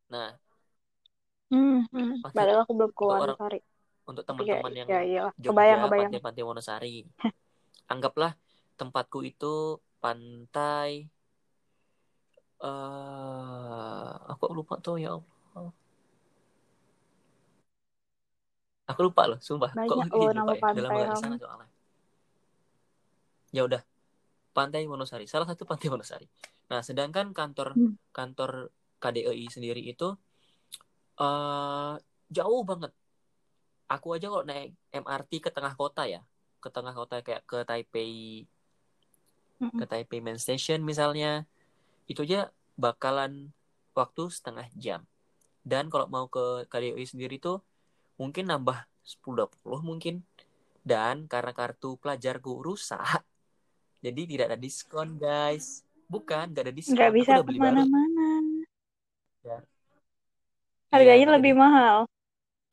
Nah, 0.10 0.38
Hmm, 1.52 1.74
hmm. 1.94 2.08
Padahal 2.38 2.60
aku 2.64 2.74
belum 2.78 2.92
ke 2.98 3.04
Wonosari. 3.10 3.58
untuk 4.10 4.24
teman-teman 4.30 4.74
yang 4.82 4.92
ya 4.92 4.96
iya, 5.08 5.22
Jogja, 5.38 5.48
kebayang, 5.48 5.80
kebayang. 5.84 6.14
pantai-pantai 6.18 6.42
Wonosari. 6.48 7.06
Anggaplah 7.92 8.32
tempatku 8.80 9.20
itu 9.30 9.82
pantai 10.04 10.92
eh 12.66 14.12
aku 14.32 14.44
lupa 14.58 14.76
tuh 14.86 14.96
ya 15.04 15.10
Allah. 15.16 15.72
Aku 18.92 19.00
lupa 19.08 19.22
loh, 19.30 19.40
sumpah. 19.48 19.72
Kok 19.88 19.98
Banyak 19.98 20.10
jadi 20.16 20.26
loh 20.28 20.34
lupa 20.38 20.52
nama 20.52 20.52
ya? 20.60 20.64
Pantai 20.64 20.96
gak 21.02 21.12
di 21.14 21.18
sana 21.22 21.36
soalnya. 21.42 21.68
Ya 23.56 23.62
udah, 23.68 23.82
Pantai 24.56 24.84
Wonosari. 24.92 25.26
Salah 25.32 25.48
satu 25.52 25.64
Pantai 25.70 25.88
Wonosari. 25.94 26.28
Nah, 26.72 26.82
sedangkan 26.88 27.28
kantor 27.38 27.70
Hmm. 27.76 27.98
kantor 28.18 28.52
KDEI 29.02 29.48
sendiri 29.56 29.82
itu 29.94 30.08
eh 31.20 31.94
jauh 32.36 32.62
banget. 32.70 32.92
Aku 33.96 34.08
aja 34.16 34.28
kalau 34.32 34.46
naik 34.50 34.70
MRT 35.04 35.32
ke 35.46 35.50
tengah 35.56 35.74
kota 35.82 36.04
ya, 36.14 36.20
ke 36.64 36.70
tengah 36.76 36.94
kota 37.00 37.16
kayak 37.26 37.42
ke 37.50 37.58
Taipei, 37.70 38.14
Mm-mm. 39.62 39.82
ke 39.82 39.86
Taipei 39.92 40.20
Main 40.26 40.40
Station 40.46 40.80
misalnya, 40.90 41.46
itu 42.08 42.24
aja 42.24 42.50
bakalan 42.80 43.52
waktu 43.92 44.32
setengah 44.32 44.68
jam. 44.80 45.04
Dan 45.68 45.92
kalau 45.92 46.08
mau 46.08 46.32
ke 46.32 46.64
KDEI 46.72 47.04
sendiri 47.04 47.44
tuh 47.44 47.60
mungkin 48.16 48.48
nambah 48.48 48.88
10-20 49.04 49.84
mungkin. 49.84 50.24
Dan 50.88 51.28
karena 51.28 51.52
kartu 51.52 52.00
pelajarku 52.00 52.64
rusak, 52.64 53.04
jadi 54.06 54.22
tidak 54.24 54.46
ada 54.56 54.58
diskon 54.58 55.20
guys. 55.20 55.84
Bukan, 56.08 56.56
gak 56.56 56.72
ada 56.72 56.72
diskon. 56.72 56.96
Aku 56.96 57.20
bisa 57.20 57.44
ke 57.44 57.60
mana-mana. 57.60 58.64
Ya. 59.44 59.60
Harganya 60.88 61.26
ada 61.28 61.36
lebih 61.36 61.52
diskon. 61.52 61.68
mahal. 61.68 61.98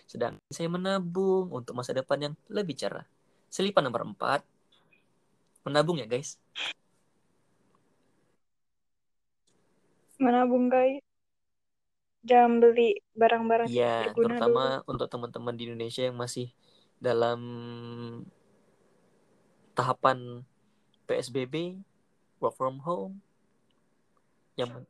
Sedang 0.06 0.38
saya 0.46 0.70
menabung 0.70 1.50
untuk 1.50 1.74
masa 1.74 1.90
depan 1.90 2.30
yang 2.30 2.34
lebih 2.46 2.78
cerah. 2.78 3.02
Selipan 3.50 3.82
nomor 3.82 4.06
4. 4.06 4.46
Menabung 5.66 5.98
ya 5.98 6.06
guys. 6.06 6.38
Menabung 10.18 10.70
guys. 10.70 11.02
Jangan 12.24 12.56
beli 12.56 12.96
barang-barang 13.12 13.68
Iya, 13.68 14.08
berguna 14.08 14.40
terutama 14.40 14.64
dulu. 14.80 14.90
untuk 14.96 15.06
teman-teman 15.12 15.54
di 15.54 15.62
Indonesia 15.68 16.02
yang 16.08 16.16
masih 16.16 16.48
dalam 16.96 17.40
tahapan 19.76 20.40
PSBB, 21.04 21.76
work 22.40 22.56
from 22.56 22.80
home. 22.80 23.20
Yang 24.56 24.88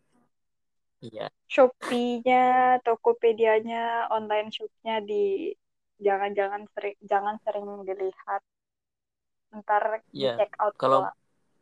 iya, 1.03 1.27
Shopee-nya, 1.51 2.79
Tokopedia-nya, 2.87 4.11
online 4.15 4.55
shop-nya 4.55 5.03
di 5.03 5.51
jangan-jangan 5.99 6.67
sering 6.75 6.97
jangan 7.03 7.37
sering 7.43 7.67
dilihat. 7.83 8.43
Ntar 9.55 10.03
di 10.11 10.27
iya. 10.27 10.39
check 10.39 10.53
out 10.59 10.75
Kalau. 10.79 11.11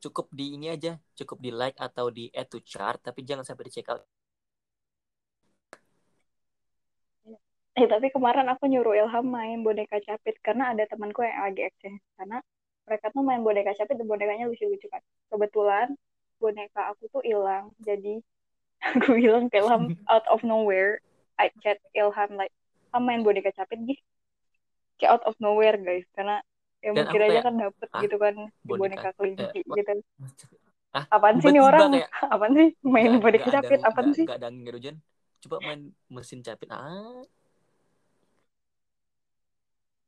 Cukup 0.02 0.26
di 0.34 0.58
ini 0.58 0.66
aja, 0.74 0.98
cukup 1.14 1.38
di 1.38 1.50
like 1.54 1.78
atau 1.78 2.10
di 2.10 2.26
add 2.34 2.50
to 2.50 2.58
chart, 2.66 2.98
tapi 3.06 3.22
jangan 3.22 3.46
sampai 3.46 3.70
di 3.70 3.72
check 3.72 3.86
out. 3.86 4.02
Eh 7.72 7.88
tapi 7.88 8.12
kemarin 8.12 8.44
aku 8.52 8.68
nyuruh 8.68 8.92
Ilham 8.92 9.24
main 9.32 9.64
boneka 9.64 9.96
capit 10.04 10.36
karena 10.44 10.76
ada 10.76 10.84
temanku 10.84 11.24
yang 11.24 11.40
lagi 11.48 11.64
exchange 11.64 12.04
sana. 12.20 12.44
Mereka 12.84 13.14
tuh 13.16 13.24
main 13.24 13.40
boneka 13.40 13.72
capit 13.72 13.96
dan 13.96 14.04
bonekanya 14.04 14.44
lucu-lucu 14.44 14.92
kan. 14.92 15.00
Kebetulan 15.32 15.88
boneka 16.36 16.92
aku 16.92 17.08
tuh 17.08 17.22
hilang. 17.24 17.72
Jadi 17.80 18.20
aku 18.92 19.16
bilang 19.16 19.48
ke 19.48 19.62
Ilham 19.62 19.96
out 20.12 20.26
of 20.28 20.44
nowhere. 20.44 21.00
I 21.40 21.48
chat 21.64 21.80
Ilham 21.96 22.36
like, 22.36 22.52
"Ham 22.92 23.08
main 23.08 23.24
boneka 23.24 23.54
capit 23.56 23.80
gih. 23.88 24.00
Kayak 25.00 25.22
out 25.22 25.24
of 25.24 25.34
nowhere 25.40 25.80
guys. 25.80 26.04
Karena 26.12 26.44
ya 26.84 26.90
Dan 26.94 27.04
mungkin 27.06 27.20
aja 27.26 27.38
kan 27.46 27.54
dapet 27.62 27.88
ah, 27.94 28.02
gitu 28.02 28.16
kan 28.24 28.34
boneka, 28.68 29.02
boneka 29.02 29.08
eh, 29.42 29.52
kelinci 29.56 29.58
wah, 29.68 29.78
gitu. 29.78 29.90
ah, 30.94 31.06
Apaan 31.14 31.36
sih 31.42 31.50
nih 31.54 31.62
orang? 31.70 31.86
kayak 31.92 32.10
Apaan 32.34 32.52
sih 32.58 32.68
main 32.92 33.12
nggak 33.12 33.22
boneka 33.22 33.48
capit? 33.54 33.80
Apaan 33.88 34.08
nggak 34.08 34.18
sih? 34.18 34.26
nggak 34.26 34.36
ada 34.38 34.46
angin 34.50 34.74
hujan. 34.76 34.96
Coba 35.42 35.56
main 35.66 35.80
mesin 36.14 36.40
capit. 36.46 36.68
Ah, 36.70 37.22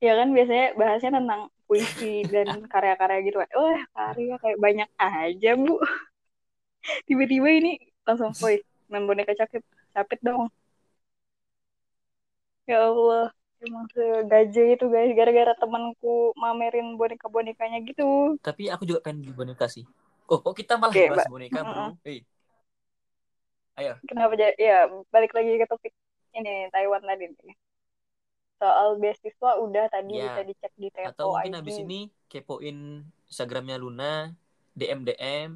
Ya 0.06 0.12
kan 0.18 0.28
biasanya 0.36 0.64
bahasnya 0.80 1.10
tentang 1.18 1.40
puisi 1.66 2.04
dan 2.32 2.48
karya-karya 2.72 3.18
gitu 3.26 3.36
kan. 3.42 3.50
Wah 3.58 3.82
karya 3.96 4.34
kayak 4.42 4.58
banyak 4.64 4.88
aja 5.04 5.48
bu. 5.62 5.72
Tiba-tiba 7.08 7.48
ini 7.58 7.70
langsung, 8.06 8.30
woi 8.42 8.56
main 8.90 9.04
boneka 9.08 9.32
capit, 9.40 9.62
capit 9.94 10.18
dong. 10.26 10.42
Ya 12.66 12.76
Allah, 12.88 13.32
emang 13.66 13.84
segaje 13.94 14.60
itu 14.74 14.84
guys. 14.94 15.10
Gara-gara 15.18 15.52
temanku 15.60 16.08
mamerin 16.42 16.86
boneka-bonekanya 17.00 17.78
gitu. 17.88 18.02
tapi 18.46 18.62
aku 18.72 18.82
juga 18.88 19.00
pengen 19.04 19.18
beli 19.22 19.32
boneka 19.38 19.66
sih. 19.74 19.84
Oh, 20.30 20.38
kok 20.44 20.54
kita 20.60 20.74
malah 20.82 20.96
Oke, 20.96 21.08
bahas 21.08 21.24
boneka, 21.32 21.60
Mm-mm. 21.64 21.64
bro? 21.68 21.96
Hei, 22.06 22.18
ayo. 23.76 23.98
Kenapa 24.08 24.32
jadi? 24.40 24.56
Ya 24.68 24.76
balik 25.12 25.32
lagi 25.36 25.52
ke 25.60 25.66
topik 25.70 25.92
ini 26.38 26.68
Taiwan 26.72 27.02
tadi. 27.08 27.24
Soal 28.60 28.88
beasiswa 29.02 29.50
udah 29.64 29.86
tadi 29.94 30.14
Ya, 30.18 30.24
bisa 30.26 30.40
dicek 30.48 30.72
di 30.82 30.88
atau 31.08 31.24
Tepo 31.24 31.28
mungkin 31.34 31.54
ID. 31.56 31.66
habis 31.66 31.76
ini 31.82 31.94
kepoin 32.30 32.76
Instagramnya 33.30 33.76
Luna, 33.82 34.04
DM 34.78 35.00
DM, 35.08 35.50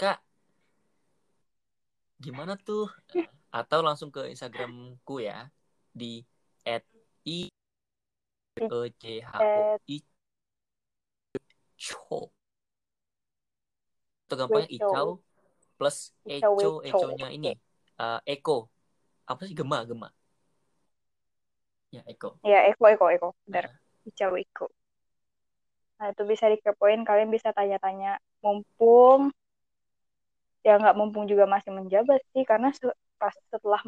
kak, 0.00 0.18
gimana 2.24 2.52
tuh? 2.66 2.82
Atau 3.58 3.80
langsung 3.86 4.10
ke 4.16 4.20
Instagramku 4.32 5.14
ya 5.28 5.48
di 6.00 6.04
@i 7.24 7.48
e 8.58 8.66
c 8.98 9.04
h 9.22 9.32
o 9.38 9.78
i 9.88 9.96
cho. 11.78 12.30
Atau 14.28 14.36
gampangnya. 14.38 14.68
Icau 14.70 15.18
plus 15.76 16.14
Eco, 16.22 16.54
Wecho. 16.54 16.70
Econya 16.86 17.28
ini 17.34 17.52
eh, 17.98 18.20
Eko. 18.38 18.70
Apa 19.26 19.44
sih 19.50 19.54
Gema, 19.58 19.82
Gema? 19.82 20.08
Ya, 21.92 22.00
Eko. 22.06 22.38
Ya, 22.46 22.70
Eko, 22.70 22.86
Eko, 22.86 23.06
Eko. 23.10 23.28
Benar. 23.44 23.66
Nah, 23.68 23.76
Hijau 24.06 24.32
Eko. 24.38 24.66
Nah, 26.00 26.14
itu 26.14 26.22
bisa 26.24 26.48
dikepoin. 26.48 27.04
Kalian 27.04 27.28
bisa 27.28 27.52
tanya-tanya. 27.52 28.22
Mumpung, 28.42 29.30
ya 30.62 30.78
nggak 30.78 30.96
mumpung 30.98 31.26
juga 31.26 31.44
masih 31.44 31.74
menjabat 31.74 32.22
sih. 32.32 32.46
Karena 32.46 32.70
pas 33.20 33.34
setelah 33.50 33.82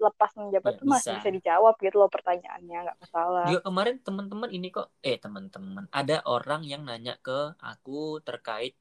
lepas 0.00 0.30
menjabat 0.34 0.72
ya 0.74 0.80
tuh 0.80 0.86
masih 0.88 1.16
bisa. 1.20 1.30
dijawab 1.30 1.74
gitu 1.78 1.96
loh 2.00 2.10
pertanyaannya. 2.10 2.78
Nggak 2.88 2.98
masalah. 2.98 3.46
Juga 3.46 3.62
kemarin 3.68 3.96
teman-teman 4.00 4.50
ini 4.50 4.68
kok, 4.72 4.88
eh 5.04 5.20
teman-teman, 5.20 5.84
ada 5.92 6.24
orang 6.24 6.64
yang 6.64 6.82
nanya 6.88 7.20
ke 7.20 7.54
aku 7.60 8.24
terkait 8.24 8.72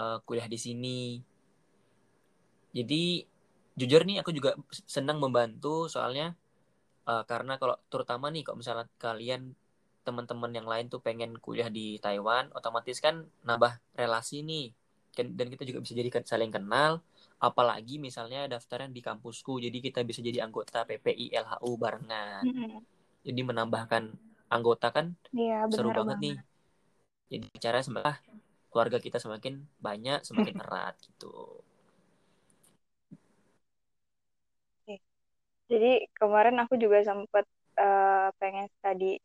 eh, 0.00 0.18
kuliah 0.24 0.48
di 0.48 0.58
sini. 0.58 1.00
Jadi 2.72 3.28
jujur 3.76 4.04
nih 4.08 4.24
aku 4.24 4.32
juga 4.32 4.56
senang 4.88 5.20
membantu 5.20 5.86
soalnya 5.92 6.32
eh, 7.04 7.24
karena 7.28 7.60
kalau 7.60 7.76
terutama 7.92 8.32
nih 8.32 8.42
kalau 8.42 8.58
misalnya 8.64 8.88
kalian 8.96 9.52
teman-teman 10.02 10.50
yang 10.50 10.66
lain 10.66 10.90
tuh 10.90 10.98
pengen 10.98 11.38
kuliah 11.38 11.70
di 11.70 11.96
Taiwan, 12.02 12.50
otomatis 12.52 12.98
kan 12.98 13.26
nambah 13.46 13.78
relasi 13.94 14.42
nih. 14.42 14.74
Dan 15.12 15.48
kita 15.52 15.62
juga 15.68 15.78
bisa 15.84 15.92
jadi 15.94 16.10
saling 16.24 16.50
kenal. 16.50 17.04
Apalagi 17.48 17.94
misalnya 18.06 18.40
daftarnya 18.52 18.88
di 18.98 19.02
kampusku, 19.08 19.52
jadi 19.64 19.78
kita 19.86 20.00
bisa 20.08 20.20
jadi 20.28 20.38
anggota 20.46 20.78
PPI 20.88 21.26
LHU 21.44 21.70
barengan. 21.82 22.46
Mm-mm. 22.46 22.82
Jadi 23.26 23.40
menambahkan 23.50 24.04
anggota 24.56 24.88
kan 24.96 25.06
Iya, 25.38 25.54
seru 25.74 25.90
benar 25.90 25.96
banget 25.98 26.18
nih. 26.24 26.36
Jadi 27.32 27.46
cara 27.64 27.78
semakin 27.86 28.36
keluarga 28.70 28.98
kita 29.06 29.18
semakin 29.24 29.54
banyak, 29.86 30.20
semakin 30.28 30.56
erat 30.64 30.94
gitu. 31.06 31.32
Jadi 35.70 35.88
kemarin 36.18 36.56
aku 36.62 36.74
juga 36.82 36.98
sempat 37.08 37.44
eh, 37.80 38.28
pengen 38.40 38.66
study 38.78 39.16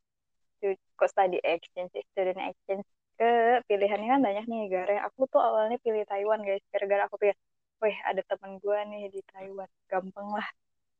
stu- 0.57 0.81
kok 0.99 1.09
study 1.13 1.37
exchange 1.43 1.91
student 2.13 2.39
exchange 2.49 2.85
ke 3.19 3.27
pilihannya 3.69 4.07
kan 4.13 4.21
banyak 4.27 4.43
nih 4.49 4.59
negara. 4.67 4.93
Aku 5.09 5.21
tuh 5.33 5.41
awalnya 5.47 5.77
pilih 5.85 6.03
Taiwan 6.09 6.41
guys, 6.47 6.63
gara-gara 6.73 7.03
aku 7.07 7.17
pikir, 7.21 7.37
wih 7.77 7.97
ada 8.03 8.21
temen 8.23 8.57
gue 8.57 8.77
nih 8.87 9.03
di 9.09 9.21
Taiwan, 9.25 9.69
gampang 9.85 10.27
lah. 10.31 10.47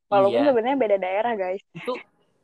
Walaupun 0.08 0.40
Iya, 0.40 0.48
sebenarnya 0.48 0.78
beda 0.78 0.98
daerah 0.98 1.34
guys, 1.36 1.64
itu 1.74 1.94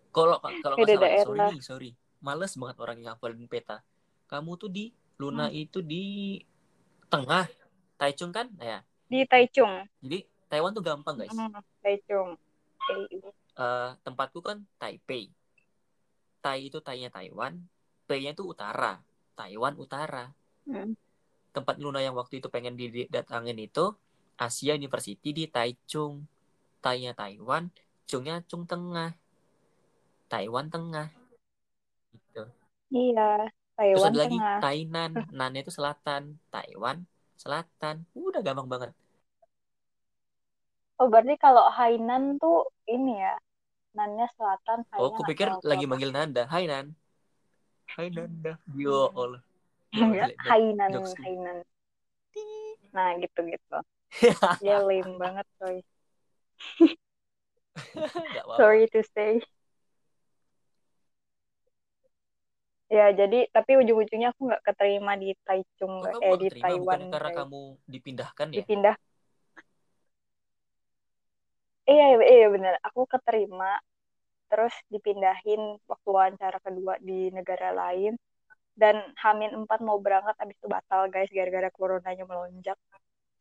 kalau 0.10 0.36
kalau 0.60 0.76
beda 0.76 0.94
salah 0.94 1.10
sorry 1.22 1.40
daerah. 1.40 1.50
nih, 1.50 1.62
sorry. 1.62 1.90
Males 2.20 2.54
banget 2.54 2.78
orang 2.80 2.98
yang 3.00 3.14
hafalin 3.14 3.48
peta. 3.48 3.80
kamu 4.24 4.58
tuh 4.58 4.68
di 4.68 4.90
Luna 5.16 5.46
Hmm. 5.46 5.62
itu 5.62 5.80
di 5.80 6.40
tengah 7.06 7.46
Taichung 7.96 8.34
kan 8.34 8.50
ya 8.58 8.82
Di 9.06 9.22
Taichung. 9.24 9.86
jadi 10.02 10.26
Taiwan 10.50 10.74
tuh 10.74 10.82
gampang 10.82 11.16
guys 11.16 11.30
Hmm, 11.30 11.54
Taichung. 11.80 12.34
Eh, 12.90 13.06
Eh, 13.54 13.90
tempatku 14.02 14.42
kan 14.42 14.66
Taipei 14.76 15.30
Tai 16.42 16.58
itu 16.58 16.82
Tai-nya 16.82 17.08
Taiwan 17.08 17.62
P-nya 18.04 18.34
itu 18.34 18.44
utara 18.44 18.98
Taiwan 19.34 19.78
utara 19.78 20.34
hmm. 20.66 20.98
tempat 21.52 21.78
Luna 21.78 22.02
yang 22.02 22.18
waktu 22.18 22.42
itu 22.42 22.50
pengen 22.50 22.74
didatangin 22.74 23.56
itu 23.56 23.94
Asia 24.38 24.74
University 24.76 25.30
di 25.34 25.46
Taichung. 25.50 26.26
Tai-nya 26.84 27.16
Taiwan 27.16 27.72
Chungnya 28.04 28.44
Chung 28.46 28.68
tengah. 28.68 29.16
Taiwan 30.28 30.68
tengah. 30.68 31.08
Gitu. 32.12 32.44
Iya, 32.94 33.48
terus 33.80 34.04
Taiwan 34.04 34.12
ada 34.12 34.20
lagi 34.20 34.38
tengah. 34.38 34.58
Tainan. 34.60 35.12
Nan 35.38 35.54
itu 35.56 35.72
selatan. 35.72 36.38
Taiwan 36.52 37.08
selatan. 37.40 38.06
Udah 38.14 38.42
gampang 38.44 38.68
banget. 38.68 38.92
Oh, 41.02 41.10
berarti 41.10 41.36
kalau 41.42 41.68
Hainan 41.74 42.38
tuh 42.38 42.70
ini 42.86 43.18
ya, 43.18 43.36
Nannya 43.98 44.30
selatan, 44.38 44.86
oh 44.96 45.10
Hainan 45.10 45.18
aku 45.18 45.22
pikir 45.26 45.48
atau 45.50 45.68
lagi 45.68 45.86
manggil 45.90 46.14
Nanda. 46.14 46.46
Hai 46.48 46.70
Nan. 46.70 46.94
Hai 47.98 48.08
Nanda. 48.14 48.56
Yo. 48.78 49.10
Allah. 49.12 49.42
Hainan. 50.48 50.94
Hainan. 50.94 51.58
Nah, 52.94 53.18
gitu-gitu. 53.18 53.78
Dia 54.62 54.78
lame 54.84 55.16
banget, 55.18 55.48
coy. 55.60 55.78
Sorry 58.60 58.86
to 58.94 59.02
say. 59.14 59.42
Ya, 62.94 63.10
jadi 63.10 63.50
tapi 63.50 63.74
ujung-ujungnya 63.82 64.38
aku 64.38 64.54
nggak 64.54 64.64
keterima 64.70 65.18
di 65.18 65.34
Oh, 65.34 65.42
Taichung, 65.50 65.96
kamu 66.06 66.22
eh 66.22 66.34
di 66.38 66.50
Taiwan, 66.62 67.02
karena 67.10 67.30
kamu 67.42 67.62
dipindahkan 67.90 68.48
ya? 68.54 68.58
Dipindah. 68.62 68.96
Iya, 71.90 72.04
iya, 72.16 72.26
iya 72.38 72.48
bener. 72.54 72.74
Aku 72.86 73.10
keterima, 73.10 73.82
terus 74.48 74.72
dipindahin 74.94 75.82
waktu 75.90 76.10
wawancara 76.14 76.62
kedua 76.62 77.02
di 77.02 77.34
negara 77.34 77.74
lain. 77.74 78.14
Dan 78.78 79.02
Hamin 79.22 79.54
4 79.54 79.82
mau 79.86 79.98
berangkat, 79.98 80.34
habis 80.38 80.58
itu 80.58 80.70
batal, 80.70 81.10
guys, 81.10 81.30
gara-gara 81.34 81.70
coronanya 81.74 82.26
melonjak. 82.30 82.78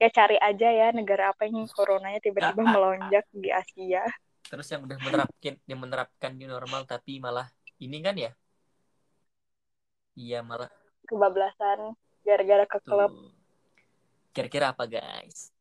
Ya 0.02 0.10
cari 0.10 0.34
aja 0.42 0.66
ya 0.66 0.90
negara 0.90 1.30
apa 1.30 1.46
yang 1.46 1.62
coronanya 1.70 2.18
tiba-tiba 2.18 2.58
melonjak 2.58 3.22
di 3.30 3.54
Asia. 3.54 4.02
Terus 4.50 4.66
yang 4.66 4.82
udah 4.82 4.98
menerapkan 4.98 5.54
yang 5.70 5.78
menerapkan 5.78 6.30
new 6.34 6.50
normal 6.50 6.82
tapi 6.90 7.22
malah 7.22 7.46
ini 7.78 8.02
kan 8.02 8.18
ya? 8.18 8.34
Iya 10.18 10.42
malah 10.42 10.66
Kebablasan 11.06 11.94
gara-gara 12.26 12.66
ke 12.66 12.78
klub. 12.82 13.14
Kira-kira 14.34 14.74
apa 14.74 14.90
guys? 14.90 15.54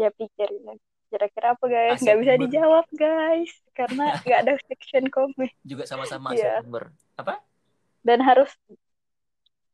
Ya 0.00 0.08
pikirin. 0.08 0.80
Kira-kira 1.12 1.52
apa 1.52 1.64
guys? 1.68 2.00
Asia 2.00 2.16
bisa 2.16 2.32
Timur. 2.40 2.42
dijawab 2.48 2.86
guys. 2.96 3.52
Karena 3.76 4.16
nggak 4.24 4.40
ada 4.48 4.54
section 4.64 5.04
komen. 5.12 5.50
Juga 5.60 5.84
sama-sama 5.84 6.32
Iya. 6.32 6.56
Asia 6.56 6.64
Timur. 6.64 6.84
Apa? 7.20 7.36
Dan 8.00 8.24
harus 8.24 8.48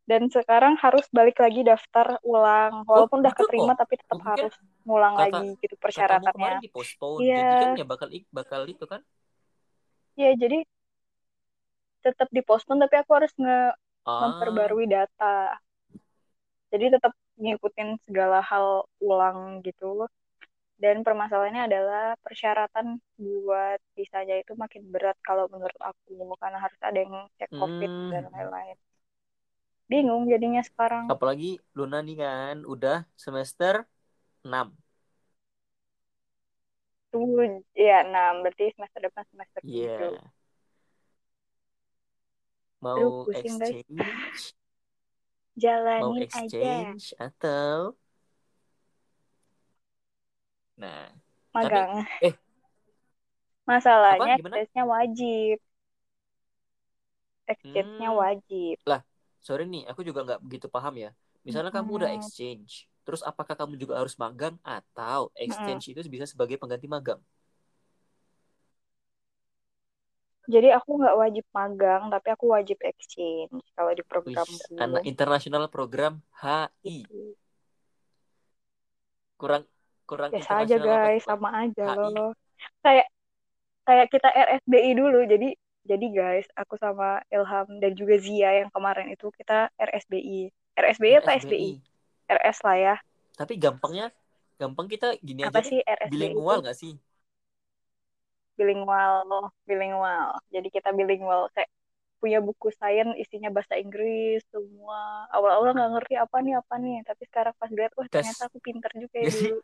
dan 0.07 0.31
sekarang 0.31 0.79
harus 0.79 1.03
balik 1.11 1.37
lagi 1.43 1.67
daftar 1.67 2.23
ulang. 2.23 2.87
Walaupun 2.87 3.21
udah 3.27 3.35
gitu 3.35 3.43
keterima 3.43 3.75
kok. 3.75 3.79
tapi 3.83 3.95
tetap 3.99 4.17
Gua 4.17 4.23
pikir 4.23 4.31
harus 4.47 4.55
ngulang 4.87 5.15
kata- 5.15 5.23
lagi 5.27 5.49
gitu 5.59 5.75
persyaratannya. 5.77 6.55
Iya. 7.21 7.43
Jadi 7.43 7.55
kan 7.59 7.71
ya 7.75 7.87
bakal 7.87 8.09
bakal 8.31 8.61
itu 8.71 8.85
kan? 8.87 9.01
Iya, 10.17 10.31
jadi 10.39 10.59
tetap 12.01 12.31
dipospon 12.31 12.79
tapi 12.79 12.95
aku 12.97 13.11
harus 13.19 13.35
nge 13.35 13.75
Ah, 14.07 14.23
memperbarui 14.23 14.87
data. 14.87 15.59
Jadi 16.71 16.95
tetap 16.95 17.11
ngikutin 17.37 17.99
segala 18.07 18.39
hal 18.39 18.87
ulang 19.03 19.59
gitu. 19.67 20.07
Dan 20.79 21.03
permasalahannya 21.03 21.67
adalah 21.67 22.15
persyaratan 22.23 23.01
buat 23.19 23.81
visanya 23.99 24.39
itu 24.39 24.53
makin 24.55 24.87
berat 24.93 25.17
kalau 25.25 25.49
menurut 25.51 25.75
aku 25.83 26.37
karena 26.39 26.61
harus 26.63 26.79
ada 26.85 26.95
yang 27.01 27.27
cek 27.41 27.51
COVID 27.51 27.91
Hmm. 27.91 28.11
dan 28.15 28.25
lain-lain. 28.31 28.77
Bingung 29.91 30.23
jadinya 30.33 30.63
sekarang. 30.69 31.07
apalagi 31.13 31.47
Luna 31.77 31.99
nih 32.07 32.17
kan 32.23 32.57
udah 32.73 32.97
semester 33.25 33.75
6. 34.47 34.69
Tuh, 37.11 37.41
ya, 37.87 37.95
nah 38.13 38.27
berarti 38.43 38.65
semester 38.75 39.01
depan 39.07 39.25
semester 39.31 39.63
Iya. 39.63 39.91
tujuh. 39.99 40.13
Mau 42.85 43.03
Aduh, 43.03 43.25
pusing, 43.25 43.59
guys. 43.61 43.79
exchange, 43.79 44.55
mau 45.99 46.13
Jalanin 46.13 46.27
aja. 46.41 46.97
exchange 46.97 47.05
atau 47.27 47.97
Nah, 50.77 51.09
Magang. 51.55 52.07
eh. 52.21 52.35
Masalahnya 53.71 54.31
exchange-nya 54.39 54.85
wajib. 54.95 55.57
Exchange-nya 57.53 58.11
Hmm. 58.11 58.21
wajib. 58.21 58.77
Sorry 59.47 59.65
nih, 59.75 59.83
aku 59.91 60.01
juga 60.09 60.21
nggak 60.27 60.41
begitu 60.47 60.67
paham 60.75 60.95
ya. 61.05 61.11
Misalnya 61.47 61.71
kamu 61.77 61.91
udah 62.03 62.11
Mm-mm. 62.11 62.17
exchange, 62.17 62.71
terus 63.05 63.23
apakah 63.31 63.55
kamu 63.61 63.75
juga 63.83 63.95
harus 64.01 64.15
magang 64.23 64.55
atau 64.67 65.21
exchange 65.45 65.85
itu 65.93 66.01
bisa 66.15 66.27
sebagai 66.33 66.57
pengganti 66.61 66.87
magang? 66.97 67.21
Jadi 70.55 70.69
aku 70.79 70.91
nggak 71.01 71.19
wajib 71.23 71.45
magang, 71.59 72.03
tapi 72.15 72.29
aku 72.35 72.47
wajib 72.55 72.79
exchange 72.91 73.55
kalau 73.77 73.93
di 73.99 74.03
Wih, 74.27 74.37
programku. 74.39 74.75
anak 74.85 75.03
internasional 75.11 75.65
program 75.75 76.13
HI. 76.43 76.99
Gitu. 77.09 77.37
Kurang 79.41 79.65
kurang 80.09 80.33
Biasa 80.33 80.53
aja 80.63 80.77
guys, 80.87 81.23
sama 81.29 81.49
aja 81.63 81.85
HI. 81.87 82.13
loh. 82.15 82.31
Kayak 82.85 83.07
kayak 83.87 84.07
kita 84.15 84.29
RSBI 84.47 84.91
dulu. 85.01 85.19
Jadi 85.33 85.49
jadi 85.87 86.07
guys, 86.11 86.47
aku 86.59 86.75
sama 86.77 87.23
Ilham 87.31 87.79
dan 87.79 87.93
juga 87.95 88.19
Zia 88.19 88.51
yang 88.61 88.71
kemarin 88.75 89.09
itu 89.15 89.31
kita 89.33 89.71
RSBI. 89.79 90.51
RSBI 90.77 91.15
apa 91.23 91.31
SBI? 91.39 91.81
RS 92.27 92.59
lah 92.67 92.77
ya. 92.77 92.95
Tapi 93.39 93.55
gampangnya, 93.57 94.11
gampang 94.59 94.87
kita 94.91 95.15
gini 95.23 95.47
Apa 95.47 95.63
aja 95.63 95.71
sih 95.71 95.79
RSBI 95.81 96.11
Bilingual 96.11 96.59
itu? 96.59 96.65
nggak 96.67 96.77
sih? 96.77 96.93
Bilingual, 98.59 99.25
bilingual. 99.69 100.37
Jadi 100.51 100.69
kita 100.75 100.91
bilingual 100.91 101.53
kayak 101.55 101.71
punya 102.17 102.41
buku 102.41 102.73
sains 102.75 103.13
isinya 103.21 103.53
bahasa 103.53 103.77
Inggris 103.77 104.43
semua. 104.51 105.29
Awal-awal 105.31 105.77
nggak 105.77 105.91
ngerti 106.01 106.15
apa 106.19 106.37
nih 106.43 106.55
apa 106.59 106.75
nih, 106.81 106.97
tapi 107.05 107.23
sekarang 107.29 107.55
pas 107.61 107.71
lihat 107.71 107.93
wah 107.95 108.09
Tes. 108.09 108.25
ternyata 108.25 108.43
aku 108.49 108.59
pinter 108.59 108.91
juga 108.97 109.17
ya 109.23 109.29
dulu. 109.37 109.57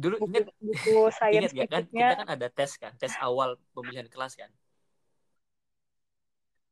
Dulu 0.00 0.16
Buku 0.16 0.26
ingat 0.32 0.46
buku 0.56 0.92
sains 1.12 1.52
ingat 1.52 1.52
ya 1.52 1.66
kan 1.68 1.82
kita 1.92 2.14
kan 2.24 2.28
ada 2.32 2.48
tes 2.48 2.72
kan, 2.80 2.92
tes 2.96 3.12
awal 3.20 3.60
pemilihan 3.76 4.08
kelas 4.08 4.32
kan. 4.38 4.48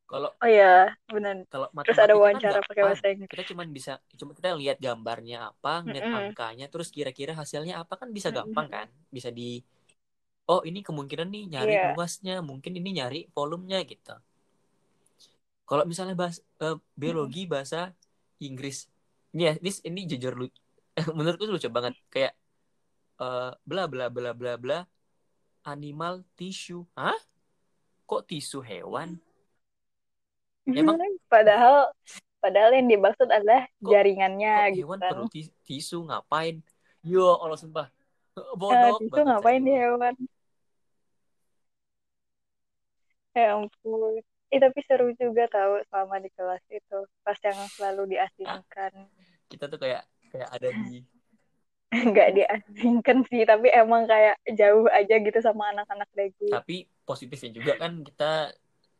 Kalau 0.09 0.31
Oh 0.41 0.47
iya, 0.53 0.65
benar. 1.13 1.35
kalau 1.51 1.67
Terus 1.83 1.99
ada 2.03 2.13
kan 2.33 2.43
wawancara 2.43 2.59
pakai 2.67 2.83
gampang. 2.83 2.87
bahasa 2.87 3.05
Inggris. 3.13 3.29
Kita 3.29 3.41
cuma 3.49 3.61
bisa 3.77 3.91
cuma 4.19 4.31
kita 4.37 4.49
lihat 4.61 4.77
gambarnya 4.85 5.37
apa, 5.53 5.73
ngeliat 5.85 6.07
Mm-mm. 6.07 6.09
angkanya, 6.19 6.65
terus 6.73 6.89
kira-kira 6.95 7.31
hasilnya 7.41 7.73
apa 7.81 7.93
kan 8.01 8.09
bisa 8.17 8.29
gampang 8.37 8.67
kan? 8.75 8.87
Bisa 9.15 9.29
di 9.39 9.61
Oh, 10.53 10.61
ini 10.69 10.79
kemungkinan 10.87 11.27
nih 11.35 11.43
nyari 11.53 11.75
Iya. 11.75 11.81
luasnya, 11.85 12.35
mungkin 12.49 12.73
ini 12.79 12.89
nyari 12.99 13.19
volumenya 13.35 13.79
gitu. 13.91 14.13
Kalau 15.67 15.83
misalnya 15.89 16.15
bahas 16.17 16.37
eh, 16.63 16.75
biologi 16.97 17.45
bahasa 17.53 17.93
Inggris. 18.41 18.89
Ini 19.35 19.41
ya, 19.47 19.53
ini, 19.61 19.69
ini 19.89 19.99
jujur 20.11 20.33
lu 20.39 20.45
menurutku 21.17 21.45
lucu 21.49 21.69
banget 21.69 21.93
kayak 22.13 22.33
eh, 23.23 23.51
bla 23.69 23.83
bla 23.91 24.05
bla 24.15 24.31
bla 24.39 24.53
bla 24.63 24.77
animal 25.67 26.25
tissue. 26.39 26.83
Hah? 26.99 27.17
Kok 28.09 28.23
tisu 28.29 28.59
hewan? 28.65 29.09
Emang- 30.75 30.99
padahal 31.33 31.89
padahal 32.39 32.71
yang 32.75 32.87
dimaksud 32.87 33.27
adalah 33.27 33.67
Kok- 33.79 33.91
jaringannya 33.91 34.53
Kok 34.55 34.69
gitu 34.75 34.81
hewan 34.85 34.99
kan. 34.99 35.11
perlu 35.11 35.25
ti- 35.27 35.53
tisu 35.65 35.97
ngapain? 36.05 36.55
Yo, 37.01 37.39
Allah 37.39 37.55
sumpah. 37.55 37.87
Eh, 38.35 38.53
Bodoh 38.55 38.95
tisu 38.99 39.11
banget 39.11 39.25
ngapain 39.27 39.61
dulu. 39.61 39.75
hewan? 39.75 40.13
Ya 43.33 43.55
ampun. 43.55 44.19
Eh, 44.49 44.57
tapi 44.57 44.79
seru 44.81 45.13
juga 45.13 45.45
tahu 45.45 45.77
selama 45.87 46.17
di 46.17 46.29
kelas 46.33 46.63
itu. 46.73 46.99
Pas 47.21 47.37
yang 47.45 47.59
selalu 47.69 48.17
diasingkan. 48.17 48.91
Kita 49.45 49.69
tuh 49.69 49.77
kayak 49.77 50.03
kayak 50.33 50.49
ada 50.49 50.69
di 50.73 51.05
Nggak 52.13 52.29
diasingkan 52.37 53.25
sih, 53.29 53.45
tapi 53.49 53.69
emang 53.73 54.05
kayak 54.05 54.37
jauh 54.53 54.85
aja 54.93 55.15
gitu 55.17 55.39
sama 55.41 55.73
anak-anak 55.73 56.05
regu. 56.13 56.45
tapi 56.53 56.85
positifnya 57.01 57.49
juga 57.49 57.73
kan 57.81 58.05
kita 58.05 58.53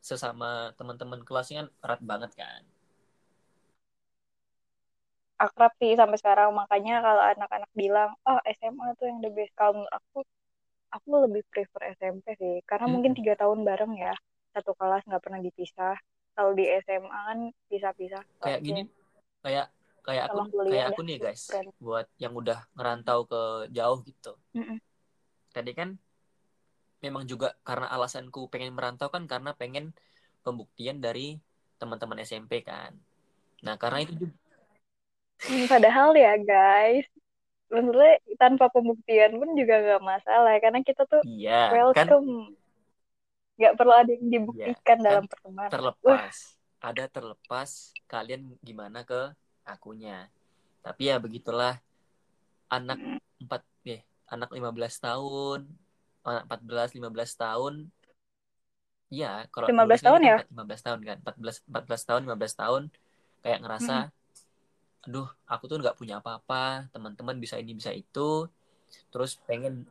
sesama 0.10 0.50
teman-teman 0.78 1.22
kelasnya 1.28 1.56
kan 1.66 1.68
erat 1.86 2.02
banget 2.12 2.32
kan. 2.42 2.62
Akrab 5.46 5.72
sih 5.82 5.92
sampai 6.00 6.18
sekarang. 6.22 6.50
Makanya 6.60 6.94
kalau 7.06 7.24
anak-anak 7.32 7.72
bilang, 7.82 8.10
oh 8.30 8.40
SMA 8.58 8.88
tuh 9.00 9.06
yang 9.10 9.20
the 9.24 9.30
best. 9.38 9.52
Kalau 9.60 9.72
menurut 9.78 9.94
aku, 10.00 10.18
aku 10.96 11.10
lebih 11.26 11.44
prefer 11.52 11.82
SMP 11.98 12.26
sih. 12.42 12.56
Karena 12.70 12.86
Hmm. 12.86 12.94
mungkin 12.94 13.14
tiga 13.20 13.34
tahun 13.42 13.60
bareng 13.70 13.94
ya. 14.06 14.14
Satu 14.56 14.72
kelas 14.80 15.04
nggak 15.10 15.24
pernah 15.26 15.42
dipisah. 15.48 15.96
kalau 16.38 16.56
di 16.60 16.66
SMA 16.72 17.20
kan 17.30 17.40
pisah-pisah 17.70 18.24
kayak 18.44 18.60
gini 18.66 18.82
kayak 19.44 19.66
kayak 20.06 20.24
aku 20.28 20.38
kayak 20.70 20.86
aku 20.92 21.00
nih 21.08 21.18
guys 21.24 21.44
friend. 21.48 21.70
buat 21.84 22.06
yang 22.24 22.34
udah 22.42 22.60
ngerantau 22.76 23.20
ke 23.32 23.42
jauh 23.78 24.00
gitu 24.10 24.32
Mm-mm. 24.56 24.80
tadi 25.56 25.72
kan 25.78 25.90
memang 27.06 27.24
juga 27.32 27.48
karena 27.68 27.88
alasanku 27.96 28.40
pengen 28.52 28.72
merantau 28.78 29.08
kan 29.14 29.24
karena 29.32 29.52
pengen 29.62 29.86
pembuktian 30.46 30.98
dari 31.06 31.40
teman-teman 31.80 32.20
SMP 32.28 32.62
kan. 32.70 32.92
Nah 33.66 33.76
karena 33.82 34.00
itu 34.06 34.14
juga 34.20 34.36
Hmm, 35.40 35.72
padahal 35.72 36.12
ya 36.20 36.36
guys 36.36 37.08
maksudnya 37.72 38.20
tanpa 38.42 38.66
pembuktian 38.74 39.40
pun 39.40 39.50
juga 39.56 39.76
gak 39.88 40.04
masalah 40.04 40.58
karena 40.60 40.80
kita 40.84 41.06
tuh 41.06 41.22
iya 41.24 41.72
kan 41.96 42.08
welcome 42.10 42.58
nggak 43.60 43.74
perlu 43.76 43.94
ada 43.94 44.12
yang 44.16 44.28
dibuktikan 44.32 44.98
kan 44.98 44.98
dalam 45.04 45.24
pertemanan 45.28 45.70
Wah, 46.04 46.24
terlepas 46.24 46.36
ada 46.80 47.04
terlepas 47.12 47.70
kalian 48.08 48.56
gimana 48.64 49.04
ke 49.04 49.36
akunya. 49.68 50.32
Tapi 50.80 51.12
ya 51.12 51.20
begitulah 51.20 51.76
anak 52.72 53.00
empat 53.44 53.62
eh 53.84 54.02
anak 54.32 54.50
15 54.56 54.96
tahun 55.04 55.68
14 56.46 56.94
15 56.96 57.34
tahun. 57.34 57.74
Iya, 59.10 59.50
kalau 59.50 59.66
15 59.66 59.74
lulusnya 59.74 60.06
tahun 60.06 60.22
ya? 60.22 60.38
15 60.54 60.86
tahun 60.86 61.00
kan, 61.02 61.18
14 61.26 61.56
14 61.66 62.04
tahun, 62.06 62.22
15 62.30 62.54
tahun. 62.54 62.84
Kayak 63.42 63.60
ngerasa 63.66 63.96
aduh, 65.10 65.30
aku 65.48 65.64
tuh 65.66 65.80
nggak 65.80 65.98
punya 65.98 66.20
apa-apa, 66.22 66.92
teman-teman 66.94 67.40
bisa 67.42 67.58
ini 67.58 67.74
bisa 67.74 67.90
itu. 67.90 68.46
Terus 69.10 69.42
pengen 69.48 69.90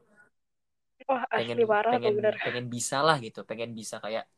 wah 1.09 1.25
pengen 1.31 1.57
parah 1.65 1.95
tuh 1.95 2.03
pengen 2.03 2.15
bener. 2.21 2.35
pengen 2.39 2.67
bisa 2.71 3.01
lah 3.03 3.17
gitu, 3.19 3.43
pengen 3.43 3.75
bisa 3.75 3.99
kayak 3.99 4.29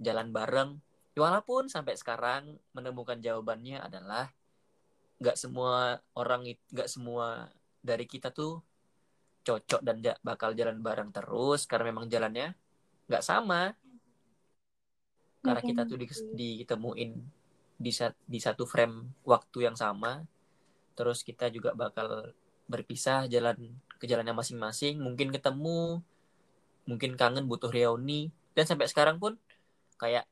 jalan 0.00 0.32
bareng. 0.32 0.80
Walaupun 1.12 1.68
sampai 1.68 1.98
sekarang 1.98 2.56
menemukan 2.72 3.20
jawabannya 3.20 3.84
adalah 3.84 4.32
nggak 5.20 5.36
semua 5.36 6.00
orang 6.16 6.56
nggak 6.72 6.88
semua 6.88 7.52
dari 7.84 8.08
kita 8.08 8.32
tuh 8.32 8.58
cocok 9.42 9.80
dan 9.82 9.98
bakal 10.22 10.54
jalan 10.54 10.78
bareng 10.78 11.10
terus 11.10 11.66
karena 11.66 11.90
memang 11.90 12.06
jalannya 12.06 12.54
nggak 13.10 13.24
sama. 13.24 13.74
Karena 15.42 15.58
kita 15.58 15.82
tuh 15.90 15.98
di, 15.98 16.06
ditemuin 16.62 17.10
di, 17.74 17.92
di 18.06 18.38
satu 18.38 18.62
frame 18.62 19.22
waktu 19.26 19.66
yang 19.66 19.74
sama. 19.74 20.22
Terus 20.94 21.26
kita 21.26 21.50
juga 21.50 21.74
bakal 21.74 22.30
berpisah 22.70 23.26
jalan 23.26 23.58
ke 23.98 24.06
jalannya 24.06 24.34
masing-masing 24.38 25.02
mungkin 25.02 25.34
ketemu 25.34 25.98
mungkin 26.86 27.18
kangen 27.18 27.50
butuh 27.50 27.74
reuni. 27.74 28.30
Dan 28.54 28.70
sampai 28.70 28.86
sekarang 28.86 29.18
pun 29.18 29.34
kayak 29.98 30.26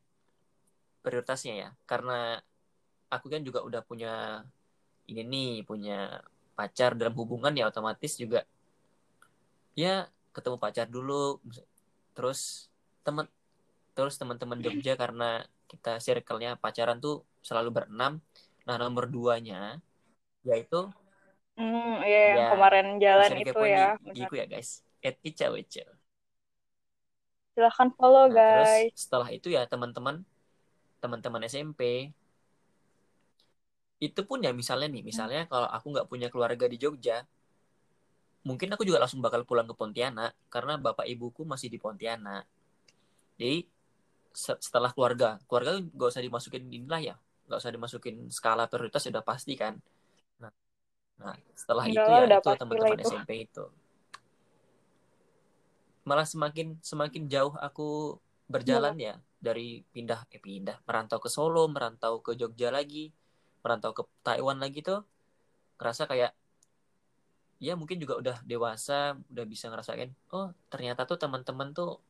prioritasnya 1.01 1.55
ya 1.57 1.69
karena 1.89 2.39
aku 3.09 3.33
kan 3.33 3.43
juga 3.43 3.65
udah 3.65 3.83
punya 3.83 4.45
ini 5.11 5.23
nih 5.27 5.53
punya 5.67 6.23
pacar 6.55 6.95
dalam 6.95 7.17
hubungan 7.17 7.51
ya 7.57 7.67
otomatis 7.67 8.15
juga 8.21 8.45
ya 9.79 10.11
ketemu 10.35 10.57
pacar 10.63 10.87
dulu 10.91 11.39
terus 12.15 12.71
temen 13.07 13.27
terus 13.97 14.15
teman-teman 14.21 14.61
Jogja 14.65 14.95
karena 15.03 15.45
kita 15.71 15.91
circle-nya 16.03 16.51
pacaran 16.59 16.99
tuh 17.05 17.23
selalu 17.49 17.71
berenam. 17.77 18.13
Nah 18.67 18.77
nomor 18.83 19.05
duanya 19.11 19.81
yaitu 20.49 20.77
hmm 21.59 21.93
iya 22.09 22.19
yang 22.33 22.43
Ya, 22.43 22.51
kemarin 22.51 22.87
jalan 23.05 23.33
itu 23.43 23.59
ya 23.75 23.85
di 24.15 24.21
ya 24.39 24.45
guys. 24.53 24.71
At 25.07 25.17
Ica 25.25 25.47
Wece. 25.55 25.83
silahkan 27.55 27.89
follow 27.99 28.27
Nah, 28.29 28.39
guys. 28.39 28.47
terus 28.47 28.91
setelah 29.03 29.29
itu 29.37 29.49
ya 29.57 29.63
teman-teman 29.73 30.17
teman-teman 31.03 31.43
SMP 31.53 32.13
itu 34.07 34.21
pun 34.29 34.39
ya 34.47 34.51
misalnya 34.61 34.87
nih 34.95 35.03
misalnya 35.11 35.41
kalau 35.51 35.69
aku 35.77 35.87
nggak 35.93 36.09
punya 36.11 36.27
keluarga 36.33 36.65
di 36.73 36.77
Jogja 36.83 37.17
mungkin 38.49 38.69
aku 38.73 38.83
juga 38.89 38.99
langsung 39.03 39.21
bakal 39.25 39.45
pulang 39.49 39.69
ke 39.69 39.75
Pontianak 39.77 40.33
karena 40.53 40.81
bapak 40.81 41.07
ibuku 41.09 41.43
masih 41.45 41.69
di 41.73 41.79
Pontianak. 41.81 42.45
Jadi 43.41 43.59
se- 44.35 44.61
setelah 44.63 44.91
keluarga 44.95 45.39
keluarga 45.49 45.73
nggak 45.83 46.09
usah 46.13 46.23
dimasukin 46.25 46.65
inilah 46.71 47.01
ya 47.03 47.15
nggak 47.47 47.59
usah 47.63 47.73
dimasukin 47.75 48.17
skala 48.31 48.65
prioritas 48.71 49.03
sudah 49.09 49.23
pasti 49.27 49.55
kan. 49.59 49.75
Nah, 50.43 50.53
nah 51.21 51.35
setelah 51.57 51.85
Enggak 51.89 52.07
itu 52.07 52.11
ya 52.15 52.25
itu 52.39 52.51
teman-teman. 52.61 52.99
SMP 53.05 53.31
itu. 53.47 53.65
Malah 56.09 56.27
semakin 56.27 56.81
semakin 56.81 57.25
jauh 57.29 57.55
aku 57.61 58.17
berjalan 58.51 58.97
ya 58.99 59.15
dari 59.39 59.85
pindah 59.95 60.27
eh 60.35 60.43
pindah 60.43 60.83
merantau 60.89 61.19
ke 61.23 61.29
Solo 61.31 61.65
merantau 61.71 62.19
ke 62.25 62.35
Jogja 62.41 62.69
lagi 62.75 63.13
merantau 63.63 63.93
ke 63.95 64.03
Taiwan 64.27 64.59
lagi 64.59 64.81
tuh 64.83 65.01
ngerasa 65.79 66.05
kayak 66.11 66.33
ya 67.61 67.77
mungkin 67.77 68.01
juga 68.03 68.15
udah 68.23 68.37
dewasa 68.49 69.21
udah 69.33 69.45
bisa 69.45 69.69
ngerasain 69.69 70.11
oh 70.33 70.49
ternyata 70.73 71.05
tuh 71.05 71.21
teman-teman 71.21 71.69
tuh 71.77 72.01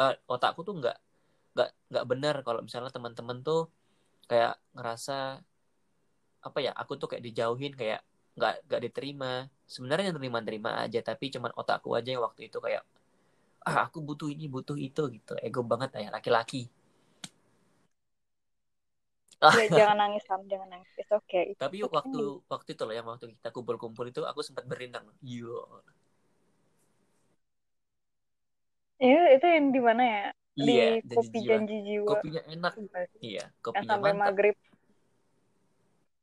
eh, 0.00 0.14
otakku 0.26 0.64
tuh 0.64 0.74
nggak 0.80 0.96
nggak 1.54 1.70
nggak 1.92 2.06
benar 2.08 2.34
kalau 2.46 2.60
misalnya 2.64 2.88
teman-teman 2.88 3.44
tuh 3.44 3.68
kayak 4.30 4.56
ngerasa 4.72 5.44
apa 6.42 6.58
ya 6.58 6.72
aku 6.74 6.98
tuh 6.98 7.06
kayak 7.10 7.24
dijauhin 7.28 7.72
kayak 7.76 8.00
nggak 8.36 8.54
nggak 8.66 8.80
diterima. 8.90 9.32
Sebenarnya 9.68 10.10
terima-terima 10.16 10.70
aja 10.84 11.00
tapi 11.00 11.32
cuman 11.32 11.52
otakku 11.56 11.92
aja 11.96 12.08
yang 12.12 12.24
waktu 12.24 12.48
itu 12.48 12.58
kayak 12.60 12.82
ah 13.62 13.86
aku 13.86 14.02
butuh 14.02 14.28
ini 14.32 14.50
butuh 14.50 14.74
itu 14.74 15.02
gitu. 15.16 15.32
Ego 15.38 15.62
banget 15.62 15.94
ya 15.96 16.10
laki-laki 16.10 16.66
Ya, 19.42 19.66
jangan 19.74 19.98
nangis 19.98 20.22
Sam 20.22 20.46
jangan 20.46 20.70
nangis 20.70 20.86
it's 20.94 21.10
okay 21.10 21.50
It's 21.50 21.58
tapi 21.58 21.82
okay. 21.82 21.90
waktu 21.98 22.22
waktu 22.46 22.70
itu 22.78 22.82
loh 22.86 22.94
ya 22.94 23.02
waktu 23.02 23.34
kita 23.34 23.50
kumpul-kumpul 23.50 24.06
itu 24.06 24.22
aku 24.22 24.38
sempat 24.46 24.70
berintang 24.70 25.02
yo 25.18 25.66
Iya, 29.02 29.34
itu 29.34 29.46
yang 29.50 29.74
di 29.74 29.80
mana 29.82 30.02
ya? 30.06 30.26
Di 30.54 30.62
iya 30.62 30.86
kopi 31.02 31.38
jiwa 31.42 31.48
janji 31.58 31.76
jiwa. 31.82 32.06
kopinya 32.06 32.42
enak 32.46 32.72
iya 33.18 33.50
Yang 33.50 33.58
kopinya 33.58 33.90
sampai 33.98 34.12
mantap 34.14 34.22
maghrib. 34.30 34.56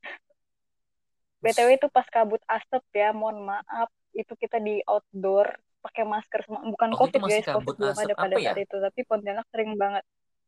BTW 1.44 1.68
itu 1.76 1.88
pas 1.92 2.08
kabut 2.08 2.40
asap 2.48 2.80
ya, 2.96 3.12
mohon 3.12 3.44
maaf. 3.44 3.92
Itu 4.16 4.32
kita 4.32 4.56
di 4.64 4.80
outdoor 4.88 5.60
pakai 5.84 6.08
masker 6.08 6.40
semua. 6.48 6.64
Bukan 6.72 6.88
itu 6.96 7.00
COVID 7.04 7.20
guys, 7.28 7.44
COVID 7.44 7.52
kabut 7.52 7.74
belum 7.76 7.92
asap 7.92 8.00
ada 8.00 8.14
pada 8.16 8.36
apa 8.36 8.40
ya? 8.40 8.52
saat 8.56 8.64
itu. 8.64 8.76
Tapi 8.80 9.00
Pontianak 9.04 9.46
sering 9.52 9.76
banget. 9.76 10.04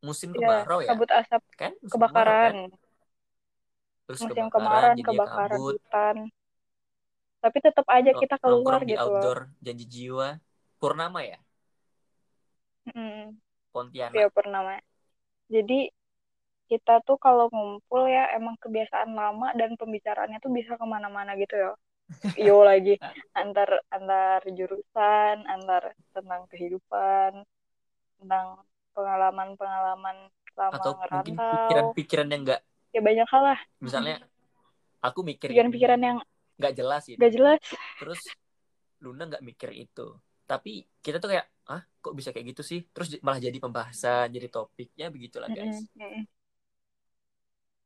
Musim 0.08 0.30
Ya, 0.42 0.48
kemarau 0.48 0.80
ya 0.88 0.94
kabut 0.94 1.10
asap 1.18 1.42
kan 1.60 1.72
musim 1.84 2.02
kemarau, 2.08 2.36
kebakaran. 2.40 2.54
kan? 2.54 2.54
terus 4.06 4.22
Musim 4.22 4.46
kebakaran 4.54 4.96
kemarin 4.96 4.96
kebakaran 5.06 5.62
kabut 5.62 5.62
hutan. 5.68 6.16
Tapi 7.42 7.58
tetap 7.66 7.86
aja 7.96 8.12
kita 8.20 8.36
keluar 8.42 8.80
di 8.88 8.92
gitu 8.92 9.06
loh. 9.14 9.28
outdoor 9.28 9.38
janji 9.64 9.84
jiwa 9.94 10.28
Purnama 10.80 11.20
ya 11.30 11.38
Mm, 12.86 13.38
Pontianak 13.72 14.24
ya 14.24 14.26
pernah. 14.36 14.62
Jadi 15.54 15.74
kita 16.70 16.92
tuh 17.06 17.16
kalau 17.26 17.46
ngumpul 17.54 18.02
ya 18.16 18.22
emang 18.38 18.56
kebiasaan 18.64 19.10
lama 19.20 19.46
dan 19.60 19.70
pembicaraannya 19.80 20.38
tuh 20.44 20.52
bisa 20.58 20.72
ke 20.80 20.86
mana-mana 20.94 21.32
gitu 21.42 21.54
ya. 21.64 21.70
Yo 22.46 22.56
lagi 22.70 22.92
antar 23.40 23.68
antar 23.96 24.40
jurusan, 24.58 25.36
antar 25.54 25.82
tentang 26.14 26.42
kehidupan, 26.52 27.32
tentang 28.20 28.46
pengalaman-pengalaman 28.96 30.16
selama 30.52 30.74
atau 30.76 30.90
mungkin 30.92 31.34
ngerantau. 31.36 31.52
pikiran-pikiran 31.56 32.28
yang 32.32 32.42
enggak 32.44 32.60
Ya 32.92 33.00
banyak 33.00 33.26
hal 33.32 33.42
lah, 33.42 33.58
misalnya 33.80 34.16
aku 35.00 35.20
mikir 35.24 35.48
pikiran-pikiran 35.48 36.00
yang 36.00 36.16
nggak 36.60 36.72
jelas 36.76 37.02
gitu 37.08 37.18
gak 37.18 37.32
jelas. 37.32 37.60
terus 38.00 38.20
Luna 39.02 39.22
nggak 39.26 39.42
mikir 39.42 39.70
itu 39.74 40.06
tapi 40.46 40.84
kita 41.02 41.16
tuh 41.18 41.32
kayak 41.32 41.46
ah 41.72 41.82
kok 42.02 42.14
bisa 42.14 42.30
kayak 42.34 42.52
gitu 42.52 42.62
sih 42.62 42.80
terus 42.92 43.08
malah 43.24 43.40
jadi 43.40 43.56
pembahasan 43.58 44.28
jadi 44.30 44.46
topik 44.52 44.92
ya 44.94 45.08
begitulah 45.08 45.48
guys 45.48 45.88
Mm-mm, 45.96 46.02
mm-mm. 46.02 46.22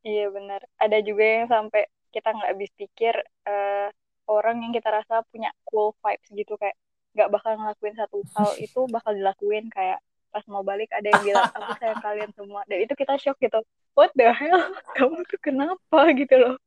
Iya 0.06 0.24
benar. 0.36 0.60
Ada 0.82 0.96
juga 1.08 1.24
yang 1.36 1.46
sampai 1.50 1.82
kita 2.14 2.28
nggak 2.34 2.50
habis 2.54 2.70
pikir 2.80 3.14
eh, 3.48 3.88
orang 4.30 4.56
yang 4.62 4.72
kita 4.76 4.88
rasa 4.98 5.14
punya 5.30 5.50
cool 5.66 5.88
vibes 6.02 6.28
gitu 6.30 6.52
kayak 6.60 6.76
nggak 7.14 7.28
bakal 7.34 7.52
ngelakuin 7.58 7.94
satu 8.00 8.16
hal 8.36 8.50
itu 8.66 8.80
bakal 8.94 9.12
dilakuin 9.18 9.66
kayak 9.76 9.98
pas 10.36 10.44
mau 10.52 10.60
balik 10.60 10.92
ada 10.92 11.08
yang 11.08 11.22
bilang 11.24 11.48
aku 11.48 11.72
sayang 11.80 12.00
kalian 12.04 12.30
semua. 12.36 12.60
Dan 12.68 12.84
itu 12.84 12.92
kita 12.92 13.16
shock 13.16 13.40
gitu. 13.40 13.64
What 13.96 14.12
the 14.12 14.28
hell? 14.28 14.60
Kamu 14.92 15.24
tuh 15.24 15.40
kenapa? 15.40 16.12
Gitu 16.12 16.36
loh. 16.36 16.60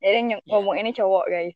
Jadi 0.00 0.16
yang 0.16 0.40
Iya. 0.40 0.48
ngomong 0.48 0.80
ini 0.80 0.96
cowok 0.96 1.28
guys. 1.28 1.52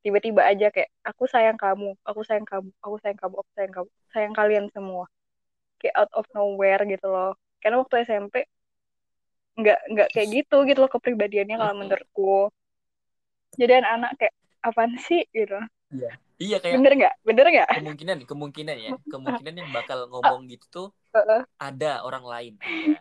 Tiba-tiba 0.00 0.48
aja 0.48 0.72
kayak 0.72 0.88
aku 1.04 1.28
sayang 1.28 1.60
kamu 1.60 1.92
aku 2.08 2.24
sayang 2.24 2.48
kamu 2.48 2.72
aku 2.80 2.96
sayang 3.04 3.18
kamu 3.20 3.34
aku 3.36 3.50
sayang 3.52 3.72
kamu 3.76 3.88
sayang 4.16 4.32
kalian 4.32 4.66
semua. 4.72 5.04
Kayak 5.76 5.94
out 6.00 6.12
of 6.16 6.24
nowhere 6.32 6.80
gitu 6.88 7.04
loh. 7.04 7.36
Karena 7.60 7.84
waktu 7.84 8.08
SMP 8.08 8.48
nggak 9.60 9.80
nggak 9.92 10.08
kayak 10.16 10.28
gitu 10.32 10.56
gitu 10.64 10.78
loh 10.80 10.88
kepribadiannya 10.88 11.60
kalau 11.60 11.74
menurutku. 11.76 12.48
Jadi 13.60 13.72
anak-anak 13.84 14.12
kayak 14.16 14.34
apaan 14.64 14.96
sih? 14.96 15.20
Gitu. 15.36 15.60
Iya. 15.92 16.16
Iya 16.40 16.56
kayak 16.58 16.76
bener 16.80 16.92
nggak? 16.96 17.14
Bener 17.28 17.46
nggak? 17.52 17.68
kemungkinan 17.76 18.18
kemungkinan 18.24 18.76
ya. 18.80 18.90
Kemungkinan 19.12 19.54
yang 19.60 19.68
bakal 19.70 19.98
ngomong 20.08 20.48
gitu 20.48 20.66
tuh 20.72 20.88
Heeh. 21.12 21.42
ada 21.60 22.00
orang 22.02 22.24
lain. 22.24 22.54
Ada. 22.58 22.98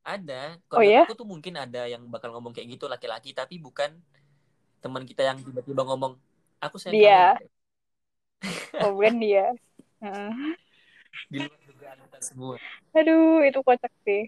Ada 0.00 0.42
Oh, 0.74 0.80
kalau 0.80 0.90
ya? 0.90 1.02
aku 1.06 1.14
tuh 1.14 1.28
mungkin 1.28 1.54
ada 1.60 1.86
yang 1.86 2.02
bakal 2.10 2.34
ngomong 2.34 2.50
kayak 2.56 2.74
gitu 2.74 2.90
laki-laki 2.90 3.30
tapi 3.36 3.60
bukan 3.60 3.94
teman 4.80 5.04
kita 5.04 5.22
yang 5.28 5.38
tiba-tiba 5.38 5.84
ngomong 5.86 6.16
aku 6.58 6.76
sayang 6.80 6.96
Dia. 6.98 7.36
kalian 7.36 7.52
oh 8.82 8.90
bukan 8.96 9.14
dia. 9.20 9.46
Heeh. 10.00 10.32
di 11.30 11.38
luar 11.44 11.60
dugaan 11.68 11.98
kita 12.10 12.18
semua. 12.24 12.56
Aduh 12.96 13.44
itu 13.46 13.58
kocak 13.62 13.92
sih. 14.02 14.26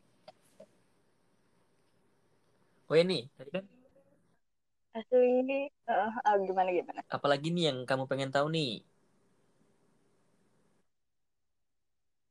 Oh 2.87 2.97
ini. 3.01 3.27
Tadi 3.35 3.51
kan 3.51 3.65
asli. 4.97 5.69
Heeh, 5.89 6.13
ah, 6.25 6.37
gimana 6.41 6.69
gimana? 6.73 7.01
Apalagi 7.09 7.49
nih 7.53 7.65
yang 7.73 7.79
kamu 7.89 8.05
pengen 8.11 8.31
tahu 8.33 8.47
nih? 8.53 8.85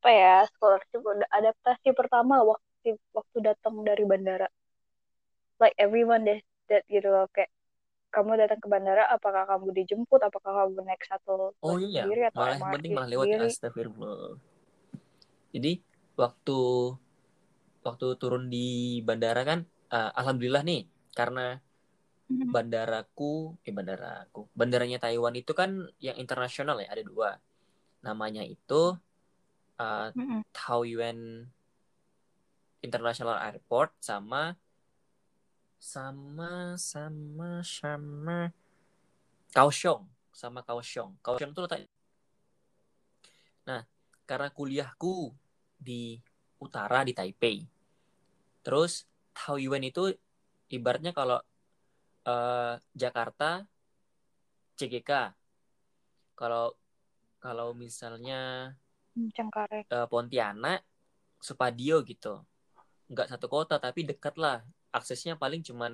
Apa 0.01 0.09
ya 0.09 0.36
scholarship 0.49 1.01
adaptasi 1.30 1.93
pertama 1.93 2.41
waktu 2.41 2.97
waktu 3.14 3.38
datang 3.45 3.86
dari 3.86 4.01
bandara. 4.01 4.49
Like 5.62 5.78
everyone 5.78 6.26
deh 6.26 6.41
that 6.74 6.82
gitu 6.89 7.05
loh 7.05 7.30
kayak 7.30 7.53
kamu 8.09 8.41
datang 8.41 8.59
ke 8.59 8.68
bandara 8.68 9.05
apakah 9.14 9.45
kamu 9.45 9.78
dijemput? 9.78 10.22
Apakah 10.26 10.66
kamu 10.66 10.82
naik 10.89 11.05
shuttle 11.05 11.53
oh 11.62 11.78
iya. 11.78 12.09
sendiri 12.09 12.34
atau 12.34 12.41
malah 12.41 12.57
yang 12.57 12.74
penting 12.74 12.91
malah 12.97 13.09
lewat 13.14 13.28
astagfirullah. 13.45 14.41
Jadi 15.53 15.72
waktu 16.18 16.57
waktu 17.86 18.05
turun 18.22 18.49
di 18.53 18.99
bandara 19.05 19.41
kan 19.45 19.59
eh, 19.93 20.12
alhamdulillah 20.18 20.64
nih 20.66 20.82
karena. 21.14 21.62
Bandaraku 22.51 23.55
eh 23.65 23.73
bandaraku. 23.73 24.47
Bandaranya 24.55 24.97
Taiwan 25.01 25.36
itu 25.36 25.51
kan 25.51 25.89
yang 25.99 26.17
internasional 26.17 26.79
ya 26.79 26.89
ada 26.91 27.03
dua. 27.03 27.38
Namanya 28.01 28.43
itu 28.45 28.97
Mm-mm. 29.82 30.45
Taoyuan 30.53 31.49
International 32.82 33.38
Airport 33.41 33.97
sama 34.01 34.57
sama 35.82 36.77
sama 36.77 37.65
sama 37.65 38.53
Kaohsiung. 39.53 40.05
Sama 40.34 40.61
Kaohsiung. 40.61 41.17
Kaohsiung 41.21 41.53
tuh 41.53 41.65
letak 41.65 41.89
nah 43.61 43.86
karena 44.25 44.49
kuliahku 44.49 45.29
di 45.77 46.17
utara 46.61 47.01
di 47.05 47.13
Taipei. 47.13 47.65
Terus 48.61 49.05
Taoyuan 49.34 49.82
itu 49.82 50.13
ibaratnya 50.69 51.11
kalau 51.11 51.41
eh, 52.26 52.74
Jakarta 52.95 53.65
CGK 54.78 55.11
kalau 56.36 56.74
kalau 57.43 57.74
misalnya 57.74 58.74
Hmm, 59.15 59.28
Cengkareng. 59.36 59.86
eh, 59.91 60.05
Pontianak 60.11 60.80
Supadio 61.41 61.95
gitu. 62.05 62.34
Nggak 63.11 63.28
satu 63.32 63.47
kota 63.51 63.76
tapi 63.82 64.05
dekat 64.09 64.36
lah. 64.43 64.61
Aksesnya 64.93 65.36
paling 65.39 65.61
cuman 65.67 65.93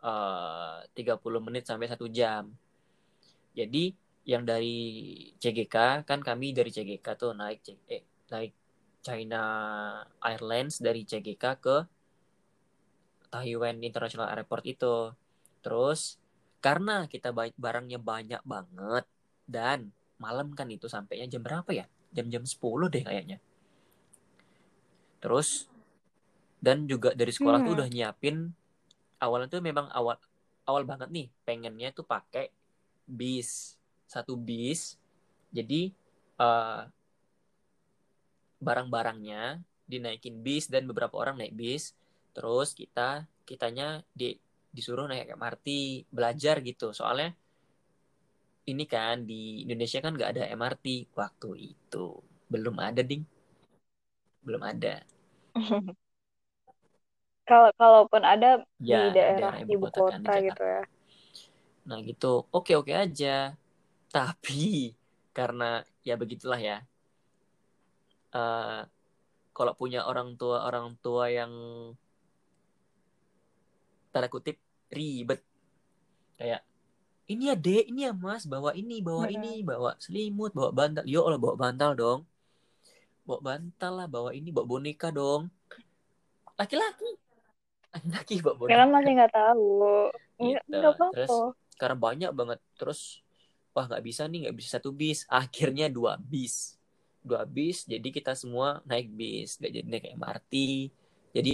eh 0.00 0.78
30 0.96 1.40
menit 1.44 1.64
sampai 1.68 1.86
satu 1.92 2.06
jam. 2.08 2.44
Jadi 3.58 3.92
yang 4.24 4.44
dari 4.44 4.76
CGK 5.42 5.76
kan 6.08 6.20
kami 6.22 6.52
dari 6.54 6.70
CGK 6.70 7.06
tuh 7.16 7.32
naik 7.34 7.60
eh, 7.88 8.04
naik 8.30 8.52
China 9.00 9.42
Airlines 10.20 10.78
dari 10.80 11.02
CGK 11.08 11.44
ke 11.64 11.76
Taiwan 13.30 13.80
International 13.82 14.28
Airport 14.34 14.64
itu. 14.66 15.14
Terus 15.64 16.18
karena 16.60 17.08
kita 17.08 17.32
barangnya 17.34 17.96
banyak 17.96 18.42
banget 18.44 19.04
dan 19.48 19.90
malam 20.20 20.52
kan 20.52 20.68
itu 20.68 20.86
sampainya 20.90 21.26
jam 21.30 21.40
berapa 21.40 21.70
ya? 21.72 21.86
Jam-jam 22.12 22.44
10 22.44 22.90
deh 22.92 23.02
kayaknya. 23.06 23.38
Terus 25.20 25.70
dan 26.60 26.84
juga 26.84 27.16
dari 27.16 27.32
sekolah 27.32 27.64
tuh 27.64 27.72
Hmm. 27.72 27.78
udah 27.80 27.88
nyiapin 27.88 28.52
awalnya 29.16 29.48
tuh 29.48 29.64
memang 29.64 29.88
awal 29.96 30.20
awal 30.68 30.84
banget 30.84 31.08
nih 31.08 31.26
pengennya 31.48 31.88
tuh 31.96 32.04
pakai 32.04 32.52
bis 33.08 33.76
satu 34.04 34.36
bis. 34.36 34.96
Jadi 35.50 35.90
eh, 36.40 36.82
barang-barangnya 38.60 39.60
dinaikin 39.88 40.44
bis 40.44 40.68
dan 40.68 40.84
beberapa 40.86 41.16
orang 41.16 41.40
naik 41.40 41.56
bis 41.56 41.96
terus 42.40 42.72
kita 42.72 43.28
kitanya 43.44 44.00
di 44.16 44.32
disuruh 44.72 45.04
naik 45.04 45.36
MRT 45.36 45.68
belajar 46.08 46.64
gitu. 46.64 46.96
Soalnya 46.96 47.36
ini 48.64 48.88
kan 48.88 49.28
di 49.28 49.68
Indonesia 49.68 50.00
kan 50.00 50.16
nggak 50.16 50.32
ada 50.32 50.48
MRT 50.56 51.12
waktu 51.12 51.76
itu 51.76 52.24
belum 52.48 52.80
ada 52.80 53.04
ding. 53.04 53.28
Belum 54.40 54.64
ada. 54.64 55.04
Kalau 57.50 57.68
kalaupun 57.76 58.24
ada 58.24 58.64
ya 58.80 59.12
di 59.12 59.20
daerah 59.20 59.52
daerah 59.52 59.68
ibu 59.68 59.84
ibu 59.84 59.86
kota 59.92 60.16
kan 60.16 60.22
kota 60.24 60.40
gitu 60.40 60.64
ya. 60.64 60.82
Nah 61.84 61.98
gitu. 62.00 62.32
Oke 62.56 62.72
oke 62.72 62.96
aja. 62.96 63.52
Tapi 64.08 64.96
karena 65.36 65.84
ya 66.00 66.16
begitulah 66.16 66.56
ya. 66.56 66.80
Eh, 68.32 68.80
kalau 69.50 69.72
punya 69.74 70.06
orang 70.06 70.38
tua 70.38 70.64
orang 70.64 70.94
tua 71.02 71.26
yang 71.28 71.52
tanda 74.10 74.28
kutip 74.30 74.58
ribet. 74.90 75.40
Kayak 76.36 76.62
ini 77.30 77.46
ya 77.46 77.54
dek 77.54 77.86
ini 77.86 78.00
ya 78.06 78.12
mas 78.12 78.42
bawa 78.42 78.74
ini 78.74 78.98
bawa 78.98 79.30
Mm-mm. 79.30 79.36
ini 79.38 79.52
bawa 79.62 79.94
selimut 80.02 80.50
bawa 80.50 80.74
bantal. 80.74 81.04
Yo 81.06 81.22
Allah 81.26 81.38
bawa 81.38 81.54
bantal 81.54 81.90
dong. 81.94 82.20
Bawa 83.22 83.40
bantal 83.40 83.92
lah 84.02 84.08
bawa 84.10 84.30
ini 84.34 84.50
bawa 84.50 84.66
boneka 84.66 85.14
dong. 85.14 85.46
Laki-laki. 86.58 87.10
Laki-laki 87.94 88.34
bawa 88.42 88.54
boneka. 88.58 88.72
Ya 88.74 88.78
kan 88.82 88.88
masih 88.90 89.12
nggak 89.14 89.32
tahu. 89.34 89.68
Nggak 90.40 90.62
Gitu. 90.66 90.72
nggak 90.74 90.94
Terus 91.14 91.30
apa-apa 91.30 91.78
karena 91.78 91.96
banyak 91.96 92.30
banget. 92.34 92.58
Terus 92.74 93.00
wah 93.70 93.86
nggak 93.86 94.02
bisa 94.02 94.22
nih 94.26 94.38
nggak 94.48 94.56
bisa 94.58 94.68
satu 94.80 94.90
bis. 94.90 95.22
Akhirnya 95.30 95.86
dua 95.86 96.18
bis. 96.18 96.74
Dua 97.22 97.44
bis 97.46 97.86
jadi 97.86 98.08
kita 98.10 98.34
semua 98.34 98.82
naik 98.88 99.06
bis. 99.14 99.60
Nggak 99.62 99.72
jadi 99.78 99.86
naik 99.86 100.06
MRT 100.18 100.54
jadi 101.30 101.52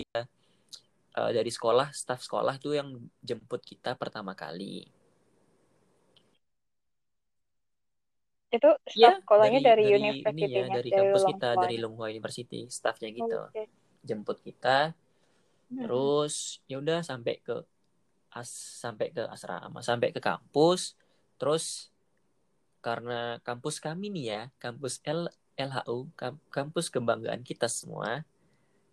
eh, 1.17 1.31
dari 1.33 1.51
sekolah 1.51 1.89
staf 1.97 2.21
sekolah 2.23 2.55
tuh 2.61 2.77
yang 2.79 2.89
jemput 3.25 3.65
kita 3.65 3.97
pertama 3.97 4.37
kali 4.37 4.85
itu 8.47 8.71
ya 8.95 9.11
staff 9.11 9.21
sekolahnya 9.27 9.61
dari, 9.61 9.83
ini 9.91 9.91
ya 9.91 9.99
universitinya 10.15 10.77
dari 10.79 10.91
kampus 10.95 11.23
Long 11.23 11.31
kita 11.35 11.49
dari 11.59 11.77
Longhua 11.83 12.09
University 12.15 12.61
staffnya 12.71 13.09
gitu 13.11 13.41
Oke. 13.43 13.63
jemput 14.07 14.39
kita 14.41 14.95
Mm-mm. 15.67 15.83
terus 15.83 16.35
ya 16.71 16.79
udah 16.79 17.01
sampai 17.03 17.43
ke 17.43 17.57
as 18.31 18.51
sampai 18.53 19.11
ke 19.11 19.23
asrama 19.27 19.81
sampai 19.83 20.15
ke 20.15 20.21
kampus 20.23 20.95
terus 21.41 21.91
karena 22.85 23.43
kampus 23.43 23.83
kami 23.83 24.15
nih 24.15 24.25
ya 24.31 24.43
kampus 24.63 25.03
L 25.03 25.27
LHU 25.59 26.07
kam- 26.15 26.43
kampus 26.53 26.87
kebanggaan 26.93 27.43
kita 27.43 27.67
semua 27.67 28.23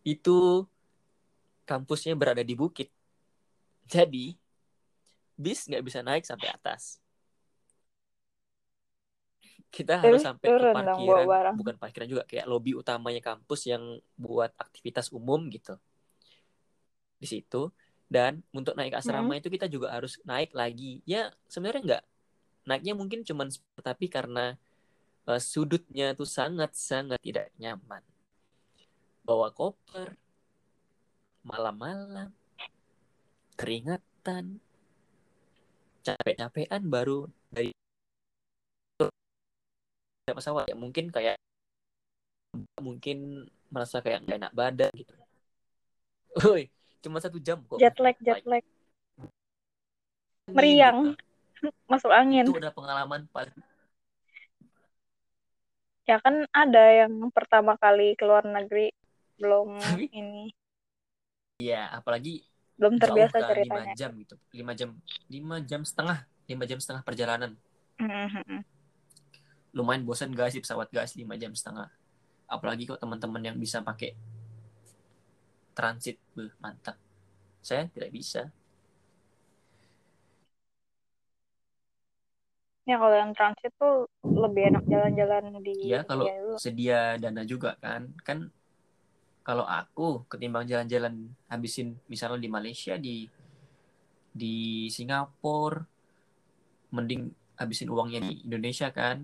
itu 0.02 0.66
kampusnya 1.64 2.14
berada 2.16 2.44
di 2.44 2.56
bukit. 2.56 2.92
Jadi 3.88 4.36
bis 5.34 5.66
nggak 5.68 5.84
bisa 5.84 6.00
naik 6.06 6.24
sampai 6.24 6.52
atas. 6.52 7.02
Kita 9.74 9.98
harus 9.98 10.22
Terus 10.22 10.26
sampai 10.30 10.48
ke 10.54 10.66
parkiran 10.70 11.26
bukan 11.58 11.76
parkiran 11.82 12.08
juga 12.08 12.24
kayak 12.30 12.46
lobi 12.46 12.78
utamanya 12.78 13.22
kampus 13.26 13.66
yang 13.66 13.98
buat 14.14 14.54
aktivitas 14.56 15.10
umum 15.10 15.50
gitu. 15.50 15.74
Di 17.18 17.26
situ. 17.26 17.74
Dan 18.06 18.46
untuk 18.54 18.78
naik 18.78 18.94
asrama 18.94 19.34
itu 19.34 19.50
kita 19.50 19.66
juga 19.66 19.90
harus 19.90 20.22
naik 20.22 20.54
lagi. 20.54 21.02
Ya 21.10 21.34
sebenarnya 21.50 21.82
nggak. 21.82 22.04
Naiknya 22.70 22.94
mungkin 22.94 23.26
cuman 23.26 23.50
tapi 23.82 24.06
karena 24.14 24.54
eh, 25.26 25.42
sudutnya 25.42 26.14
tuh 26.14 26.30
sangat 26.30 26.78
sangat 26.78 27.18
tidak 27.18 27.50
nyaman. 27.58 28.06
Bawa 29.26 29.50
koper 29.50 30.14
malam-malam 31.44 32.32
keringatan 33.60 34.60
capek-capean 36.04 36.84
baru 36.88 37.30
dari 37.52 37.72
pesawat 40.28 40.72
ya. 40.72 40.76
Mungkin 40.76 41.12
kayak 41.12 41.38
mungkin 42.80 43.48
merasa 43.70 44.00
kayak 44.00 44.24
nggak 44.26 44.40
enak 44.40 44.54
badan 44.56 44.92
gitu. 44.96 45.14
Woi, 46.44 46.72
cuma 47.04 47.22
satu 47.22 47.38
jam 47.38 47.62
kok. 47.68 47.78
Jet 47.78 47.96
lag 48.02 48.18
jet 48.24 48.42
lag. 48.48 48.64
Meriang. 50.50 51.14
masuk 51.92 52.12
angin. 52.12 52.44
Itu 52.44 52.60
udah 52.60 52.74
pengalaman 52.76 53.30
paling 53.32 53.56
ya 56.04 56.20
kan 56.20 56.44
ada 56.52 57.08
yang 57.08 57.32
pertama 57.32 57.80
kali 57.80 58.16
ke 58.20 58.28
luar 58.28 58.44
negeri 58.44 58.92
belum 59.40 59.80
ini 60.12 60.52
ya 61.72 61.88
apalagi 61.96 62.44
belum 62.76 63.00
jauh 63.00 63.16
terbiasa 63.16 63.38
lima 63.40 63.50
ceritanya. 63.54 63.94
jam 63.96 64.12
gitu. 64.20 64.36
Lima 64.52 64.74
jam 64.76 64.90
lima 65.30 65.56
jam 65.64 65.82
setengah 65.86 66.26
lima 66.50 66.64
jam 66.68 66.80
setengah 66.82 67.04
perjalanan. 67.06 67.52
Mhm. 68.02 68.66
lumayan 69.74 70.06
bosan 70.06 70.30
guys 70.38 70.54
di 70.54 70.62
pesawat 70.62 70.94
guys 70.94 71.18
lima 71.18 71.34
jam 71.34 71.50
setengah. 71.50 71.90
Apalagi 72.46 72.86
kok 72.86 73.02
teman-teman 73.02 73.42
yang 73.42 73.58
bisa 73.58 73.82
pakai 73.82 74.14
transit. 75.74 76.22
Beuh, 76.38 76.54
mantap. 76.62 76.94
Saya 77.66 77.90
tidak 77.90 78.14
bisa. 78.14 78.54
Ya 82.84 83.00
kalau 83.00 83.16
yang 83.16 83.32
transit 83.34 83.72
tuh 83.80 84.06
lebih 84.22 84.70
enak 84.70 84.84
jalan-jalan 84.92 85.56
di 85.64 85.88
ya 85.88 86.04
kalau 86.04 86.28
dulu. 86.28 86.60
sedia 86.60 87.16
dana 87.18 87.42
juga 87.48 87.80
kan. 87.80 88.12
Kan 88.22 88.54
kalau 89.44 89.68
aku 89.68 90.24
ketimbang 90.32 90.64
jalan-jalan 90.64 91.30
habisin 91.52 92.00
misalnya 92.08 92.40
di 92.40 92.50
Malaysia 92.50 92.96
di 92.96 93.28
di 94.34 94.88
Singapura 94.90 95.84
mending 96.94 97.30
habisin 97.60 97.90
uangnya 97.90 98.24
di 98.24 98.46
Indonesia 98.46 98.90
kan. 98.90 99.22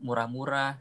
Murah-murah. 0.00 0.78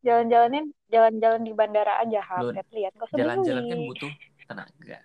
Jalan-jalanin 0.00 0.72
jalan-jalan 0.88 1.44
di 1.44 1.52
bandara 1.52 2.00
aja, 2.00 2.24
Hafet. 2.24 2.64
Lihat, 2.72 2.96
jalan-jalan 3.12 3.64
kan 3.68 3.78
butuh 3.84 4.12
tenaga. 4.48 4.98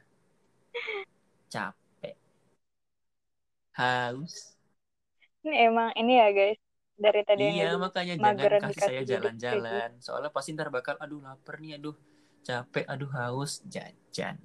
Capek. 1.53 2.15
Haus. 3.75 4.55
Ini 5.43 5.69
emang 5.69 5.91
ini 5.99 6.17
ya 6.17 6.31
guys, 6.31 6.57
dari 6.95 7.21
tadi 7.27 7.41
yang 7.43 7.55
iya 7.55 7.67
jadi 7.67 7.77
makanya 7.77 8.13
jangan 8.15 8.61
kasih 8.63 8.81
saya 8.81 9.01
jalan-jalan. 9.03 9.89
soalnya 9.99 10.31
pasti 10.31 10.55
ntar 10.55 10.71
bakal 10.71 10.95
aduh 11.03 11.19
lapar 11.19 11.59
nih 11.59 11.75
aduh 11.75 11.95
capek 12.45 12.85
aduh 12.87 13.11
haus 13.11 13.59
jajan. 13.67 14.39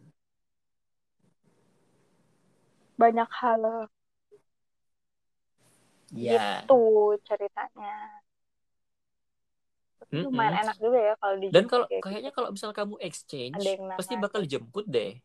Banyak 2.99 3.31
hal. 3.33 3.87
Ya 6.11 6.67
gitu 6.67 7.15
ceritanya. 7.23 8.19
Tapi 10.03 10.27
lumayan 10.27 10.67
enak 10.67 10.77
juga 10.83 10.99
ya 10.99 11.15
kalau 11.23 11.37
di 11.39 11.47
dan 11.55 11.65
kalau 11.71 11.87
kayak 11.87 12.03
kayaknya 12.03 12.33
kalau 12.35 12.49
misal 12.51 12.75
kamu 12.75 12.99
exchange 12.99 13.63
yang 13.63 13.95
pasti 13.95 14.15
bakal 14.19 14.43
jemput 14.43 14.89
deh. 14.91 15.23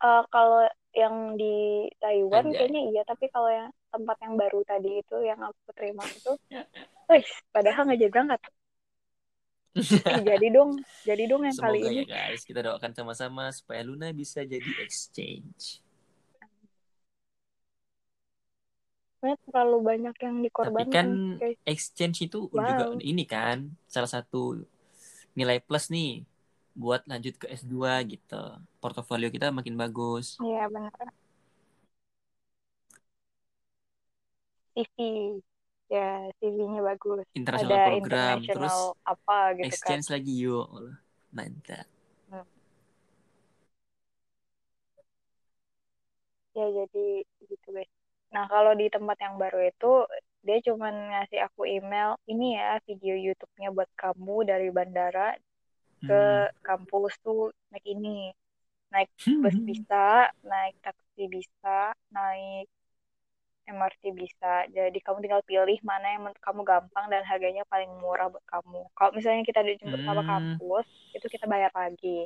Eh, 0.00 0.22
kalau 0.32 0.64
yang 0.94 1.38
di 1.40 1.86
Taiwan 2.02 2.46
Anjay. 2.46 2.58
kayaknya 2.58 2.80
iya, 2.90 3.02
tapi 3.06 3.30
kalau 3.30 3.50
yang 3.50 3.70
tempat 3.94 4.16
yang 4.24 4.34
baru 4.38 4.60
tadi 4.66 4.90
itu 5.02 5.16
yang 5.22 5.40
aku 5.42 5.70
terima 5.78 6.04
itu, 6.10 6.30
wih, 7.10 7.26
padahal 7.54 7.82
nggak 7.86 8.00
jadi 8.02 8.12
berangkat. 8.14 8.40
Jadi 10.28 10.46
dong, 10.50 10.70
jadi 11.06 11.22
dong 11.30 11.42
yang 11.46 11.54
kali 11.62 11.78
semoga 11.78 11.88
ini. 11.88 12.02
ya 12.02 12.04
guys 12.06 12.42
kita 12.48 12.60
doakan 12.66 12.92
sama-sama 12.96 13.44
supaya 13.54 13.80
Luna 13.86 14.10
bisa 14.10 14.42
jadi 14.42 14.70
exchange 14.82 15.78
Sebenarnya 19.20 19.38
terlalu 19.52 19.78
banyak 19.90 20.14
yang 20.24 20.36
tapi 20.60 20.82
dikorbankan, 20.88 20.88
kan 20.94 21.08
guys. 21.40 21.58
exchange 21.64 22.16
itu 22.26 22.48
Wow. 22.52 22.64
juga 22.68 22.84
ini 23.00 23.24
kan 23.24 23.72
salah 23.88 24.08
satu 24.10 24.60
nilai 25.38 25.58
plus 25.62 25.88
nih 25.94 26.24
buat 26.76 27.02
lanjut 27.10 27.34
ke 27.40 27.46
S2 27.50 28.00
gitu 28.06 28.42
portofolio 28.82 29.28
kita 29.34 29.50
makin 29.54 29.74
bagus 29.78 30.38
Iya 30.40 30.64
benar. 30.74 31.08
CV, 34.74 34.96
ya 35.94 36.06
CV-nya 36.38 36.80
bagus. 36.90 37.24
international 37.38 37.78
Ada 37.78 37.86
program 37.88 38.36
terus 38.46 38.76
apa 39.06 39.36
gitu 39.58 39.76
kan. 39.84 39.98
exchange 39.98 40.06
lagi 40.14 40.32
yuk 40.44 40.66
mantap 41.34 41.86
Ya 46.58 46.66
jadi 46.78 47.06
gitu 47.50 47.68
guys. 47.76 47.90
Nah 48.34 48.44
kalau 48.52 48.72
di 48.80 48.86
tempat 48.94 49.16
yang 49.24 49.34
baru 49.42 49.58
itu 49.70 49.86
dia 50.46 50.58
cuman 50.66 50.94
ngasih 51.10 51.40
aku 51.46 51.62
email 51.68 52.10
ini 52.30 52.56
ya 52.58 52.80
video 52.88 53.14
YouTube-nya 53.26 53.68
buat 53.76 53.90
kamu 54.02 54.36
dari 54.50 54.68
bandara 54.76 55.36
ke 56.06 56.20
kampus 56.66 57.12
tuh 57.24 57.40
naik 57.70 57.84
ini 57.94 58.08
naik 58.94 59.10
bus 59.42 59.56
Hmm. 59.56 59.64
bisa 59.70 60.30
naik 60.50 60.74
taksi 60.86 61.22
bisa 61.36 61.76
naik 62.16 62.66
MRT 63.76 64.02
bisa. 64.22 64.52
Jadi 64.76 64.98
kamu 65.04 65.18
tinggal 65.24 65.42
pilih 65.50 65.78
mana 65.90 66.06
yang 66.12 66.22
menurut 66.24 66.42
kamu 66.46 66.60
gampang 66.72 67.06
dan 67.12 67.22
harganya 67.30 67.62
paling 67.72 67.90
murah 68.02 68.26
buat 68.32 68.44
kamu. 68.54 68.80
Kalau 68.98 69.10
misalnya 69.16 69.42
kita 69.50 69.60
dijemput 69.68 70.00
sama 70.06 70.22
Hmm. 70.22 70.30
kampus 70.30 70.86
itu 71.16 71.26
kita 71.34 71.44
bayar 71.52 71.72
lagi. 71.82 72.18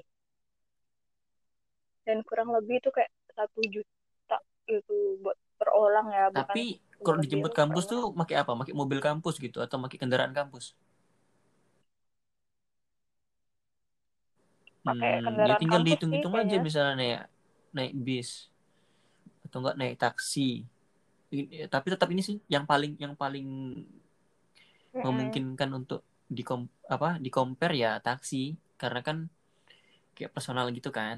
Dan 2.07 2.18
kurang 2.29 2.49
lebih 2.57 2.75
itu 2.81 2.89
kayak 2.97 3.11
satu 3.37 3.61
juta 3.75 4.37
gitu 4.68 4.97
buat 5.25 5.37
per 5.59 5.68
orang 5.72 6.07
ya 6.16 6.25
bukan 6.33 6.59
tapi 6.59 6.61
kalau 7.05 7.18
dijemput 7.25 7.53
kampus 7.59 7.85
tuh 7.93 8.01
pakai 8.18 8.35
apa? 8.43 8.53
Pakai 8.61 8.75
mobil 8.81 8.99
kampus 9.07 9.35
gitu 9.45 9.59
atau 9.64 9.77
pakai 9.85 9.99
kendaraan 10.03 10.33
kampus 10.39 10.64
Pakai 14.87 15.12
Hmm, 15.14 15.41
ya 15.49 15.55
tinggal 15.61 15.80
dihitung-hitung 15.87 16.35
aja 16.41 16.57
misalnya 16.66 16.95
naik 17.01 17.18
naik 17.76 17.93
bis 18.07 18.30
atau 19.47 19.59
enggak 19.62 19.76
naik 19.80 19.95
taksi. 20.03 20.64
Ini- 21.35 21.68
tapi 21.72 21.87
tetap 21.95 22.09
ini 22.14 22.22
sih 22.28 22.37
yang 22.55 22.64
paling 22.70 22.93
yang 23.03 23.14
paling 23.22 23.47
Mm-mm. 24.95 25.45
memungkinkan 25.59 25.70
untuk 25.78 26.01
di 26.37 26.43
apa 26.95 27.09
di 27.24 27.28
compare 27.37 27.74
ya 27.85 27.91
taksi. 28.07 28.43
Karena 28.80 29.01
kan 29.07 29.16
kayak 30.16 30.32
personal 30.37 30.66
gitu 30.76 30.91
kan. 30.99 31.16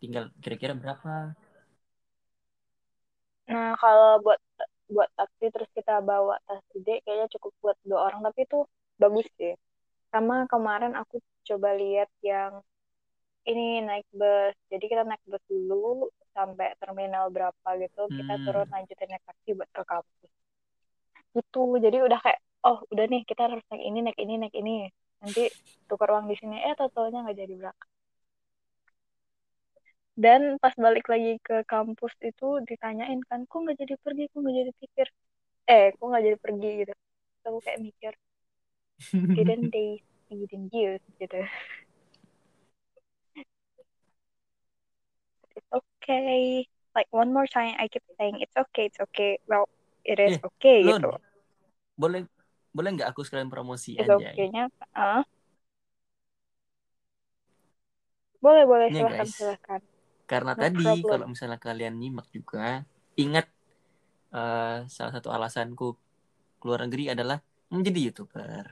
Tinggal 0.00 0.24
kira-kira 0.42 0.72
berapa. 0.80 1.10
Nah, 3.50 3.70
kalau 3.82 4.10
buat 4.24 4.38
buat 4.94 5.08
taksi 5.18 5.44
terus 5.54 5.70
kita 5.78 5.94
bawa 6.10 6.34
tas 6.46 6.62
gede 6.74 6.92
kayaknya 7.04 7.26
cukup 7.34 7.52
buat 7.62 7.76
dua 7.88 8.00
orang. 8.10 8.20
Tapi 8.26 8.40
itu 8.46 8.58
bagus 9.02 9.26
sih. 9.38 9.52
Sama 10.12 10.36
kemarin 10.52 10.92
aku 11.00 11.16
coba 11.48 11.70
lihat 11.82 12.10
yang 12.30 12.52
ini 13.48 13.80
naik 13.88 14.06
bus. 14.12 14.54
Jadi 14.72 14.84
kita 14.90 15.02
naik 15.08 15.22
bus 15.30 15.42
dulu 15.48 16.08
sampai 16.36 16.76
terminal 16.80 17.28
berapa 17.34 17.68
gitu, 17.82 18.00
kita 18.18 18.32
Hmm. 18.36 18.44
turun 18.44 18.66
lanjutin 18.72 19.08
naik 19.10 19.24
taksi 19.28 19.50
buat 19.58 19.70
ke 19.76 19.82
kampus. 19.86 20.30
Gitu. 21.34 21.62
Jadi 21.84 21.96
udah 22.06 22.18
kayak 22.24 22.40
oh, 22.66 22.78
udah 22.92 23.04
nih 23.10 23.22
kita 23.28 23.40
harus 23.48 23.62
naik 23.70 23.82
ini, 23.88 23.98
naik 24.04 24.18
ini, 24.20 24.34
naik 24.42 24.54
ini. 24.54 24.72
Nanti 25.22 25.40
tukar 25.88 26.08
uang 26.14 26.26
di 26.30 26.36
sini 26.40 26.56
eh 26.66 26.74
totalnya 26.78 27.18
nggak 27.24 27.38
jadi 27.40 27.54
berangkat. 27.60 27.88
Dan 30.24 30.60
pas 30.62 30.74
balik 30.76 31.06
lagi 31.12 31.40
ke 31.40 31.64
kampus 31.72 32.12
itu 32.20 32.60
ditanyain 32.68 33.20
kan, 33.28 33.40
kok 33.48 33.58
nggak 33.64 33.78
jadi 33.82 33.94
pergi, 34.04 34.24
kok 34.30 34.38
nggak 34.42 34.56
jadi 34.60 34.72
pikir, 34.82 35.06
eh, 35.70 35.86
kok 35.96 36.06
nggak 36.10 36.24
jadi 36.28 36.38
pergi 36.44 36.70
gitu. 36.84 36.92
Terus 36.94 37.44
aku 37.48 37.58
kayak 37.64 37.80
mikir, 37.86 38.12
didn't 39.34 39.70
they 39.72 40.02
didn't 40.30 40.70
you 40.74 40.98
gitu. 41.18 41.40
It's 45.56 45.89
okay. 46.02 46.66
Like 46.94 47.06
one 47.10 47.32
more 47.32 47.46
time, 47.46 47.76
I 47.78 47.88
keep 47.88 48.02
saying 48.18 48.40
it's 48.40 48.56
okay, 48.56 48.86
it's 48.86 48.98
okay. 49.00 49.38
Well, 49.46 49.68
it 50.04 50.18
is 50.18 50.32
Eh, 50.32 50.40
okay 50.44 50.82
Lun, 50.86 51.02
gitu. 51.02 51.12
boleh 52.00 52.20
boleh 52.76 52.90
nggak 52.96 53.08
aku 53.12 53.20
sekalian 53.26 53.52
promosi 53.52 53.90
It's 53.96 54.08
aja 54.08 54.28
okay-nya, 54.32 54.68
ah, 54.96 55.22
boleh 58.44 58.64
boleh 58.70 58.88
Nih, 58.92 58.96
silahkan 58.96 59.28
guys. 59.28 59.34
silahkan. 59.36 59.80
karena 60.30 60.52
No 60.56 60.62
tadi 60.62 60.82
problem. 60.82 61.08
kalau 61.10 61.26
misalnya 61.32 61.58
kalian 61.66 61.94
nyimak 62.00 62.26
juga 62.36 62.60
ingat 63.22 63.46
eh, 64.38 64.76
salah 64.96 65.12
satu 65.16 65.28
alasanku 65.36 65.86
keluar 66.60 66.80
negeri 66.86 67.04
adalah 67.14 67.38
menjadi 67.74 68.00
youtuber 68.10 68.64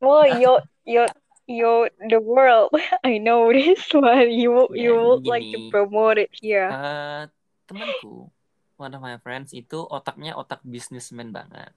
Oh, 0.00 0.24
yo 0.24 0.60
yo 0.84 1.06
yo 1.48 1.88
the 2.12 2.20
world. 2.20 2.70
I 3.04 3.18
know 3.18 3.48
this 3.52 3.80
one. 3.96 4.30
You 4.30 4.68
you 4.76 4.92
would 4.94 5.24
jadi 5.24 5.32
like 5.32 5.46
to 5.56 5.60
promote 5.72 6.20
it 6.20 6.30
here. 6.36 6.68
Eh, 6.70 7.22
temanku 7.66 8.28
one 8.78 8.92
of 8.94 9.00
my 9.02 9.16
friends 9.24 9.50
itu 9.56 9.82
otaknya 9.88 10.36
otak 10.38 10.60
bisnismen 10.62 11.32
banget 11.34 11.72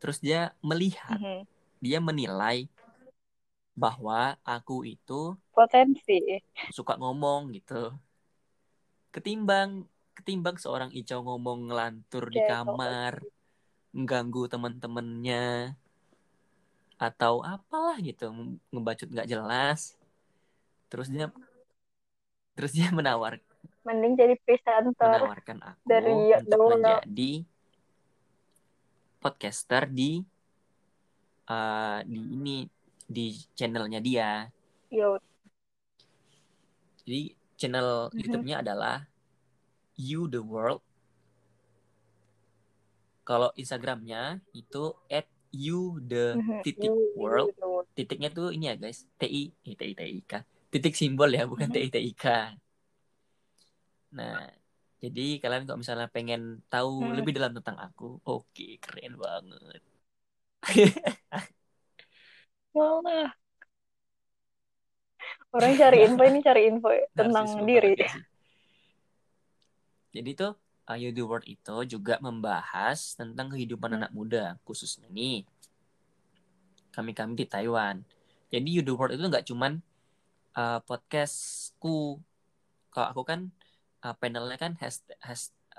terus 0.00 0.16
dia 0.16 0.56
melihat 0.64 1.20
Mhm. 1.20 1.44
dia 1.84 2.00
menilai 2.00 2.64
bahwa 3.76 4.40
aku 4.44 4.88
itu 4.88 5.36
Potensi. 5.52 6.40
suka 6.72 6.96
ngomong 6.96 7.52
gitu 7.52 7.92
ketimbang 9.12 9.84
ketimbang 10.16 10.56
seorang 10.56 10.90
Ico 10.96 11.20
ngomong 11.20 11.68
ngelantur 11.68 12.32
di 12.32 12.40
Oke, 12.40 12.48
kamar 12.48 13.12
mengganggu 13.92 14.42
teman-temannya 14.52 15.76
atau 17.00 17.40
apalah 17.40 17.96
gitu 18.04 18.28
ngebacot 18.68 19.08
nggak 19.08 19.30
jelas 19.30 19.96
terus 20.92 21.08
dia 21.08 21.32
terus 22.52 22.76
dia 22.76 22.92
menawar 22.98 23.40
Mending 23.80 24.12
jadi 24.12 24.36
presenter 24.44 24.92
menawarkan 25.24 25.58
aku 25.64 25.80
dari 25.88 26.12
untuk 26.36 26.60
World. 26.60 26.84
menjadi 26.84 27.32
podcaster 29.20 29.88
di 29.88 30.20
uh, 31.48 32.00
di 32.04 32.20
ini 32.20 32.56
di 33.10 33.34
channelnya 33.58 34.00
dia. 34.00 34.46
Yo. 34.92 35.16
Jadi 37.02 37.34
channel 37.58 38.08
mm-hmm. 38.08 38.18
YouTube-nya 38.20 38.56
adalah 38.62 38.96
You 39.96 40.30
the 40.30 40.40
World. 40.40 40.84
Kalau 43.24 43.54
Instagramnya 43.54 44.42
itu 44.54 44.94
at 45.06 45.26
you 45.50 45.98
the 46.06 46.38
mm-hmm. 46.38 46.62
titik 46.62 46.94
world. 47.14 47.54
Titiknya 47.94 48.30
tuh 48.30 48.54
ini 48.54 48.70
ya 48.70 48.74
guys, 48.78 49.06
ti 49.18 49.26
eh, 49.26 49.48
ti 49.76 49.94
ti 49.94 50.22
k. 50.24 50.42
Titik 50.70 50.94
simbol 50.94 51.34
ya, 51.34 51.46
bukan 51.46 51.70
mm-hmm. 51.70 51.90
ti 51.90 51.92
ti 51.92 52.12
k. 52.14 52.54
Nah, 54.10 54.50
jadi 55.00 55.40
kalian 55.40 55.64
kalau 55.64 55.80
misalnya 55.80 56.12
pengen 56.12 56.60
tahu 56.68 57.00
hmm. 57.00 57.16
lebih 57.16 57.32
dalam 57.32 57.56
tentang 57.56 57.80
aku, 57.80 58.20
oke, 58.20 58.44
okay, 58.52 58.76
keren 58.76 59.16
banget. 59.16 59.82
Wah. 62.76 63.32
Orang 65.50 65.72
cari 65.74 66.04
info 66.04 66.22
ini 66.22 66.38
cari 66.44 66.68
info 66.68 66.92
tentang 67.16 67.64
diri. 67.64 67.96
Jadi 70.12 70.30
tuh 70.36 70.52
uh, 70.90 70.98
You 70.98 71.14
The 71.14 71.22
World 71.22 71.46
itu 71.46 71.76
juga 71.86 72.18
membahas 72.18 73.14
tentang 73.14 73.54
kehidupan 73.54 73.94
anak 73.94 74.10
muda, 74.10 74.58
khususnya 74.66 75.06
nih 75.14 75.46
kami-kami 76.90 77.38
di 77.38 77.46
Taiwan. 77.46 78.02
Jadi 78.50 78.68
You 78.74 78.82
The 78.82 78.94
World 78.98 79.14
itu 79.14 79.22
nggak 79.22 79.46
cuman 79.46 79.78
uh, 80.58 80.82
podcastku. 80.82 82.18
Kalau 82.90 83.06
aku 83.14 83.22
kan 83.22 83.54
uh, 84.02 84.14
panelnya 84.18 84.58
kan 84.58 84.74
hashtag, 84.82 85.14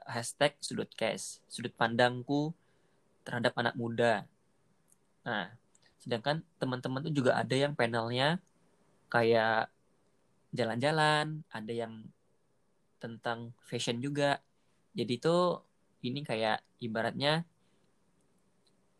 hashtag 0.07 0.55
sudut 0.63 0.87
case, 0.95 1.43
sudut 1.51 1.75
pandangku 1.75 2.55
terhadap 3.27 3.51
anak 3.59 3.75
muda. 3.75 4.23
Nah, 5.27 5.51
sedangkan 5.99 6.41
teman-teman 6.55 7.03
tuh 7.03 7.13
juga 7.13 7.35
ada 7.35 7.51
yang 7.51 7.75
panelnya 7.75 8.39
kayak 9.11 9.67
jalan-jalan, 10.55 11.43
ada 11.51 11.73
yang 11.75 12.07
tentang 13.03 13.51
fashion 13.59 13.99
juga. 13.99 14.39
Jadi 14.97 15.13
itu 15.19 15.37
ini 16.01 16.19
kayak 16.25 16.57
ibaratnya 16.81 17.45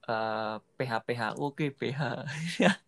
uh, 0.07 0.57
PH 0.77 0.91
PH 1.07 1.21
oke 1.37 1.65
PH. 1.75 2.01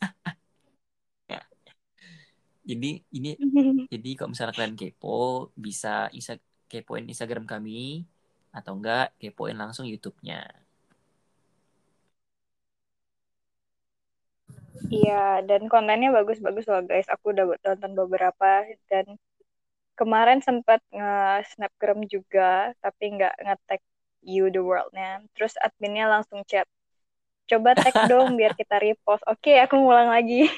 jadi 2.64 2.90
ini 3.12 3.32
jadi 3.94 4.10
kalau 4.16 4.32
misalnya 4.32 4.56
kalian 4.56 4.80
kepo 4.80 5.52
bisa 5.54 6.08
isa 6.16 6.40
kepoin 6.72 7.06
Instagram 7.12 7.44
kami 7.44 8.08
atau 8.56 8.80
enggak 8.80 9.14
kepoin 9.20 9.58
langsung 9.58 9.86
YouTube-nya. 9.86 10.64
Iya, 14.94 15.42
dan 15.50 15.70
kontennya 15.70 16.14
bagus-bagus 16.14 16.66
loh 16.70 16.82
guys. 16.86 17.10
Aku 17.10 17.34
udah 17.34 17.46
tonton 17.62 17.94
beberapa 17.98 18.66
dan 18.90 19.06
kemarin 19.94 20.42
sempat 20.42 20.82
nge-snapgram 20.90 22.06
juga, 22.10 22.74
tapi 22.82 23.18
nggak 23.18 23.34
nge-tag 23.38 23.82
you 24.26 24.50
the 24.50 24.62
world-nya. 24.62 25.22
Terus 25.38 25.54
adminnya 25.62 26.10
langsung 26.10 26.42
chat, 26.50 26.66
coba 27.50 27.78
tag 27.78 28.10
dong 28.10 28.36
biar 28.40 28.54
kita 28.60 28.82
repost. 28.82 29.22
Oke, 29.30 29.58
aku 29.62 29.78
ngulang 29.78 30.10
lagi. 30.10 30.50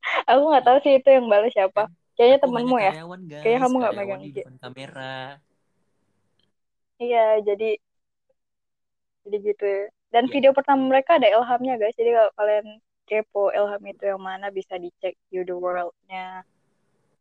aku 0.30 0.42
nggak 0.50 0.64
tahu 0.64 0.78
sih 0.82 0.92
itu 0.96 1.08
yang 1.08 1.26
balas 1.28 1.52
siapa. 1.52 1.90
Kayaknya 2.16 2.38
temenmu 2.44 2.76
ya. 2.76 2.92
Kayaknya 3.40 3.60
kamu 3.64 3.74
nggak 3.80 3.96
megang 3.96 4.22
kamera. 4.60 5.40
Iya, 7.00 7.40
jadi 7.44 7.80
jadi 9.24 9.36
gitu. 9.40 9.68
Dan 10.10 10.26
yeah. 10.26 10.32
video 10.32 10.50
pertama 10.52 10.84
mereka 10.84 11.16
ada 11.16 11.28
Ilhamnya 11.28 11.80
guys. 11.80 11.96
Jadi 11.96 12.12
kalau 12.12 12.32
kalian 12.36 12.66
kepo 13.08 13.50
Ilham 13.50 13.82
itu 13.88 14.04
yang 14.06 14.22
mana 14.22 14.52
bisa 14.52 14.76
dicek 14.76 15.16
You 15.32 15.42
the 15.42 15.56
World-nya 15.56 16.44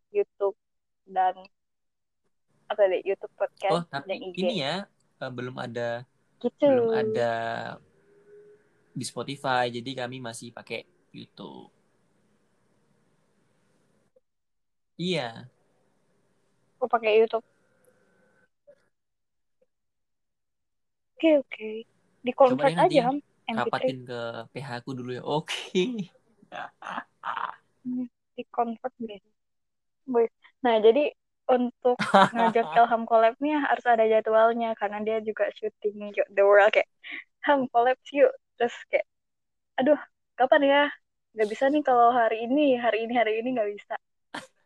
YouTube 0.09 0.57
dan 1.09 1.33
apa 2.69 2.81
deh 2.85 3.01
YouTube 3.01 3.33
podcast 3.33 3.73
oh, 3.73 3.83
tapi 3.89 4.13
dan 4.13 4.17
IG. 4.29 4.37
ini 4.45 4.55
ya 4.61 4.85
uh, 5.21 5.31
belum 5.33 5.57
ada 5.57 6.05
gitu. 6.37 6.69
belum 6.69 6.93
ada 6.93 7.33
di 8.93 9.05
Spotify 9.05 9.73
jadi 9.73 10.05
kami 10.05 10.21
masih 10.21 10.53
pakai 10.53 10.85
YouTube 11.09 11.73
iya 15.01 15.49
aku 16.77 16.85
pakai 16.85 17.25
YouTube 17.25 17.45
oke 21.17 21.17
okay, 21.17 21.33
oke 21.41 21.49
okay. 21.49 21.75
di 22.21 22.31
convert 22.37 22.77
aja 22.77 23.09
kapatin 23.49 24.05
ke 24.05 24.21
PH 24.53 24.69
aku 24.85 24.91
dulu 24.93 25.11
ya 25.17 25.23
oke 25.25 25.49
okay. 25.49 26.13
di 28.37 28.43
convert 28.53 28.93
deh 30.13 30.29
Nah, 30.59 30.75
jadi 30.83 31.11
untuk 31.49 31.97
ngajak 32.35 32.67
Ilham 32.77 33.03
collab 33.09 33.33
nih 33.41 33.57
harus 33.57 33.85
ada 33.87 34.05
jadwalnya 34.05 34.75
karena 34.77 35.01
dia 35.01 35.17
juga 35.23 35.49
syuting 35.55 36.13
The 36.29 36.43
World 36.43 36.75
kayak 36.75 36.89
Ham 37.47 37.65
collab 37.71 37.97
yuk. 38.11 38.31
Terus 38.59 38.75
kayak 38.91 39.07
aduh 39.79 39.99
kapan 40.35 40.61
ya? 40.67 40.83
Nggak 41.33 41.49
bisa 41.49 41.63
nih 41.71 41.81
kalau 41.81 42.11
hari 42.11 42.45
ini 42.45 42.75
hari 42.75 43.07
ini 43.07 43.13
hari 43.15 43.39
ini 43.39 43.55
nggak 43.55 43.69
bisa. 43.71 43.95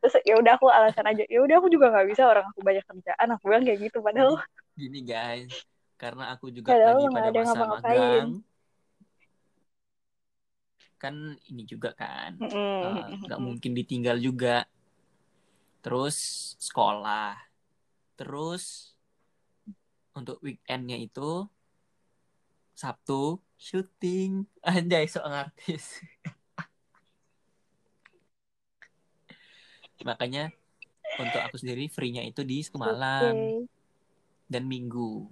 Terus 0.04 0.20
ya 0.28 0.36
udah 0.36 0.60
aku 0.60 0.68
alasan 0.68 1.06
aja. 1.08 1.24
Ya 1.30 1.40
udah 1.40 1.56
aku 1.62 1.70
juga 1.70 1.94
nggak 1.94 2.08
bisa 2.10 2.28
orang 2.28 2.46
aku 2.50 2.60
banyak 2.66 2.84
kerjaan 2.84 3.28
aku 3.38 3.44
bilang 3.48 3.64
kayak 3.64 3.80
gitu 3.80 3.98
padahal 4.02 4.42
gini 4.74 5.00
guys. 5.06 5.54
Karena 5.96 6.34
aku 6.36 6.52
juga 6.52 6.74
padahal 6.74 7.00
lagi 7.00 7.16
pada 7.16 7.30
masa 7.32 7.64
magang. 7.70 8.30
Kan 10.98 11.16
ini 11.48 11.64
juga 11.64 11.94
kan. 11.94 12.36
Nggak 12.42 12.52
mm 12.52 13.30
-hmm. 13.30 13.32
uh, 13.32 13.40
mungkin 13.40 13.72
ditinggal 13.78 14.18
juga 14.18 14.66
terus 15.84 16.18
sekolah. 16.58 17.36
Terus 18.16 18.96
untuk 20.16 20.40
weekendnya 20.40 20.96
itu 20.98 21.46
Sabtu 22.74 23.44
syuting. 23.60 24.48
Anjay 24.66 25.06
seorang 25.06 25.52
artis 25.52 26.00
makanya 30.04 30.52
untuk 31.16 31.40
aku 31.40 31.56
sendiri 31.56 31.88
free-nya 31.88 32.28
itu 32.28 32.44
di 32.44 32.60
semalam 32.60 33.34
okay. 33.34 33.64
dan 34.52 34.64
minggu. 34.68 35.32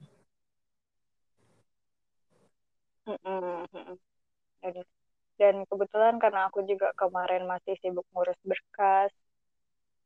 Dan 5.36 5.66
kebetulan 5.66 6.22
karena 6.22 6.48
aku 6.48 6.64
juga 6.70 6.94
kemarin 6.96 7.50
masih 7.50 7.76
sibuk 7.82 8.06
ngurus 8.14 8.38
berkas 8.46 9.12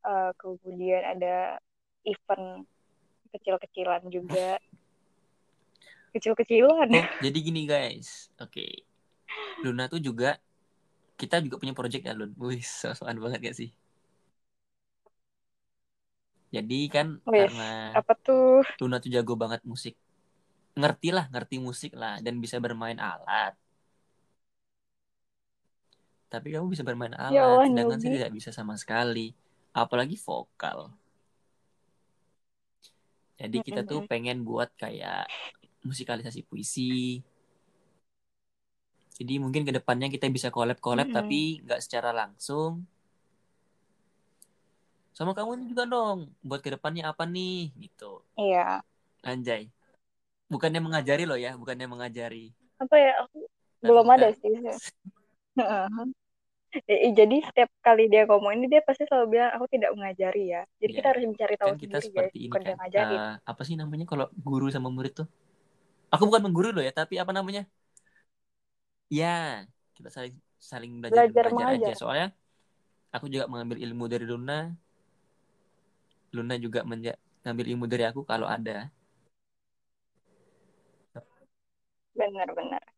uh, 0.05 0.31
kemudian 0.37 1.01
ada 1.01 1.57
event 2.05 2.63
kecil-kecilan 3.33 4.07
juga. 4.13 4.61
Kecil-kecilan. 6.15 6.87
Oh, 6.95 7.07
jadi 7.19 7.37
gini 7.43 7.67
guys. 7.67 8.31
Oke. 8.39 8.63
Okay. 8.63 8.73
Luna 9.65 9.91
tuh 9.91 9.99
juga 9.99 10.39
kita 11.19 11.43
juga 11.43 11.59
punya 11.59 11.75
project 11.75 12.07
ya 12.07 12.15
Lun? 12.15 12.31
Wih 12.39 12.63
sosokan 12.63 13.19
banget 13.19 13.51
gak 13.51 13.57
sih? 13.57 13.69
Jadi 16.55 16.87
kan 16.87 17.19
Wih, 17.27 17.51
karena 17.51 17.91
apa 17.99 18.15
tuh? 18.15 18.63
Luna 18.79 19.03
tuh 19.03 19.11
jago 19.11 19.35
banget 19.35 19.59
musik. 19.67 19.99
Ngerti 20.75 21.11
lah 21.11 21.27
ngerti 21.31 21.59
musik 21.59 21.91
lah 21.95 22.23
dan 22.23 22.39
bisa 22.39 22.63
bermain 22.63 22.95
alat. 22.95 23.55
Tapi 26.31 26.55
kamu 26.55 26.71
bisa 26.71 26.83
bermain 26.83 27.11
alat 27.15 27.35
ya 27.35 27.43
Allah, 27.43 27.67
sedangkan 27.67 27.99
saya 27.99 28.11
tidak 28.23 28.31
bisa 28.31 28.49
sama 28.55 28.79
sekali 28.79 29.35
apalagi 29.75 30.15
vokal. 30.15 30.95
Jadi 33.35 33.59
kita 33.59 33.83
tuh 33.83 34.07
pengen 34.07 34.47
buat 34.47 34.71
kayak 34.79 35.27
musikalisasi 35.83 36.47
puisi. 36.47 37.19
Jadi 39.19 39.33
mungkin 39.39 39.67
ke 39.67 39.75
depannya 39.75 40.07
kita 40.07 40.31
bisa 40.31 40.47
collab 40.47 40.79
collab 40.79 41.11
mm-hmm. 41.11 41.19
tapi 41.19 41.59
nggak 41.67 41.83
secara 41.83 42.15
langsung. 42.15 42.87
Sama 45.11 45.35
kamu 45.35 45.71
juga 45.71 45.83
dong 45.87 46.31
buat 46.43 46.63
ke 46.63 46.75
depannya 46.75 47.11
apa 47.11 47.27
nih 47.27 47.75
gitu. 47.75 48.23
Iya. 48.39 48.79
Anjay. 49.23 49.67
Bukannya 50.47 50.79
mengajari 50.79 51.23
loh 51.27 51.39
ya 51.39 51.59
bukannya 51.59 51.87
mengajari. 51.87 52.55
Apa 52.79 52.95
ya 52.95 53.13
aku 53.23 53.47
belum 53.83 54.07
ada 54.07 54.31
sih 54.33 54.55
jadi 57.19 57.35
setiap 57.45 57.69
kali 57.79 58.11
dia 58.11 58.27
ngomong 58.27 58.53
ini 58.57 58.65
dia 58.67 58.81
pasti 58.83 59.07
selalu 59.07 59.37
bilang 59.37 59.51
aku 59.55 59.65
tidak 59.71 59.91
mengajari 59.95 60.43
ya. 60.51 60.61
Jadi 60.79 60.91
ya. 60.91 60.97
kita 60.99 61.07
harus 61.15 61.23
mencari 61.27 61.55
tahu 61.55 61.69
kan 61.71 61.77
kita 61.79 61.97
sendiri 61.99 62.07
seperti 62.09 62.37
guys, 62.37 62.45
ini 62.45 62.55
kan. 62.55 63.09
uh, 63.15 63.33
apa 63.43 63.61
sih 63.63 63.75
namanya 63.79 64.05
kalau 64.07 64.25
guru 64.35 64.67
sama 64.69 64.89
murid 64.91 65.13
tuh? 65.23 65.27
Aku 66.11 66.27
bukan 66.29 66.43
mengguru 66.45 66.69
loh 66.75 66.83
ya 66.83 66.91
tapi 66.91 67.19
apa 67.19 67.31
namanya? 67.31 67.63
Ya 69.07 69.63
kita 69.95 70.11
saling 70.11 70.35
saling 70.59 70.91
belajar, 70.99 71.29
belajar, 71.29 71.45
belajar 71.53 71.91
aja. 71.91 71.93
soalnya 71.95 72.27
aku 73.13 73.29
juga 73.31 73.45
mengambil 73.47 73.77
ilmu 73.79 74.05
dari 74.11 74.25
Luna. 74.27 74.59
Luna 76.35 76.55
juga 76.59 76.83
mengambil 76.83 77.65
ilmu 77.71 77.85
dari 77.87 78.03
aku 78.03 78.27
kalau 78.27 78.49
ada. 78.49 78.91
Benar-benar 82.15 82.95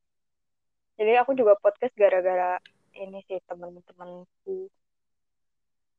jadi 0.97 1.21
aku 1.21 1.37
juga 1.37 1.53
podcast 1.61 1.93
gara-gara 1.93 2.57
ini 2.97 3.19
sih 3.27 3.37
teman-temanku 3.45 4.71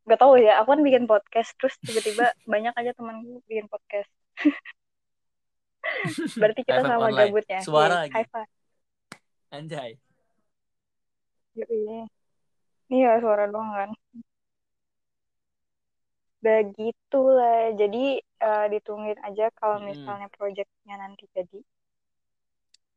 nggak 0.09 0.19
tahu 0.19 0.41
ya 0.41 0.57
aku 0.61 0.73
kan 0.73 0.81
bikin 0.81 1.05
podcast 1.05 1.53
terus 1.61 1.77
tiba-tiba 1.85 2.33
banyak 2.53 2.73
aja 2.75 2.91
temanku 2.97 3.45
bikin 3.45 3.69
podcast 3.69 4.09
berarti 6.41 6.61
kita 6.65 6.81
sama 6.83 7.09
online. 7.09 7.33
gabutnya 7.33 7.61
Suara 7.61 7.87
Yeay, 7.87 8.01
lagi. 8.09 8.13
high 8.17 8.29
five 8.33 8.51
Anjay. 9.49 9.91
Yoi. 11.57 12.05
iya 12.93 13.17
suara 13.21 13.49
doang 13.49 13.71
kan 13.73 13.91
begitulah 16.39 17.75
jadi 17.75 18.23
eh, 18.23 18.67
ditungguin 18.71 19.19
aja 19.27 19.51
kalau 19.59 19.83
Mm-mm. 19.83 19.91
misalnya 19.91 20.31
projectnya 20.31 20.95
nanti 20.95 21.27
jadi 21.35 21.59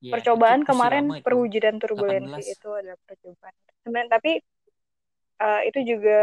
Ya, 0.02 0.14
percobaan 0.14 0.61
kemarin 0.69 1.06
itu. 1.22 1.26
perwujudan 1.26 1.76
turbulensi 1.82 2.40
18. 2.40 2.45
itu 2.53 2.68
adalah 2.80 2.99
percobaan 3.07 3.56
sebenarnya 3.84 4.11
tapi 4.18 4.32
eh, 5.45 5.61
itu 5.69 5.80
juga 5.91 6.18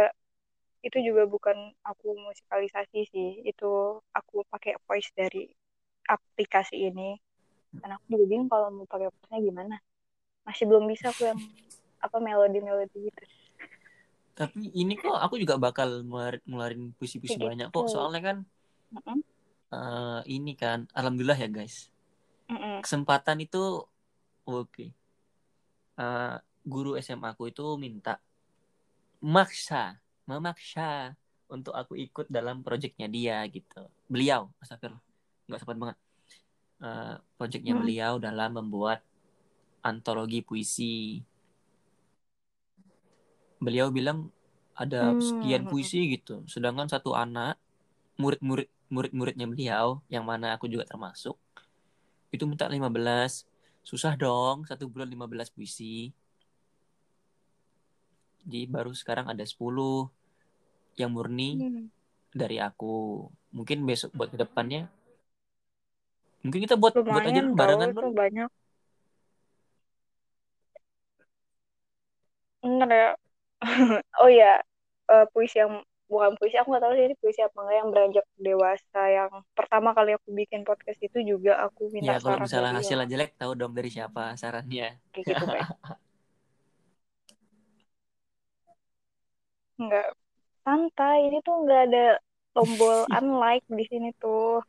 itu 0.87 0.99
juga 1.09 1.23
bukan 1.35 1.59
aku 1.91 2.09
musikalisasi 2.27 2.99
sih 3.13 3.29
itu 3.51 3.71
aku 4.19 4.37
pakai 4.53 4.73
voice 4.87 5.11
dari 5.21 5.43
aplikasi 6.15 6.77
ini 6.91 7.11
dan 7.81 7.91
aku 7.97 8.05
juga 8.15 8.25
bingung 8.31 8.51
kalau 8.53 8.69
mau 8.77 8.87
pakai 8.93 9.09
voice-nya 9.13 9.41
gimana 9.49 9.77
masih 10.49 10.65
belum 10.71 10.85
bisa 10.93 11.07
aku 11.15 11.23
yang 11.31 11.41
apa 12.05 12.17
melodi 12.27 12.59
melodi 12.67 12.99
gitu 13.09 13.23
Tapi 14.39 14.61
ini 14.81 14.93
kok 15.03 15.17
aku 15.25 15.35
juga 15.43 15.57
bakal 15.65 15.89
ngeluarin, 16.07 16.41
ngeluarin 16.49 16.83
puisi-puisi 16.99 17.39
banyak 17.47 17.67
kok. 17.75 17.87
Soalnya 17.93 18.21
kan 18.29 18.37
Mm-mm, 18.93 19.23
eh, 19.75 20.19
ini 20.37 20.51
kan, 20.63 20.79
alhamdulillah 20.99 21.39
ya 21.45 21.49
guys. 21.57 21.77
Mm-mm. 22.51 22.85
Kesempatan 22.85 23.39
itu 23.47 23.59
oke. 24.49 24.85
Eh, 26.05 26.35
guru 26.73 26.91
SMA 27.05 27.29
aku 27.35 27.45
itu 27.53 27.65
minta 27.85 28.13
maksa, 29.35 29.99
memaksa 30.29 31.15
untuk 31.49 31.73
aku 31.81 31.97
ikut 31.97 32.27
dalam 32.29 32.61
proyeknya 32.67 33.07
dia 33.09 33.37
gitu. 33.49 33.89
Beliau, 34.13 34.53
astagfirullah, 34.63 35.03
nggak 35.49 35.61
sempat 35.61 35.77
banget. 35.83 35.97
Eh, 36.87 37.15
proyeknya 37.39 37.73
Hmm. 37.73 37.81
beliau 37.81 38.15
dalam 38.27 38.51
membuat 38.59 39.01
antologi 39.85 40.41
puisi. 40.49 41.23
Beliau 43.59 43.91
bilang 43.91 44.31
ada 44.79 45.03
Hmm. 45.03 45.19
sekian 45.19 45.67
puisi 45.71 45.99
gitu. 46.15 46.47
Sedangkan 46.47 46.87
satu 46.87 47.11
anak 47.19 47.59
murid-murid 48.23 48.69
murid-muridnya 48.95 49.47
beliau 49.53 49.89
yang 50.15 50.25
mana 50.31 50.55
aku 50.57 50.67
juga 50.73 50.85
termasuk 50.89 51.37
itu 52.35 52.45
minta 52.45 52.69
15. 52.69 53.45
Susah 53.85 54.13
dong 54.15 54.69
satu 54.69 54.89
bulan 54.89 55.09
15 55.09 55.49
puisi. 55.53 56.13
Jadi 58.45 58.65
baru 58.69 58.93
sekarang 58.97 59.29
ada 59.29 59.45
10 59.45 60.09
yang 61.01 61.11
murni 61.13 61.61
Hmm. 61.61 61.87
dari 62.33 62.61
aku. 62.61 63.29
Mungkin 63.53 63.85
besok 63.89 64.13
buat 64.13 64.29
ke 64.33 64.39
depannya 64.41 64.89
mungkin 66.43 66.61
kita 66.65 66.77
buat 66.79 66.95
buat 66.95 67.03
aja 67.03 67.11
lumayan 67.11 67.45
dulu 67.45 67.51
tahu 67.51 67.59
barengan 67.59 67.89
Bro. 67.95 68.11
banyak 68.15 68.51
Bener 72.63 72.91
ya 72.91 73.11
oh 74.23 74.31
ya 74.31 74.53
eh, 75.11 75.25
puisi 75.35 75.59
yang 75.59 75.83
bukan 76.09 76.33
puisi 76.41 76.57
aku 76.57 76.69
nggak 76.73 76.85
tahu 76.85 76.93
sih 76.97 77.05
ini 77.09 77.17
puisi 77.21 77.41
apa 77.45 77.57
enggak 77.61 77.77
yang 77.81 77.89
beranjak 77.93 78.27
dewasa 78.41 79.03
yang 79.13 79.31
pertama 79.53 79.89
kali 79.97 80.11
aku 80.17 80.29
bikin 80.33 80.61
podcast 80.65 81.01
itu 81.05 81.19
juga 81.23 81.53
aku 81.67 81.93
minta 81.93 82.13
Ya 82.13 82.19
kalau 82.25 82.41
saran 82.41 82.45
misalnya 82.49 82.71
dari 82.73 82.79
hasilnya 82.81 83.07
jelek 83.13 83.31
tahu 83.41 83.53
dong 83.61 83.73
dari 83.77 83.91
siapa 83.93 84.23
sarannya. 84.41 84.89
kayak 85.13 85.25
gitu 85.29 85.45
kayak 85.45 85.69
nggak 89.85 90.09
santai 90.65 91.19
ini 91.31 91.39
tuh 91.47 91.55
nggak 91.65 91.83
ada 91.93 92.07
tombol 92.55 92.99
unlike 93.19 93.67
di 93.69 93.85
sini 93.91 94.09
tuh 94.23 94.65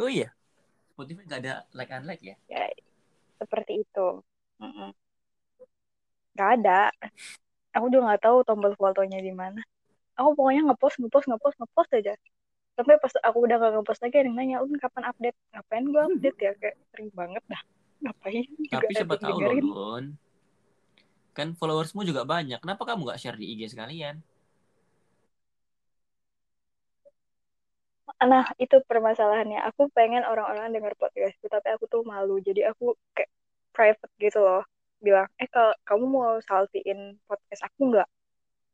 Oh 0.00 0.08
iya. 0.08 0.32
Spotify 0.94 1.22
nggak 1.28 1.40
ada 1.44 1.54
like 1.76 1.92
unlike 1.92 2.22
ya? 2.24 2.34
ya 2.48 2.64
seperti 3.40 3.84
itu 3.84 4.06
Mm-mm. 4.60 4.90
nggak 6.36 6.50
ada 6.60 6.80
aku 7.70 7.86
juga 7.90 8.02
nggak 8.12 8.22
tahu 8.26 8.36
tombol 8.46 8.72
fotonya 8.74 9.18
di 9.22 9.32
mana. 9.34 9.60
Aku 10.18 10.36
pokoknya 10.36 10.68
ngepost 10.68 11.00
ngepost 11.00 11.26
ngepost 11.30 11.56
ngepost 11.56 11.90
aja. 11.96 12.14
Sampai 12.76 12.96
pas 12.96 13.12
aku 13.24 13.38
udah 13.44 13.56
gak 13.60 13.72
ngepost 13.76 14.00
lagi 14.00 14.16
ada 14.16 14.28
yang 14.28 14.36
nanya 14.36 14.56
un 14.64 14.72
kapan 14.80 15.04
update? 15.12 15.36
Ngapain 15.52 15.84
gue 15.84 16.02
update 16.02 16.38
ya? 16.40 16.52
Kayak 16.56 16.76
sering 16.92 17.10
banget 17.12 17.44
dah. 17.44 17.62
Ngapain 18.00 18.44
Tapi 18.72 18.92
siapa 18.96 19.16
tahu 19.20 19.36
loh. 19.40 20.00
Kan 21.36 21.48
followersmu 21.56 22.00
juga 22.08 22.24
banyak. 22.24 22.60
Kenapa 22.60 22.82
kamu 22.88 23.04
nggak 23.04 23.20
share 23.20 23.38
di 23.38 23.52
IG 23.52 23.76
sekalian? 23.76 24.20
nah 28.20 28.44
itu 28.60 28.76
permasalahannya. 28.84 29.64
Aku 29.72 29.88
pengen 29.96 30.24
orang-orang 30.28 30.76
denger 30.76 30.92
podcastku 31.00 31.48
tapi 31.48 31.72
aku 31.72 31.88
tuh 31.88 32.04
malu. 32.04 32.36
Jadi 32.40 32.68
aku 32.68 32.92
kayak 33.16 33.32
private 33.72 34.12
gitu 34.20 34.40
loh 34.44 34.64
bilang 35.00 35.26
eh 35.40 35.48
kalau 35.48 35.72
kamu 35.88 36.04
mau 36.06 36.32
saltiin 36.44 37.18
podcast 37.28 37.62
aku 37.68 37.80
nggak? 37.90 38.08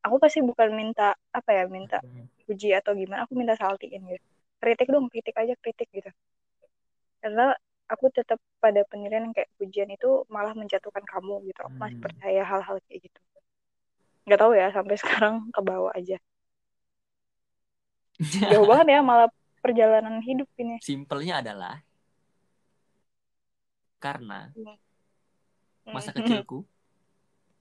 Aku 0.06 0.16
pasti 0.22 0.38
bukan 0.42 0.70
minta 0.74 1.14
apa 1.34 1.50
ya 1.50 1.64
minta 1.66 1.98
puji 2.46 2.70
atau 2.78 2.94
gimana 2.94 3.26
aku 3.26 3.34
minta 3.34 3.54
saltiin 3.58 4.02
gitu. 4.06 4.26
Kritik 4.62 4.88
dong 4.90 5.06
kritik 5.10 5.34
aja 5.38 5.54
kritik 5.58 5.88
gitu. 5.90 6.10
Karena 7.22 7.54
aku 7.86 8.10
tetap 8.10 8.38
pada 8.62 8.82
penilaian 8.90 9.30
yang 9.30 9.34
kayak 9.34 9.50
pujian 9.58 9.90
itu 9.90 10.26
malah 10.30 10.54
menjatuhkan 10.54 11.02
kamu 11.06 11.42
gitu. 11.50 11.60
Aku 11.62 11.76
masih 11.78 11.98
Hmm. 11.98 12.04
percaya 12.06 12.42
hal-hal 12.46 12.76
kayak 12.86 13.00
gitu. 13.10 13.20
Nggak 14.26 14.38
tahu 14.42 14.52
ya 14.58 14.66
sampai 14.74 14.96
sekarang 15.02 15.34
ke 15.54 15.60
bawah 15.62 15.92
aja. 15.94 16.18
Jauh 18.22 18.66
banget 18.70 18.86
ya 18.94 19.00
malah 19.02 19.28
perjalanan 19.62 20.22
hidup 20.22 20.46
ini. 20.58 20.78
Simpelnya 20.82 21.42
adalah 21.42 21.82
karena 23.98 24.54
masa 25.94 26.10
kecilku 26.10 26.66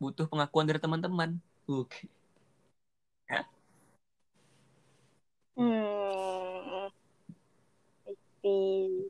butuh 0.02 0.27
pengakuan 0.27 0.68
dari 0.68 0.80
teman-teman. 0.81 1.39
Oke. 1.65 2.10
hmm 5.56 6.91
I 8.06 8.14
see. 8.43 9.10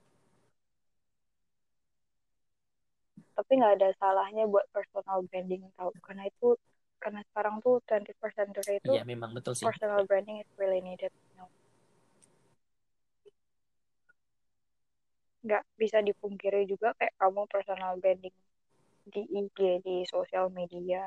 tapi 3.36 3.52
nggak 3.60 3.74
ada 3.82 3.90
salahnya 4.00 4.48
buat 4.48 4.64
personal 4.72 5.20
branding 5.28 5.68
tau 5.76 5.92
karena 6.00 6.24
itu 6.32 6.56
karena 7.04 7.20
sekarang 7.32 7.60
tuh 7.60 7.84
21st 7.84 8.36
century 8.40 8.80
itu 8.80 8.92
Iya 8.96 9.04
memang 9.04 9.36
betul 9.36 9.54
sih. 9.60 9.68
personal 9.68 10.08
branding 10.08 10.40
is 10.40 10.50
really 10.56 10.80
needed 10.80 11.12
nggak 15.46 15.62
bisa 15.78 16.02
dipungkiri 16.02 16.66
juga 16.66 16.98
kayak 16.98 17.14
kamu 17.22 17.46
personal 17.46 17.94
branding 18.02 18.34
di 19.14 19.22
IG 19.40 19.58
di 19.86 19.96
sosial 20.10 20.50
media 20.50 21.06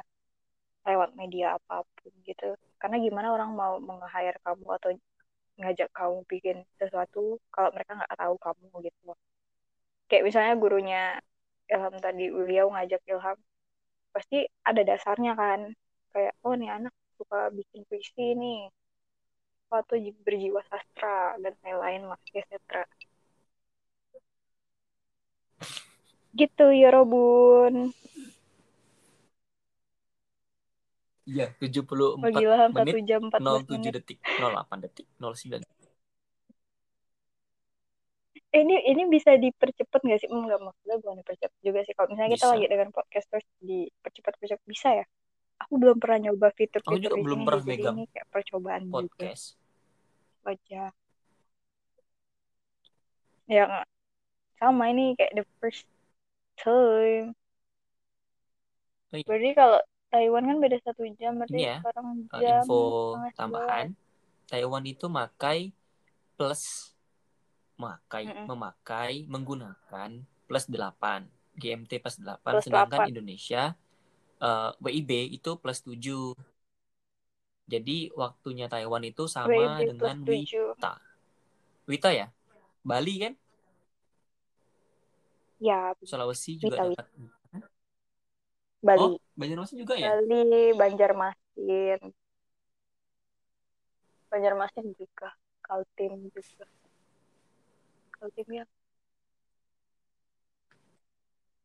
lewat 0.86 1.10
media 1.20 1.58
apa 1.58 1.84
pun 1.84 2.12
gitu. 2.24 2.54
Karena 2.80 2.96
gimana 3.02 3.28
orang 3.36 3.50
mau 3.52 3.74
meng-hire 3.82 4.38
kamu 4.46 4.66
atau 4.78 4.90
ngajak 5.58 5.90
kamu 5.90 6.18
bikin 6.30 6.56
sesuatu 6.78 7.42
kalau 7.50 7.70
mereka 7.74 7.98
nggak 7.98 8.14
tahu 8.14 8.34
kamu 8.38 8.66
gitu. 8.86 9.12
Kayak 10.08 10.24
misalnya 10.28 10.54
gurunya 10.56 11.02
Ilham 11.68 11.94
tadi 12.00 12.24
beliau 12.32 12.66
ngajak 12.72 13.02
Ilham 13.04 13.38
pasti 14.14 14.46
ada 14.64 14.80
dasarnya 14.86 15.32
kan. 15.36 15.60
Kayak 16.14 16.34
oh 16.46 16.54
nih 16.56 16.70
anak 16.72 16.94
suka 17.18 17.50
bikin 17.52 17.82
puisi 17.90 18.32
nih 18.38 18.70
atau 19.68 20.00
berjiwa 20.24 20.64
sastra 20.64 21.36
dan 21.44 21.52
lain-lain 21.60 22.08
lah 22.08 22.16
etc 22.32 22.88
gitu 26.38 26.70
ya 26.70 26.88
Robun 26.94 27.90
Iya, 31.28 31.52
oh 31.52 32.24
74 32.24 32.40
gila 32.40 32.56
Ham, 32.56 32.70
menit 32.72 33.04
1 33.04 33.04
jam 33.04 33.20
14 33.28 33.68
07 33.68 33.76
menit 33.76 33.92
detik 34.00 34.18
08 34.40 34.80
detik 34.80 35.06
09 35.20 35.60
Eh, 38.48 38.64
ini 38.64 38.80
ini 38.80 39.04
bisa 39.12 39.36
dipercepat 39.36 40.00
nggak 40.00 40.24
sih? 40.24 40.28
Enggak 40.32 40.56
maksudnya 40.64 40.96
bukan 41.04 41.20
dipercepat 41.20 41.60
juga 41.60 41.80
sih. 41.84 41.92
Kalau 41.92 42.08
misalnya 42.08 42.30
kita 42.32 42.46
Bisa. 42.48 42.54
lagi 42.56 42.66
dengan 42.72 42.88
podcast 42.96 43.26
terus 43.28 43.46
dipercepat 43.60 44.32
percepat 44.40 44.64
bisa 44.64 44.88
ya? 44.96 45.06
Aku 45.68 45.76
belum 45.76 45.96
pernah 46.00 46.18
nyoba 46.30 46.48
fitur-fitur 46.56 46.96
Aku 46.96 46.96
juga 46.96 47.16
belum 47.20 47.40
pernah 47.44 47.64
megang 47.68 47.96
ini 48.00 48.04
kayak 48.08 48.26
percobaan 48.32 48.82
juga 48.88 49.04
podcast 49.04 49.44
aja. 50.48 50.82
Ya 53.52 53.62
nggak. 53.68 53.86
sama 54.58 54.84
ini 54.90 55.14
kayak 55.14 55.32
the 55.38 55.44
first 55.60 55.84
time. 56.60 57.32
Oh 59.12 59.16
iya. 59.16 59.24
Berarti 59.24 59.50
kalau 59.56 59.78
Taiwan 60.08 60.44
kan 60.48 60.56
beda 60.60 60.78
satu 60.84 61.04
jam, 61.20 61.36
berarti 61.36 61.56
Ini 61.56 61.64
ya, 61.64 61.76
sekarang 61.84 62.06
Uh, 62.28 62.40
jam 62.40 62.62
info 62.64 62.80
tambahan 63.36 63.86
Taiwan 64.48 64.84
itu 64.88 65.06
makai 65.12 65.76
plus 66.40 66.92
makai 67.76 68.26
Mm-mm. 68.26 68.46
memakai 68.48 69.28
menggunakan 69.28 70.10
plus 70.48 70.64
8 70.66 71.28
GMT 71.60 72.00
plus 72.00 72.16
8 72.18 72.40
Plus 72.40 72.64
sedangkan 72.66 73.06
8. 73.06 73.12
Indonesia 73.12 73.76
eh, 74.40 74.70
WIB 74.80 75.10
itu 75.36 75.50
plus 75.60 75.84
7 75.84 76.32
jadi 77.68 77.96
waktunya 78.16 78.66
Taiwan 78.72 79.04
itu 79.04 79.28
sama 79.28 79.52
WIB 79.52 79.94
dengan 79.94 80.16
7. 80.24 80.74
Wita 80.74 80.94
Wita 81.84 82.10
ya 82.16 82.26
Bali 82.80 83.14
kan 83.20 83.32
Ya, 85.58 85.90
Sulawesi 86.06 86.54
juga 86.54 86.86
Wita, 86.86 87.02
dapat 87.02 87.06
Bali. 88.78 89.02
oh 89.02 89.18
Banjarmasin 89.34 89.76
juga 89.82 89.98
ya 89.98 90.14
Bali, 90.14 90.70
Banjarmasin. 90.78 92.00
Banjarmasin 94.30 94.86
juga. 94.94 95.34
Kaltim 95.66 96.30
juga. 96.30 96.66
Kaltim 98.14 98.48
ya. 98.54 98.64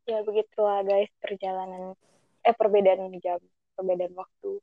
Ya 0.03 0.19
begitulah 0.25 0.83
guys 0.83 1.07
perjalanan 1.21 1.95
eh 2.43 2.55
perbedaan 2.57 3.07
jam, 3.23 3.39
perbedaan 3.77 4.11
waktu, 4.17 4.59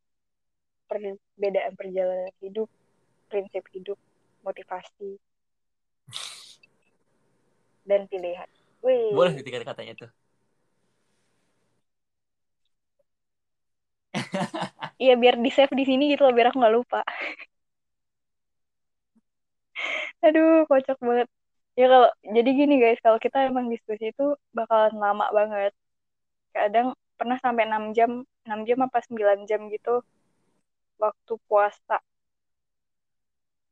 perbedaan 0.85 1.73
perjalanan 1.79 2.35
hidup, 2.45 2.69
prinsip 3.33 3.65
hidup, 3.73 3.97
motivasi 4.45 5.17
dan 7.89 8.05
pilihan. 8.11 8.51
Wih. 8.85 9.13
boleh 9.17 9.33
tiga 9.47 9.59
katanya 9.71 9.93
tuh 10.01 10.11
Iya 15.03 15.13
biar 15.23 15.35
di 15.45 15.51
save 15.57 15.73
di 15.79 15.85
sini 15.89 16.03
gitu 16.13 16.23
loh 16.27 16.33
biar 16.37 16.47
aku 16.51 16.59
nggak 16.61 16.75
lupa. 16.79 16.99
Aduh 20.25 20.49
kocak 20.71 20.99
banget. 21.09 21.29
Ya 21.79 21.85
kalau 21.93 22.09
jadi 22.37 22.49
gini 22.59 22.75
guys 22.83 22.99
kalau 23.05 23.19
kita 23.25 23.37
emang 23.49 23.67
diskusi 23.73 24.05
itu 24.13 24.23
bakalan 24.57 24.95
lama 25.05 25.25
banget. 25.39 25.73
Kadang 26.57 26.87
pernah 27.19 27.39
sampai 27.45 27.65
6 27.71 27.85
jam, 27.97 28.11
6 28.47 28.61
jam 28.69 28.79
apa 28.87 28.99
9 29.07 29.39
jam 29.51 29.61
gitu 29.75 29.91
waktu 31.03 31.33
puasa. 31.49 31.97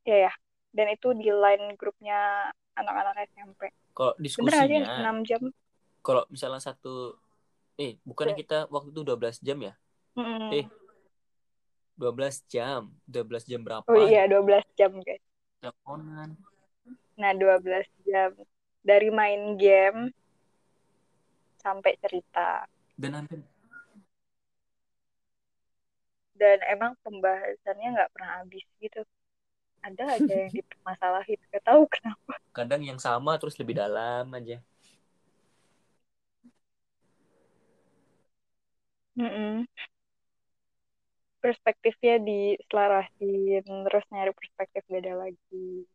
Ya 0.09 0.17
ya. 0.29 0.33
Dan 0.77 0.87
itu 0.95 1.09
di 1.21 1.29
line 1.43 1.65
grupnya 1.81 2.17
anak-anak 2.79 3.15
SMP. 3.29 3.61
kalau 3.93 4.13
Bener 4.15 4.23
diskusinya 4.23 4.83
6 5.03 5.17
jam? 5.25 5.43
kalau 6.01 6.23
misalnya 6.29 6.59
satu 6.59 7.19
eh 7.75 7.99
bukannya 8.03 8.33
Iya. 8.33 8.41
kita 8.41 8.59
waktu 8.69 8.89
itu 8.91 9.03
12 9.03 9.39
jam 9.39 9.59
ya 9.61 9.75
Mm-mm. 10.15 10.51
Eh, 10.53 10.67
12 11.95 12.43
jam 12.47 12.91
12 13.05 13.45
jam 13.45 13.61
berapa 13.61 13.87
Oh 13.87 13.99
iya 14.01 14.25
12 14.25 14.63
jam 14.75 14.95
guys. 14.99 15.23
teleponan 15.59 16.39
Nah 17.15 17.35
12 17.35 17.87
jam 18.05 18.31
dari 18.81 19.11
main 19.11 19.55
game 19.55 20.15
sampai 21.59 21.99
cerita. 21.99 22.65
dan 22.95 23.15
hampir 23.15 23.43
dan 26.35 26.59
emang 26.67 26.95
pembahasannya 27.03 27.89
nggak 27.95 28.11
pernah 28.15 28.31
habis 28.39 28.63
gitu 28.79 29.03
ada 29.83 30.05
aja 30.19 30.35
yang 30.47 30.53
dipermasalahin 30.53 31.39
gak 31.53 31.65
tahu 31.65 31.83
kenapa. 31.91 32.33
Kadang 32.53 32.83
yang 32.83 33.01
sama 33.01 33.39
terus 33.41 33.57
lebih 33.61 33.79
dalam 33.79 34.29
aja. 34.35 34.59
Mm-mm. 39.19 39.67
perspektifnya 41.39 42.19
diselarasin 42.19 43.65
terus 43.87 44.05
nyari 44.11 44.33
perspektif 44.35 44.83
beda 44.91 45.13
lagi. 45.15 45.87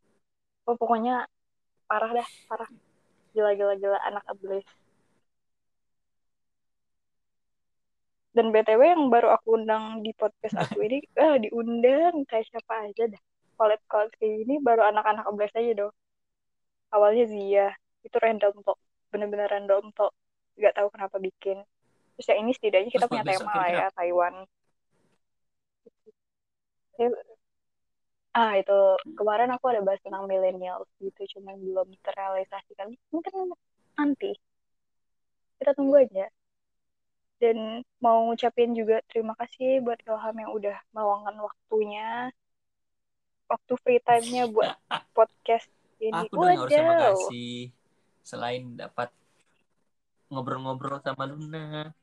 Oh 0.68 0.76
pokoknya 0.80 1.27
parah 1.88 2.11
dah 2.15 2.27
parah. 2.47 2.69
Gila 3.35 3.51
gila 3.60 3.73
gila 3.81 3.99
anak 4.07 4.23
ablis. 4.31 4.68
Dan 8.34 8.49
btw 8.49 8.81
yang 8.97 9.03
baru 9.14 9.30
aku 9.38 9.61
undang 9.61 10.01
di 10.01 10.10
podcast 10.18 10.57
aku 10.57 10.81
ini 10.81 11.05
ah 11.22 11.38
diundang 11.43 12.26
kayak 12.26 12.49
siapa 12.49 12.89
aja 12.89 13.03
dah 13.14 13.23
collab 13.58 13.82
collab 13.88 14.12
kayak 14.18 14.44
gini 14.44 14.60
baru 14.60 14.82
anak-anak 14.90 15.26
ablis 15.28 15.54
aja 15.56 15.72
dong. 15.86 15.94
Awalnya 16.94 17.26
Zia 17.30 17.68
itu 18.04 18.18
random 18.20 18.54
talk 18.62 18.78
bener-bener 19.10 19.48
random 19.50 19.94
talk 19.94 20.14
nggak 20.58 20.74
tahu 20.78 20.88
kenapa 20.94 21.18
bikin. 21.18 21.62
Terus 22.18 22.28
yang 22.30 22.40
ini 22.46 22.52
setidaknya 22.54 22.90
kita 22.94 23.06
Terus 23.10 23.12
punya 23.12 23.26
tema 23.26 23.52
lah 23.58 23.70
ya 23.70 23.88
Taiwan. 23.98 24.36
Ah 28.34 28.54
itu 28.58 28.80
kemarin 29.18 29.50
aku 29.54 29.66
ada 29.70 29.82
bahas 29.86 30.02
tentang 30.02 30.26
millennials 30.26 30.90
gitu 31.02 31.22
cuman 31.38 31.58
belum 31.58 31.88
terrealisasikan. 32.02 32.94
Mungkin 33.14 33.34
nanti. 33.98 34.34
Kita 35.58 35.74
tunggu 35.78 36.02
aja. 36.02 36.30
Dan 37.42 37.82
mau 38.00 38.30
ngucapin 38.30 38.72
juga 38.78 39.02
terima 39.10 39.34
kasih 39.36 39.84
buat 39.84 40.00
Ilham 40.06 40.36
yang 40.38 40.52
udah 40.54 40.78
meluangkan 40.96 41.36
waktunya 41.44 42.32
waktu 43.54 43.74
free 43.80 44.02
time-nya 44.02 44.50
buat 44.50 44.74
podcast 45.18 45.70
ini 45.98 46.12
aku 46.12 46.36
yang 46.42 46.58
harusnya 46.60 46.82
Wadaw. 46.82 46.94
makasih 47.14 47.54
selain 48.20 48.64
dapat 48.74 49.10
ngobrol-ngobrol 50.28 50.98
sama 51.00 51.24
Luna 51.26 51.94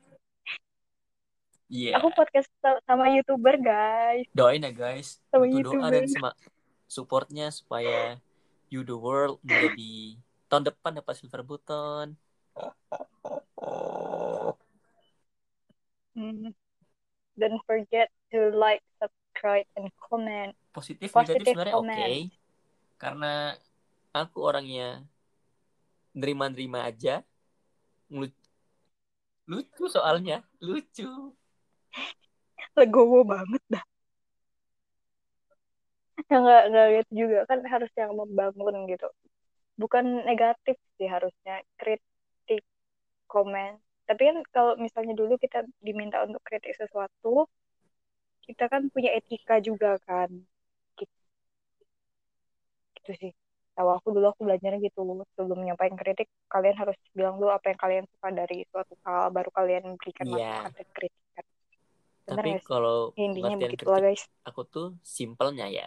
Iya, 1.66 2.02
aku 2.02 2.10
podcast 2.10 2.50
sa- 2.58 2.82
sama 2.82 3.14
youtuber 3.14 3.54
guys 3.56 4.26
doain 4.34 4.58
ya 4.58 4.70
guys. 4.70 5.22
Sama 5.30 5.46
Butuh 5.46 5.54
doa 5.70 5.86
YouTuber. 5.86 5.90
dan 5.94 6.04
sema- 6.06 6.38
supportnya 6.86 7.46
supaya 7.50 8.18
You 8.66 8.82
The 8.82 8.94
World 8.94 9.38
menjadi 9.42 10.18
tahun 10.46 10.66
depan 10.66 10.98
dapat 10.98 11.14
silver 11.14 11.42
button. 11.42 12.18
Hmm. 16.10 16.50
Don't 17.38 17.62
forget 17.64 18.10
to 18.34 18.50
like, 18.50 18.82
subscribe, 18.98 19.70
and 19.78 19.94
comment. 19.96 20.58
Positif, 20.70 21.10
Positive 21.10 21.42
negatif 21.42 21.50
sebenarnya 21.50 21.74
oke. 21.74 21.82
comment. 21.82 22.14
Karena 23.00 23.32
aku 24.14 24.38
orangnya 24.42 24.88
nerima-nerima 26.14 26.86
aja. 26.86 27.22
Lu- 28.10 28.38
Lucu 29.50 29.90
soalnya, 29.90 30.46
lucu. 30.62 31.34
Legowo 32.78 33.26
banget 33.26 33.62
dah. 33.66 33.82
Nggak 36.30 36.62
nggak 36.70 36.86
gitu 36.94 37.12
juga 37.26 37.38
kan 37.50 37.58
harus 37.66 37.90
yang 37.98 38.14
membangun 38.14 38.86
gitu. 38.86 39.10
Bukan 39.74 40.22
negatif 40.22 40.78
sih 40.94 41.10
harusnya 41.10 41.66
kritik, 41.74 42.62
komen. 43.26 43.82
Tapi 44.06 44.22
kan 44.30 44.38
kalau 44.54 44.72
misalnya 44.78 45.18
dulu 45.18 45.34
kita 45.34 45.66
diminta 45.82 46.22
untuk 46.22 46.42
kritik 46.46 46.78
sesuatu, 46.78 47.50
kita 48.46 48.70
kan 48.70 48.86
punya 48.94 49.10
etika 49.18 49.58
juga 49.58 49.98
kan. 50.06 50.30
Gitu, 53.10 53.26
sih. 53.26 53.32
Tahu 53.74 53.88
aku 53.90 54.06
dulu 54.14 54.26
aku 54.30 54.46
belajarnya 54.46 54.78
gitu 54.86 55.02
sebelum 55.34 55.58
nyampain 55.66 55.94
kritik 55.98 56.30
kalian 56.46 56.76
harus 56.78 56.94
bilang 57.10 57.34
dulu 57.42 57.50
apa 57.50 57.74
yang 57.74 57.80
kalian 57.80 58.04
suka 58.06 58.28
dari 58.30 58.62
suatu 58.70 58.94
hal 59.02 59.34
baru 59.34 59.50
kalian 59.50 59.84
berikan 59.98 60.26
Iya. 60.30 60.46
masukan 60.62 60.70
dan 60.78 60.88
kritikan. 60.94 61.44
Bener 62.30 62.38
Tapi 62.38 62.50
kalau 62.62 62.96
Intinya 63.18 63.50
pengertian 63.50 63.70
begitulah 63.74 63.98
kritik 63.98 64.14
guys. 64.14 64.22
aku 64.46 64.60
tuh 64.68 64.86
simpelnya 65.02 65.66
ya. 65.66 65.86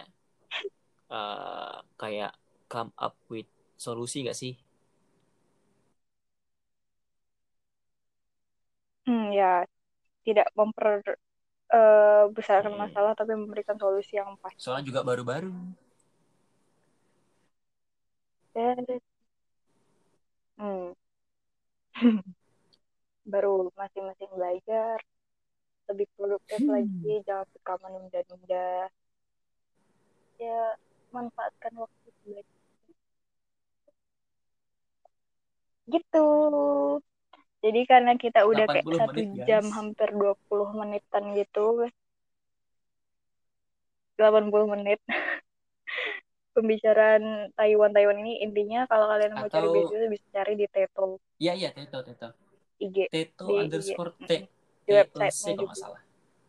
eh, 1.16 1.76
kayak 1.96 2.32
come 2.68 2.92
up 3.00 3.16
with 3.32 3.48
solusi 3.80 4.20
gak 4.28 4.36
sih? 4.36 4.52
Hmm, 9.08 9.32
ya 9.32 9.64
tidak 10.24 10.48
memper 10.56 11.04
eh, 11.72 12.24
besarkan 12.32 12.72
Hmm. 12.76 12.82
masalah 12.88 13.12
tapi 13.16 13.32
memberikan 13.36 13.76
solusi 13.80 14.16
yang 14.20 14.36
pas. 14.40 14.52
Soalnya 14.60 14.84
juga 14.88 15.00
baru-baru. 15.04 15.52
Hmm. 20.54 20.94
baru 23.24 23.72
masing-masing 23.74 24.30
belajar 24.36 24.96
lebih 25.90 26.06
produktif 26.16 26.60
Hmm. 26.62 26.72
lagi 26.80 27.12
jangan 27.26 27.48
suka 27.56 27.72
menunda-nunda 27.82 28.88
ya 30.38 30.62
manfaatkan 31.10 31.72
waktu 31.78 32.08
belajar 32.24 32.56
gitu 35.84 36.28
jadi 37.64 37.80
karena 37.88 38.12
kita 38.16 38.44
udah 38.44 38.66
kayak 38.68 38.84
80 38.84 38.98
satu 39.00 39.20
menit, 39.20 39.28
guys. 39.36 39.46
jam 39.48 39.64
hampir 39.72 40.08
20 40.12 40.68
menitan 40.76 41.24
gitu 41.36 41.66
80 44.16 44.66
menit 44.68 45.00
pembicaraan 46.54 47.50
Taiwan-Taiwan 47.58 48.16
ini 48.22 48.40
intinya 48.46 48.86
kalau 48.86 49.10
kalian 49.10 49.34
mau 49.34 49.50
cari 49.50 49.66
Atau- 49.66 49.74
beasiswa 49.74 50.08
bisa 50.08 50.26
cari 50.30 50.52
di 50.54 50.66
Teto 50.70 51.18
Iya 51.42 51.52
iya 51.58 51.70
Teto 51.74 51.98
Teto. 52.06 52.28
IG 52.78 53.10
Teto 53.10 53.46
Di- 53.50 53.58
underscore 53.66 54.12
iya. 54.22 54.26
T 54.26 54.32
di 54.86 54.92
T 54.94 55.12
website 55.18 55.58
kalau 55.58 55.66
nggak 55.66 55.78
salah. 55.78 56.02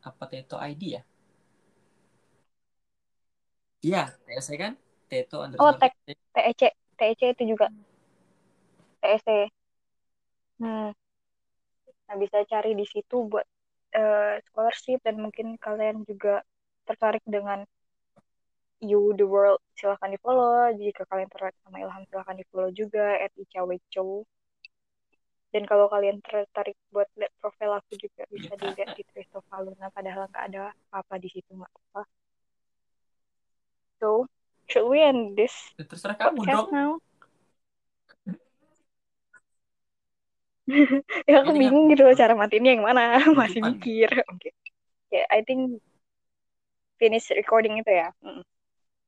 Apa 0.06 0.23
Teto 0.30 0.56
ID 0.61 0.84
ya? 0.95 1.02
Iya, 3.86 4.03
TC 4.26 4.48
kan? 4.57 4.73
Teto 5.10 5.41
underscore 5.41 5.77
tag. 5.82 5.94
T. 6.06 6.14
TEC 6.34 6.61
TEC 6.98 7.22
itu 7.34 7.44
juga 7.57 7.68
TEC 9.02 9.49
hmm 10.61 10.94
Nah, 12.06 12.22
bisa 12.22 12.38
cari 12.45 12.77
di 12.77 12.86
situ 12.86 13.26
buat 13.26 13.41
uh, 13.98 14.38
scholarship 14.45 15.02
dan 15.02 15.18
mungkin 15.18 15.57
kalian 15.57 16.06
juga 16.06 16.45
tertarik 16.86 17.26
dengan 17.26 17.65
You 18.86 19.18
The 19.18 19.26
World 19.26 19.62
silahkan 19.74 20.14
di 20.14 20.20
follow 20.22 20.70
jika 20.78 21.03
kalian 21.10 21.28
tertarik 21.28 21.57
sama 21.66 21.82
Ilham 21.82 22.06
silahkan 22.07 22.38
di 22.38 22.45
follow 22.53 22.70
juga 22.70 23.18
at 23.18 23.34
Ica 23.34 23.66
Wecho 23.66 24.24
dan 25.49 25.64
kalau 25.66 25.88
kalian 25.88 26.20
tertarik 26.20 26.76
buat 26.91 27.07
lihat 27.16 27.32
profil 27.40 27.80
aku 27.80 27.95
juga 27.95 28.28
bisa 28.28 28.53
iya. 28.53 28.62
dilihat 28.62 28.90
di 28.94 29.03
Christopher 29.07 29.64
Luna 29.64 29.88
padahal 29.90 30.28
nggak 30.28 30.45
ada 30.52 30.76
apa-apa 30.91 31.16
di 31.18 31.30
situ 31.32 31.52
nggak 31.56 31.72
apa 31.72 32.02
so 34.03 34.30
should 34.68 34.86
we 34.86 34.99
end 34.99 35.34
this 35.40 35.53
ya, 35.80 35.86
terserah 35.88 36.18
kamu 36.20 36.44
dong. 36.45 36.70
now? 36.70 36.91
Ya 41.30 41.45
aku 41.45 41.53
Ini 41.53 41.62
bingung 41.70 41.94
gitu 41.94 42.02
loh 42.06 42.16
cara 42.18 42.34
matinya 42.34 42.74
yang 42.74 42.82
mana. 42.82 43.22
Masih 43.38 43.62
mikir. 43.62 44.10
Oke. 44.10 44.49
Okay. 44.49 44.52
ya 45.14 45.22
yeah, 45.22 45.26
I 45.30 45.45
think 45.45 45.78
finish 46.98 47.30
recording 47.32 47.78
itu 47.80 47.91
ya. 47.91 48.10
Mm. 48.26 48.41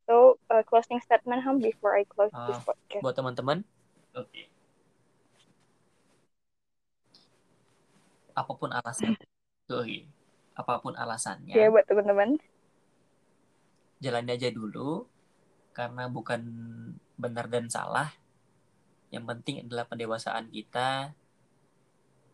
So 0.08 0.40
uh, 0.48 0.64
closing 0.64 1.04
statement 1.04 1.44
Ham 1.44 1.60
before 1.60 2.00
I 2.00 2.08
close 2.08 2.32
uh, 2.32 2.48
this 2.48 2.64
podcast? 2.64 3.04
buat 3.04 3.14
teman-teman. 3.14 3.68
Oke. 4.16 4.32
Okay. 4.32 4.46
apa 8.38 8.54
pun 8.54 8.70
alasan. 8.70 9.18
Tuh 9.66 9.84
apa 10.54 10.74
pun 10.78 10.94
alasannya. 10.94 11.58
Ya 11.58 11.74
buat 11.74 11.90
teman-teman. 11.90 12.38
Jalani 13.98 14.38
aja 14.38 14.54
dulu 14.54 15.10
karena 15.74 16.06
bukan 16.06 16.42
benar 17.18 17.50
dan 17.50 17.66
salah. 17.66 18.14
Yang 19.10 19.26
penting 19.34 19.56
adalah 19.66 19.90
pendewasaan 19.90 20.54
kita. 20.54 21.18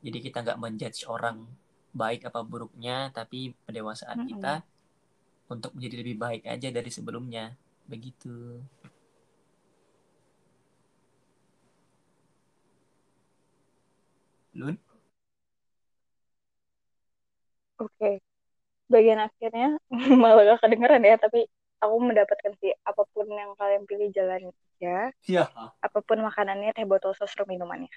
Jadi 0.04 0.18
kita 0.20 0.44
nggak 0.44 0.60
menjudge 0.60 1.08
orang 1.08 1.48
baik 1.96 2.28
apa 2.28 2.44
buruknya 2.44 3.14
tapi 3.16 3.56
pendewasaan 3.64 4.20
mm 4.20 4.24
-hmm. 4.28 4.32
kita 4.36 4.54
untuk 5.48 5.72
menjadi 5.78 5.96
lebih 6.02 6.18
baik 6.18 6.44
aja 6.50 6.74
dari 6.74 6.90
sebelumnya 6.90 7.54
begitu 7.90 8.62
Lun? 14.54 14.78
Oke. 17.82 17.90
Okay. 17.98 18.16
Bagian 18.86 19.18
akhirnya 19.18 19.82
malah 20.22 20.46
gak 20.46 20.62
kedengeran 20.62 21.02
ya, 21.02 21.18
tapi 21.18 21.50
aku 21.82 21.96
mendapatkan 21.98 22.54
sih 22.62 22.72
apa 22.86 23.02
pun 23.10 23.26
yang 23.28 23.58
kalian 23.58 23.84
pilih 23.90 24.14
jalan 24.14 24.54
aja. 24.54 25.10
Iya. 25.26 25.44
Apa 25.82 26.00
pun 26.06 26.22
makanannya, 26.22 26.78
teh 26.78 26.86
botol 26.86 27.18
sos 27.18 27.34
minumannya. 27.50 27.90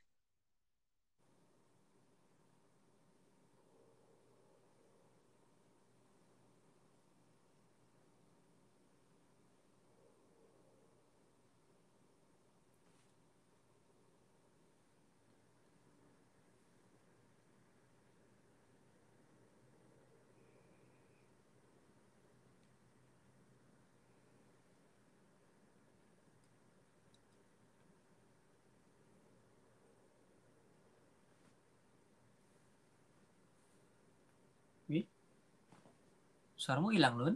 Suaramu 36.67 36.91
hilang, 36.91 37.15
Lun. 37.15 37.35